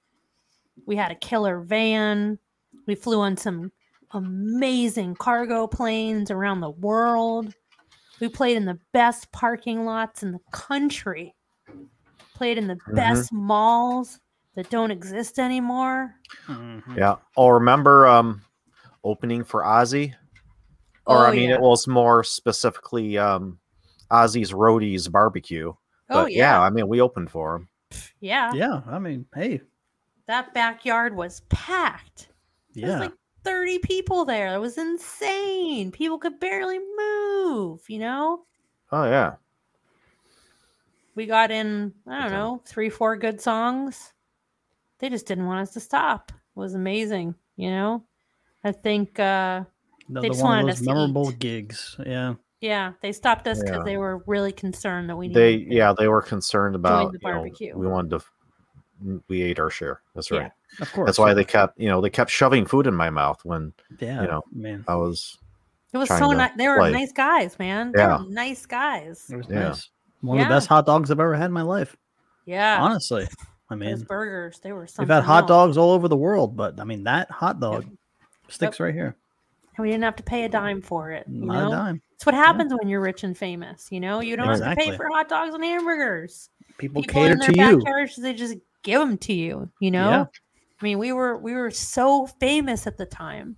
We 0.85 0.95
had 0.95 1.11
a 1.11 1.15
killer 1.15 1.59
van. 1.61 2.37
We 2.85 2.95
flew 2.95 3.19
on 3.21 3.37
some 3.37 3.71
amazing 4.11 5.15
cargo 5.15 5.65
planes 5.65 6.29
around 6.29 6.59
the 6.61 6.69
world. 6.69 7.55
We 8.19 8.29
played 8.29 8.57
in 8.57 8.65
the 8.65 8.79
best 8.91 9.31
parking 9.31 9.85
lots 9.85 10.21
in 10.21 10.31
the 10.31 10.39
country. 10.51 11.33
Played 12.35 12.59
in 12.59 12.67
the 12.67 12.75
Mhm. 12.75 12.95
best 12.95 13.33
malls 13.33 14.19
that 14.55 14.69
don't 14.69 14.91
exist 14.91 15.39
anymore. 15.39 16.15
yeah. 16.95 17.15
Oh, 17.37 17.47
remember 17.49 18.07
um 18.07 18.41
opening 19.03 19.43
for 19.43 19.63
Ozzy? 19.63 20.13
Or 21.05 21.25
Oh, 21.25 21.29
I 21.29 21.31
mean, 21.31 21.49
yeah. 21.49 21.55
it 21.55 21.61
was 21.61 21.87
more 21.87 22.23
specifically 22.23 23.17
um 23.17 23.59
Ozzy's 24.11 24.51
Roadies 24.51 25.09
Barbecue. 25.11 25.73
Oh 26.09 26.25
yeah. 26.25 26.37
yeah. 26.37 26.61
I 26.61 26.69
mean, 26.69 26.87
we 26.87 27.01
opened 27.01 27.31
for 27.31 27.55
him. 27.55 27.69
yeah. 28.19 28.53
Yeah, 28.53 28.81
I 28.87 28.99
mean, 28.99 29.25
hey, 29.33 29.61
That 30.27 30.53
backyard 30.53 31.15
was 31.15 31.41
packed. 31.49 32.29
There 32.75 32.89
was 32.89 32.99
like 32.99 33.13
30 33.43 33.79
people 33.79 34.23
there. 34.25 34.53
It 34.55 34.59
was 34.59 34.77
insane. 34.77 35.91
People 35.91 36.17
could 36.19 36.39
barely 36.39 36.79
move, 36.97 37.81
you 37.89 37.99
know? 37.99 38.43
Oh 38.91 39.05
yeah. 39.05 39.35
We 41.15 41.25
got 41.25 41.51
in, 41.51 41.93
I 42.07 42.17
don't 42.17 42.25
Okay. 42.27 42.35
know, 42.35 42.61
three, 42.65 42.89
four 42.89 43.17
good 43.17 43.41
songs. 43.41 44.13
They 45.01 45.09
just 45.09 45.25
didn't 45.25 45.45
want 45.47 45.59
us 45.61 45.73
to 45.73 45.79
stop. 45.81 46.31
It 46.31 46.59
was 46.59 46.73
amazing, 46.75 47.35
you 47.57 47.69
know? 47.71 48.03
I 48.63 48.71
think, 48.71 49.19
uh, 49.19 49.63
another 50.07 50.27
just 50.29 50.41
one 50.43 50.59
of 50.59 50.63
wanted 50.63 50.67
those 50.67 50.73
us 50.75 50.79
to 50.87 50.93
memorable 50.93 51.29
eat. 51.31 51.39
gigs. 51.39 51.95
Yeah, 52.05 52.35
yeah, 52.61 52.93
they 53.01 53.11
stopped 53.11 53.47
us 53.47 53.59
because 53.59 53.77
Yeah. 53.77 53.83
they 53.83 53.97
were 53.97 54.23
really 54.27 54.51
concerned 54.51 55.09
that 55.09 55.17
we 55.17 55.27
They 55.29 55.57
to- 55.57 55.73
yeah, 55.73 55.93
they 55.97 56.07
were 56.07 56.21
concerned 56.21 56.75
about 56.75 57.11
the 57.11 57.19
you 57.19 57.27
know, 57.27 57.33
barbecue. 57.33 57.73
we 57.75 57.87
wanted 57.87 58.11
to 58.11 58.21
we 59.27 59.41
ate 59.41 59.59
our 59.59 59.71
share. 59.71 60.01
That's 60.13 60.29
Yeah. 60.29 60.37
right. 60.39 60.51
of 60.79 60.93
course. 60.93 61.07
That's 61.07 61.17
why 61.17 61.33
they 61.33 61.43
kept, 61.43 61.79
you 61.79 61.89
know, 61.89 62.01
they 62.01 62.11
kept 62.11 62.29
shoving 62.29 62.65
food 62.67 62.85
in 62.85 62.93
my 62.93 63.09
mouth 63.09 63.43
when 63.43 63.73
yeah, 63.99 64.21
you 64.21 64.27
know, 64.27 64.43
man, 64.53 64.85
I 64.87 64.93
was 64.95 65.39
It 65.91 65.97
was 65.97 66.07
so 66.07 66.31
nice. 66.31 66.51
They 66.55 66.67
were 66.67 66.77
play. 66.77 66.91
nice 66.91 67.11
guys, 67.11 67.57
man. 67.57 67.91
They 67.93 67.99
Yeah. 67.99 68.19
were 68.23 68.29
nice 68.29 68.65
guys. 68.67 69.25
it 69.31 69.37
was 69.37 69.47
Yeah. 69.49 69.69
nice. 69.69 69.89
One 70.21 70.37
of 70.39 70.45
the 70.47 70.49
best 70.53 70.67
hot 70.67 70.85
dogs 70.85 71.09
I've 71.09 71.19
ever 71.19 71.35
had 71.35 71.45
in 71.47 71.51
my 71.51 71.63
life. 71.63 71.97
Yeah. 72.45 72.77
Honestly, 72.79 73.27
I 73.71 73.75
Those 73.75 73.99
mean, 73.99 74.05
burgers, 74.07 74.59
they 74.59 74.71
were 74.71 74.87
we've 74.99 75.07
had 75.07 75.23
hot 75.23 75.43
else. 75.43 75.47
dogs 75.47 75.77
all 75.77 75.91
over 75.91 76.07
the 76.07 76.17
world, 76.17 76.55
but 76.57 76.79
I 76.79 76.83
mean 76.83 77.03
that 77.05 77.31
hot 77.31 77.59
dog 77.59 77.85
sticks 78.49 78.79
right 78.79 78.93
here. 78.93 79.15
And 79.77 79.83
we 79.83 79.89
didn't 79.89 80.03
have 80.03 80.17
to 80.17 80.23
pay 80.23 80.43
a 80.43 80.49
dime 80.49 80.81
for 80.81 81.11
it. 81.11 81.25
You 81.29 81.45
Not 81.45 81.53
know? 81.61 81.67
a 81.67 81.71
dime. 81.71 82.01
It's 82.15 82.25
what 82.25 82.35
happens 82.35 82.73
when 82.77 82.89
you're 82.89 83.01
rich 83.01 83.23
and 83.23 83.35
famous. 83.37 83.87
You 83.89 83.99
know, 84.01 84.19
you 84.19 84.35
don't 84.35 84.47
have 84.47 84.59
to 84.59 84.75
pay 84.75 84.95
for 84.95 85.07
hot 85.09 85.29
dogs 85.29 85.55
and 85.55 85.63
hamburgers. 85.63 86.49
People, 86.77 87.01
People 87.01 87.13
cater 87.21 87.37
to 87.37 87.55
you. 87.57 88.21
they 88.21 88.33
just 88.33 88.57
give 88.83 88.99
them 88.99 89.17
to 89.19 89.33
you. 89.33 89.69
You 89.79 89.91
know, 89.91 90.09
Yeah. 90.09 90.25
I 90.81 90.83
mean, 90.83 90.99
we 90.99 91.13
were 91.13 91.37
we 91.37 91.53
were 91.53 91.71
so 91.71 92.27
famous 92.39 92.85
at 92.87 92.97
the 92.97 93.05
time. 93.05 93.55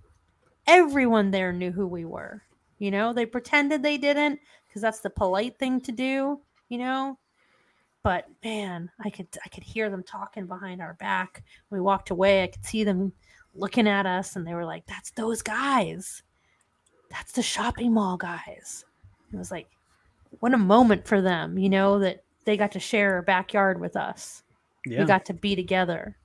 Everyone 0.66 1.30
there 1.30 1.52
knew 1.52 1.72
who 1.72 1.86
we 1.86 2.04
were. 2.04 2.42
You 2.78 2.90
know, 2.90 3.12
they 3.12 3.26
pretended 3.26 3.82
they 3.82 3.98
didn't 3.98 4.40
because 4.68 4.82
that's 4.82 5.00
the 5.00 5.10
polite 5.10 5.58
thing 5.58 5.80
to 5.82 5.92
do. 5.92 6.40
You 6.68 6.78
know, 6.78 7.18
but 8.04 8.26
man, 8.44 8.90
I 9.04 9.10
could 9.10 9.26
I 9.44 9.48
could 9.48 9.64
hear 9.64 9.90
them 9.90 10.04
talking 10.04 10.46
behind 10.46 10.80
our 10.80 10.94
back. 10.94 11.42
When 11.68 11.80
we 11.80 11.84
walked 11.84 12.10
away, 12.10 12.44
I 12.44 12.46
could 12.46 12.64
see 12.64 12.84
them 12.84 13.12
looking 13.54 13.88
at 13.88 14.06
us, 14.06 14.36
and 14.36 14.46
they 14.46 14.54
were 14.54 14.64
like, 14.64 14.86
"That's 14.86 15.10
those 15.12 15.42
guys. 15.42 16.22
That's 17.10 17.32
the 17.32 17.42
shopping 17.42 17.92
mall 17.92 18.16
guys." 18.16 18.84
It 19.32 19.36
was 19.36 19.50
like, 19.50 19.66
what 20.40 20.54
a 20.54 20.58
moment 20.58 21.06
for 21.08 21.20
them, 21.20 21.58
you 21.58 21.68
know, 21.68 21.98
that 22.00 22.22
they 22.44 22.56
got 22.56 22.72
to 22.72 22.80
share 22.80 23.18
a 23.18 23.22
backyard 23.22 23.80
with 23.80 23.96
us. 23.96 24.42
Yeah. 24.86 25.00
We 25.00 25.06
got 25.06 25.24
to 25.26 25.34
be 25.34 25.56
together. 25.56 26.16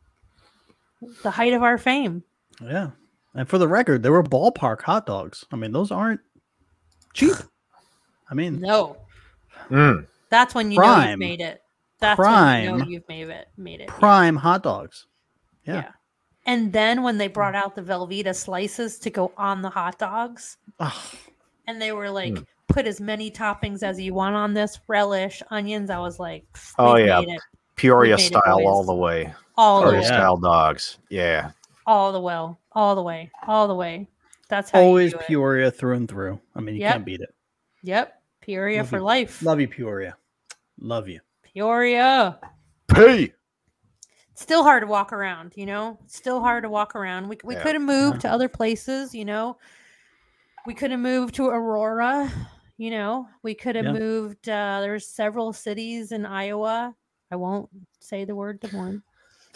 The 1.24 1.32
height 1.32 1.54
of 1.54 1.64
our 1.64 1.78
fame. 1.78 2.24
yeah. 2.62 2.92
And 3.36 3.48
for 3.48 3.58
the 3.60 3.68
record, 3.68 4.02
there 4.04 4.12
were 4.12 4.24
ballpark 4.24 4.82
hot 4.82 5.06
dogs. 5.06 5.46
I 5.52 5.56
mean, 5.56 5.72
those 5.72 5.92
aren't 5.92 6.20
cheap. 7.14 7.36
I 8.30 8.34
mean, 8.34 8.60
No, 8.60 8.98
Mm. 9.70 10.08
that's 10.30 10.54
when 10.56 10.72
you 10.72 10.78
know 10.80 10.84
Prime. 10.84 11.10
you've 11.12 11.20
made 11.20 11.42
it. 11.42 11.62
That's 12.00 12.18
when 12.20 12.64
you 12.64 12.70
know 12.72 12.78
Prime. 12.78 12.90
you've 12.90 13.08
made 13.10 13.30
it. 13.30 13.48
Made 13.58 13.82
it. 13.82 13.88
yeah. 13.90 13.94
prime 14.00 14.36
hot 14.38 14.64
dogs. 14.64 15.08
Yeah. 15.66 15.92
And 16.46 16.72
then 16.74 17.04
when 17.04 17.18
they 17.18 17.28
brought 17.28 17.56
out 17.56 17.76
the 17.76 17.82
Velveeta 17.82 18.34
slices 18.36 18.98
to 19.00 19.10
go 19.10 19.32
on 19.38 19.62
the 19.62 19.70
hot 19.70 20.00
dogs, 20.00 20.58
Ugh. 20.80 21.16
and 21.68 21.82
they 21.82 21.92
were 21.92 22.10
like, 22.10 22.34
Mm. 22.34 22.46
put 22.70 22.88
as 22.88 23.00
many 23.02 23.30
toppings 23.30 23.84
as 23.84 24.00
you 24.00 24.14
want 24.14 24.36
on 24.36 24.54
this 24.54 24.80
relish, 24.88 25.44
onions. 25.52 25.90
I 25.90 26.00
was 26.00 26.20
like, 26.20 26.46
Oh, 26.78 26.96
yeah. 26.96 27.20
made 27.20 27.30
it 27.30 27.42
Peoria 27.76 28.18
style 28.18 28.66
all 28.68 28.84
the 28.84 28.94
way. 28.96 29.34
all 29.58 29.82
the 29.82 29.86
Peoria 29.88 30.00
way, 30.00 30.06
yeah. 30.06 30.16
style 30.18 30.38
dogs. 30.38 30.98
Yeah. 31.10 31.52
all 31.86 32.12
the 32.14 32.20
way, 32.22 32.56
all 32.74 32.96
the 32.96 33.02
way, 33.04 33.30
all 33.48 33.68
the 33.68 33.76
way. 33.76 34.08
That's 34.48 34.72
how 34.72 34.80
Always 34.80 35.12
you 35.12 35.18
do 35.18 35.24
it. 35.24 35.28
Peoria 35.28 35.72
through 35.72 35.96
and 35.96 36.10
through. 36.10 36.40
I 36.56 36.62
mean, 36.62 36.76
you 36.76 36.82
Yep. 36.82 36.92
can't 36.94 37.06
beat 37.06 37.22
it. 37.22 37.36
Yep, 37.84 38.22
Peoria 38.42 38.78
Love 38.80 38.90
for 38.90 38.98
you. 38.98 39.04
life. 39.04 39.42
Love 39.44 39.60
you, 39.60 39.68
Peoria. 39.68 40.16
Love 40.80 41.08
you. 41.08 41.20
Peoria. 41.54 42.40
Hey. 42.94 43.34
It's 44.32 44.42
still 44.42 44.64
hard 44.64 44.84
to 44.84 44.88
walk 44.88 45.12
around, 45.12 45.54
you 45.56 45.66
know. 45.66 45.98
It's 46.06 46.16
still 46.16 46.40
hard 46.40 46.64
to 46.64 46.70
walk 46.70 46.96
around. 46.96 47.28
We 47.28 47.38
we 47.44 47.56
Yeah. 47.56 47.64
could 47.64 47.74
have 47.74 47.82
moved 47.82 48.22
to 48.22 48.32
other 48.32 48.48
places, 48.48 49.14
you 49.14 49.26
know. 49.26 49.58
We 50.66 50.74
could 50.74 50.92
have 50.92 51.00
moved 51.00 51.36
to 51.36 51.48
Aurora, 51.48 52.32
you 52.78 52.92
know. 52.92 53.28
We 53.44 53.56
could 53.56 53.76
have 53.76 53.86
Yeah. 53.86 53.94
moved. 53.94 54.48
Uh, 54.48 54.80
there's 54.82 55.08
several 55.08 55.52
cities 55.54 56.12
in 56.12 56.26
Iowa. 56.26 56.96
I 57.32 57.36
won't 57.36 57.70
say 58.00 58.26
the 58.26 58.36
word 58.36 58.60
Des 58.60 58.76
Moines. 58.76 59.04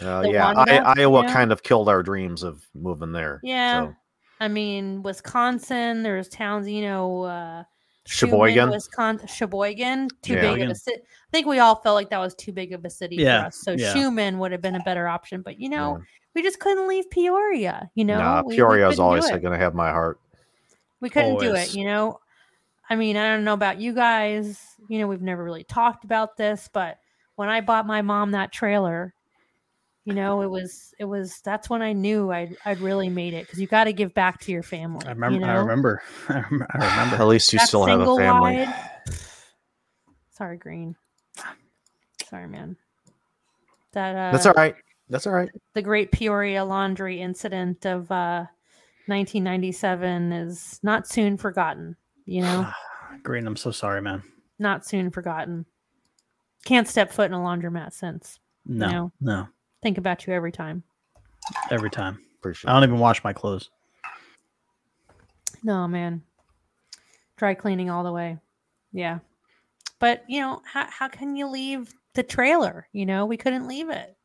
Uh, 0.00 0.22
The 0.22 0.32
yeah, 0.32 0.52
Wanda, 0.52 0.86
I, 0.86 0.94
Iowa 0.98 1.20
you 1.20 1.26
know? 1.26 1.32
kind 1.32 1.52
of 1.52 1.62
killed 1.62 1.88
our 1.88 2.02
dreams 2.02 2.42
of 2.42 2.66
moving 2.74 3.12
there. 3.12 3.40
Yeah. 3.42 3.86
So. 3.86 3.96
I 4.40 4.48
mean, 4.48 5.02
Wisconsin. 5.02 6.02
There's 6.02 6.28
towns, 6.28 6.68
you 6.68 6.82
know. 6.82 7.22
Uh, 7.22 7.64
Sheboygan. 8.06 8.70
Wisconsin, 8.70 9.26
Sheboygan, 9.26 10.08
too 10.22 10.34
Yeah. 10.34 10.52
big 10.54 10.62
of 10.62 10.70
a 10.70 10.74
city. 10.74 11.00
I 11.02 11.30
think 11.32 11.46
we 11.46 11.58
all 11.58 11.76
felt 11.76 11.94
like 11.94 12.10
that 12.10 12.18
was 12.18 12.34
too 12.34 12.52
big 12.52 12.72
of 12.72 12.84
a 12.84 12.90
city 12.90 13.16
Yeah, 13.16 13.42
for 13.42 13.46
us. 13.46 13.56
So 13.56 13.72
yeah. 13.72 13.94
Shawano 13.94 14.38
would 14.38 14.52
have 14.52 14.60
been 14.60 14.76
a 14.76 14.82
better 14.82 15.08
option, 15.08 15.42
but 15.42 15.58
you 15.58 15.68
know, 15.70 15.96
Yeah. 15.98 16.04
we 16.34 16.42
just 16.42 16.60
couldn't 16.60 16.86
leave 16.86 17.08
Peoria. 17.10 17.90
You 17.94 18.04
know, 18.04 18.18
nah, 18.18 18.42
We- 18.42 18.48
we 18.48 18.56
Peoria 18.56 18.88
is 18.88 18.98
always 19.00 19.28
going 19.28 19.42
to 19.42 19.58
have 19.58 19.74
my 19.74 19.90
heart. 19.90 20.20
We 21.00 21.10
couldn't 21.10 21.38
do 21.38 21.54
it. 21.54 21.74
You 21.74 21.84
know, 21.86 22.20
I 22.90 22.96
mean, 22.96 23.16
I 23.16 23.26
don't 23.28 23.44
know 23.44 23.54
about 23.54 23.78
you 23.78 23.94
guys. 23.94 24.60
You 24.88 24.98
know, 24.98 25.06
we've 25.06 25.22
never 25.22 25.42
really 25.42 25.64
talked 25.64 26.04
about 26.04 26.36
this, 26.36 26.68
but 26.72 26.98
when 27.36 27.48
I 27.48 27.62
bought 27.62 27.86
my 27.86 28.02
mom 28.02 28.32
that 28.32 28.52
trailer, 28.52 29.14
you 30.04 30.12
know, 30.14 30.42
it 30.42 30.50
was 30.50 30.94
it 30.98 31.04
was 31.04 31.40
that's 31.40 31.70
when 31.70 31.80
I 31.82 31.92
knew 31.92 32.30
I'd 32.30 32.56
I'd 32.64 32.80
really 32.80 33.08
made 33.08 33.32
it 33.34 33.46
because 33.46 33.58
you 33.60 33.66
got 33.66 33.84
to 33.84 33.92
give 33.92 34.12
back 34.14 34.40
to 34.40 34.52
your 34.52 34.62
family. 34.62 35.06
I 35.06 35.10
remember. 35.10 35.38
You 35.38 35.44
I 35.44 35.54
know? 35.54 35.60
remember. 35.60 36.02
I 36.28 36.32
remember. 36.50 36.66
I 36.70 36.78
remember. 36.90 37.16
At 37.16 37.26
least 37.28 37.52
you 37.52 37.58
That 37.58 37.68
still 37.68 37.84
have 37.86 38.00
a 38.00 38.16
family. 38.16 38.56
wide- 38.56 38.74
Sorry, 40.30 40.56
Green. 40.58 40.96
Sorry, 42.28 42.48
man. 42.48 42.76
That 43.92 44.16
uh, 44.16 44.32
That's 44.32 44.46
all 44.46 44.52
right. 44.54 44.74
That's 45.08 45.26
all 45.26 45.32
right. 45.32 45.48
the 45.74 45.82
Great 45.82 46.10
Peoria 46.10 46.64
Laundry 46.64 47.20
incident 47.20 47.84
of 47.86 48.10
uh, 48.10 48.46
1997 49.06 50.32
is 50.32 50.80
not 50.82 51.06
soon 51.06 51.36
forgotten. 51.36 51.96
You 52.26 52.42
know, 52.42 52.68
Green, 53.22 53.46
I'm 53.46 53.56
so 53.56 53.70
sorry, 53.70 54.00
man. 54.02 54.22
not 54.58 54.84
soon 54.86 55.10
forgotten. 55.10 55.66
Can't 56.64 56.88
step 56.88 57.12
foot 57.12 57.26
in 57.26 57.34
a 57.34 57.38
laundromat 57.38 57.92
since. 57.92 58.38
No, 58.66 58.88
No. 58.88 59.12
no. 59.20 59.48
Think 59.84 59.98
about 59.98 60.26
you 60.26 60.32
every 60.32 60.50
time. 60.50 60.82
Every 61.70 61.90
time. 61.90 62.18
Appreciate 62.38 62.70
I 62.70 62.72
don't 62.72 62.84
even 62.84 62.98
wash 62.98 63.22
my 63.22 63.34
clothes. 63.34 63.68
No, 65.62 65.86
man. 65.86 66.22
Dry 67.36 67.52
cleaning 67.52 67.90
all 67.90 68.02
the 68.02 68.10
way. 68.10 68.38
Yeah. 68.94 69.18
But, 69.98 70.24
you 70.26 70.40
know, 70.40 70.62
how, 70.64 70.86
how 70.88 71.08
can 71.08 71.36
you 71.36 71.48
leave 71.48 71.92
the 72.14 72.22
trailer? 72.22 72.88
You 72.94 73.04
know, 73.04 73.26
we 73.26 73.36
couldn't 73.36 73.68
leave 73.68 73.90
it. 73.90 74.16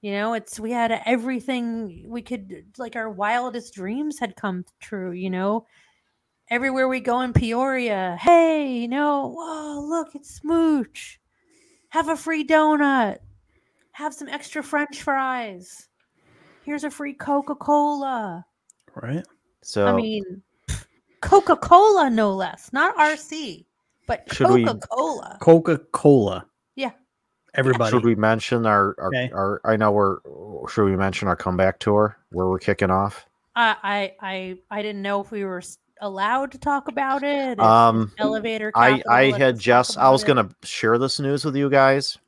You 0.00 0.14
know, 0.14 0.34
it's, 0.34 0.58
we 0.58 0.72
had 0.72 1.00
everything 1.06 2.06
we 2.08 2.20
could, 2.20 2.64
like 2.76 2.96
our 2.96 3.08
wildest 3.08 3.74
dreams 3.74 4.18
had 4.18 4.34
come 4.34 4.64
true, 4.80 5.12
you 5.12 5.30
know? 5.30 5.64
Everywhere 6.50 6.88
we 6.88 6.98
go 6.98 7.20
in 7.20 7.32
Peoria, 7.32 8.18
hey, 8.20 8.78
you 8.78 8.88
know, 8.88 9.32
whoa, 9.38 9.80
look, 9.80 10.16
it's 10.16 10.34
Smooch. 10.34 11.20
Have 11.90 12.08
a 12.08 12.16
free 12.16 12.44
donut. 12.44 13.18
Have 14.02 14.14
some 14.14 14.28
extra 14.28 14.64
french 14.64 15.00
fries. 15.00 15.86
Here's 16.64 16.82
a 16.82 16.90
free 16.90 17.14
Coca 17.14 17.54
Cola. 17.54 18.44
Right? 18.96 19.24
So 19.60 19.86
I 19.86 19.94
mean, 19.94 20.42
Coca 21.20 21.54
Cola, 21.54 22.10
no 22.10 22.32
less, 22.32 22.72
not 22.72 22.96
RC, 22.96 23.64
but 24.08 24.28
Coca 24.28 24.80
Cola. 24.90 25.38
Coca 25.40 25.78
Cola. 25.92 26.44
Yeah. 26.74 26.90
Everybody. 27.54 27.92
should 27.92 28.04
we 28.04 28.16
mention 28.16 28.66
our 28.66 28.96
our, 28.98 29.06
Okay. 29.06 29.30
our 29.32 29.60
I 29.64 29.76
know 29.76 29.92
we're 29.92 30.18
should 30.68 30.82
we 30.86 30.96
mention 30.96 31.28
our 31.28 31.36
comeback 31.36 31.78
tour 31.78 32.18
where 32.32 32.48
we're 32.48 32.58
kicking 32.58 32.90
off? 32.90 33.24
I, 33.54 33.76
I, 33.84 34.14
I, 34.20 34.58
I 34.78 34.82
didn't 34.82 35.02
know 35.02 35.20
if 35.20 35.30
we 35.30 35.44
were 35.44 35.62
allowed 36.00 36.50
to 36.52 36.58
talk 36.58 36.88
about 36.88 37.22
it. 37.22 37.60
Um 37.60 38.10
elevator. 38.18 38.72
I 38.74 39.00
I 39.08 39.30
had 39.30 39.60
just 39.60 39.96
I 39.96 40.10
was 40.10 40.24
it. 40.24 40.26
gonna 40.26 40.48
share 40.64 40.98
this 40.98 41.20
news 41.20 41.44
with 41.44 41.54
you 41.54 41.70
guys. 41.70 42.18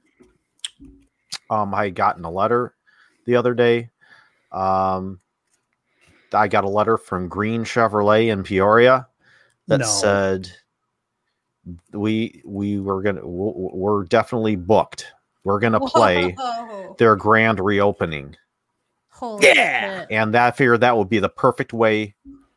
Um, 1.50 1.74
I 1.74 1.84
had 1.84 1.94
gotten 1.94 2.24
a 2.24 2.30
letter 2.30 2.74
the 3.26 3.36
other 3.36 3.54
day. 3.54 3.90
Um, 4.52 5.20
I 6.32 6.48
got 6.48 6.64
a 6.64 6.68
letter 6.68 6.96
from 6.98 7.28
Green 7.28 7.64
Chevrolet 7.64 8.28
in 8.32 8.42
Peoria 8.42 9.06
that 9.68 9.80
No. 9.80 9.86
said 9.86 10.50
we 11.92 12.42
we 12.44 12.78
were 12.80 13.02
gonna 13.02 13.20
w- 13.20 13.52
w- 13.52 13.70
we're 13.74 14.04
definitely 14.04 14.56
booked. 14.56 15.12
We're 15.44 15.60
gonna 15.60 15.80
play 15.80 16.32
Whoa. 16.32 16.94
their 16.98 17.16
grand 17.16 17.60
reopening, 17.60 18.36
Holy 19.10 19.46
Yeah. 19.46 20.00
shit. 20.00 20.08
and 20.10 20.34
that 20.34 20.46
I 20.46 20.50
figured 20.56 20.80
that 20.80 20.96
would 20.96 21.08
be 21.08 21.18
the 21.20 21.28
perfect 21.28 21.72
way 21.72 22.14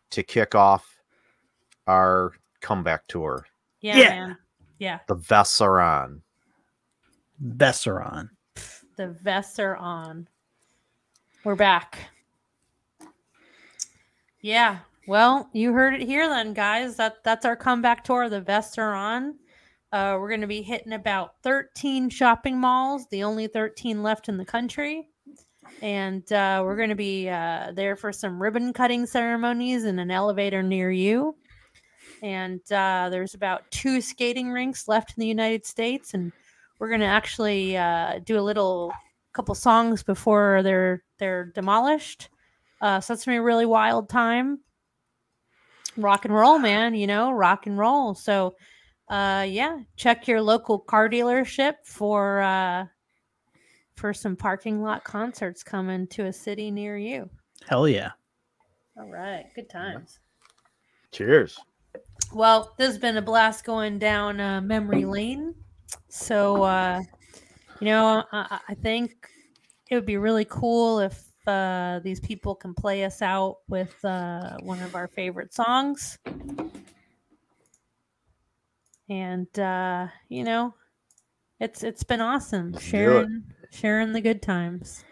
to 0.09 0.23
kick 0.23 0.55
off 0.55 0.99
our 1.85 2.33
comeback 2.61 3.07
tour. 3.07 3.45
Yeah, 3.81 3.97
Yeah. 3.97 4.09
man. 4.09 4.37
Yeah, 4.79 4.99
The 5.07 5.15
vests 5.15 5.61
are 5.61 5.79
on. 5.79 6.21
Besseron. 7.43 8.29
The 8.97 9.07
vests 9.07 9.59
are 9.59 9.77
on. 9.77 10.27
We're 11.43 11.55
back. 11.55 12.09
Yeah. 14.41 14.79
Well, 15.07 15.49
you 15.53 15.71
heard 15.71 15.93
it 15.93 16.01
here 16.01 16.27
then, 16.27 16.53
guys. 16.53 16.97
That 16.97 17.23
that's 17.23 17.45
our 17.45 17.55
comeback 17.55 18.03
tour. 18.03 18.27
The 18.27 18.41
vests 18.41 18.77
are 18.77 18.93
on. 18.93 19.35
Uh, 19.93 20.17
we're 20.19 20.27
going 20.27 20.41
to 20.41 20.47
be 20.47 20.61
hitting 20.61 20.91
about 20.91 21.35
13 21.43 22.09
shopping 22.09 22.59
malls, 22.59 23.05
the 23.09 23.23
only 23.23 23.47
13 23.47 24.03
left 24.03 24.27
in 24.27 24.35
the 24.35 24.43
country. 24.43 25.07
And 25.81 26.29
uh, 26.33 26.61
we're 26.65 26.75
going 26.75 26.89
to 26.89 26.95
be 26.95 27.29
uh, 27.29 27.71
there 27.73 27.95
for 27.95 28.11
some 28.11 28.41
ribbon 28.41 28.73
cutting 28.73 29.05
ceremonies 29.05 29.85
in 29.85 29.99
an 29.99 30.11
elevator 30.11 30.61
near 30.61 30.91
you. 30.91 31.35
And 32.21 32.59
uh, 32.71 33.07
there's 33.09 33.33
about 33.33 33.69
two 33.71 34.01
skating 34.01 34.51
rinks 34.51 34.87
left 34.87 35.13
in 35.15 35.21
the 35.21 35.27
United 35.27 35.65
States. 35.65 36.13
And 36.13 36.33
we're 36.79 36.89
going 36.89 37.01
to 37.01 37.05
actually 37.07 37.77
uh, 37.77 38.19
do 38.25 38.39
a 38.39 38.41
little 38.41 38.93
couple 39.37 39.53
songs 39.53 40.01
before 40.01 40.63
they're 40.63 41.03
they're 41.19 41.45
demolished. 41.53 42.29
Uh, 42.81 42.99
so 42.99 43.13
that's 43.13 43.25
gonna 43.25 43.35
be 43.35 43.39
a 43.39 43.43
really 43.43 43.65
wild 43.65 44.09
time. 44.09 44.59
Rock 45.95 46.25
and 46.25 46.33
roll, 46.33 46.59
man. 46.59 46.95
You 46.95 47.07
know, 47.07 47.31
rock 47.31 47.67
and 47.67 47.77
roll. 47.77 48.15
So, 48.15 48.55
uh, 49.09 49.45
yeah, 49.47 49.79
check 49.95 50.27
your 50.27 50.41
local 50.41 50.79
car 50.79 51.07
dealership 51.07 51.75
for 51.83 52.41
uh, 52.41 52.85
for 53.95 54.13
some 54.13 54.35
parking 54.35 54.81
lot 54.81 55.03
concerts 55.03 55.63
coming 55.63 56.07
to 56.07 56.25
a 56.25 56.33
city 56.33 56.71
near 56.71 56.97
you. 56.97 57.29
Hell 57.67 57.87
yeah. 57.87 58.11
All 58.97 59.09
right, 59.09 59.45
good 59.55 59.69
times. 59.69 60.19
Cheers. 61.11 61.59
Well, 62.33 62.73
this 62.77 62.87
has 62.87 62.97
been 62.97 63.17
a 63.17 63.21
blast 63.21 63.63
going 63.63 63.99
down 63.99 64.39
uh, 64.39 64.61
memory 64.61 65.05
lane. 65.05 65.53
So, 66.09 66.63
uh, 66.63 67.01
you 67.79 67.87
know, 67.87 68.25
I, 68.31 68.59
I 68.69 68.75
think 68.75 69.29
it 69.89 69.95
would 69.95 70.05
be 70.05 70.17
really 70.17 70.45
cool 70.45 70.99
if 70.99 71.31
uh, 71.47 71.99
these 72.03 72.19
people 72.19 72.55
can 72.55 72.73
play 72.73 73.05
us 73.05 73.21
out 73.21 73.59
with 73.67 74.03
uh, 74.05 74.57
one 74.59 74.81
of 74.81 74.95
our 74.95 75.07
favorite 75.07 75.53
songs. 75.53 76.19
and 79.09 79.57
uh, 79.59 80.07
you 80.29 80.43
know, 80.43 80.73
it's 81.59 81.83
it's 81.83 82.03
been 82.03 82.21
awesome 82.21 82.73
Let's 82.73 82.91
do 82.93 83.17
it. 83.17 83.27
sharing 83.27 83.53
sharing 83.71 84.13
the 84.13 84.21
good 84.21 84.41
times. 84.41 85.05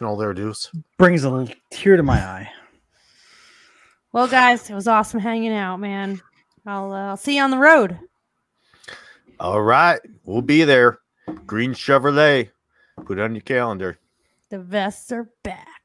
A 0.00 0.04
little 0.04 0.14
emotional 0.14 0.16
there, 0.16 0.34
Deuce. 0.34 0.70
brings 0.98 1.24
a 1.24 1.30
little 1.30 1.54
tear 1.70 1.96
to 1.96 2.02
my 2.02 2.18
eye. 2.18 2.50
Well, 4.12 4.28
guys, 4.28 4.68
it 4.70 4.74
was 4.74 4.88
awesome 4.88 5.20
hanging 5.20 5.52
out, 5.52 5.78
man. 5.78 6.20
I'll 6.66 6.92
uh, 6.92 7.08
I'll 7.08 7.16
see 7.16 7.36
you 7.36 7.42
on 7.42 7.50
the 7.50 7.58
road. 7.58 7.98
All 9.38 9.62
right, 9.62 10.00
we'll 10.24 10.42
be 10.42 10.64
there. 10.64 10.98
Green 11.46 11.74
Chevrolet. 11.74 12.50
Put 13.04 13.18
it 13.18 13.22
on 13.22 13.34
your 13.34 13.42
calendar. 13.42 13.98
The 14.48 14.58
vests 14.58 15.12
are 15.12 15.28
back. 15.42 15.75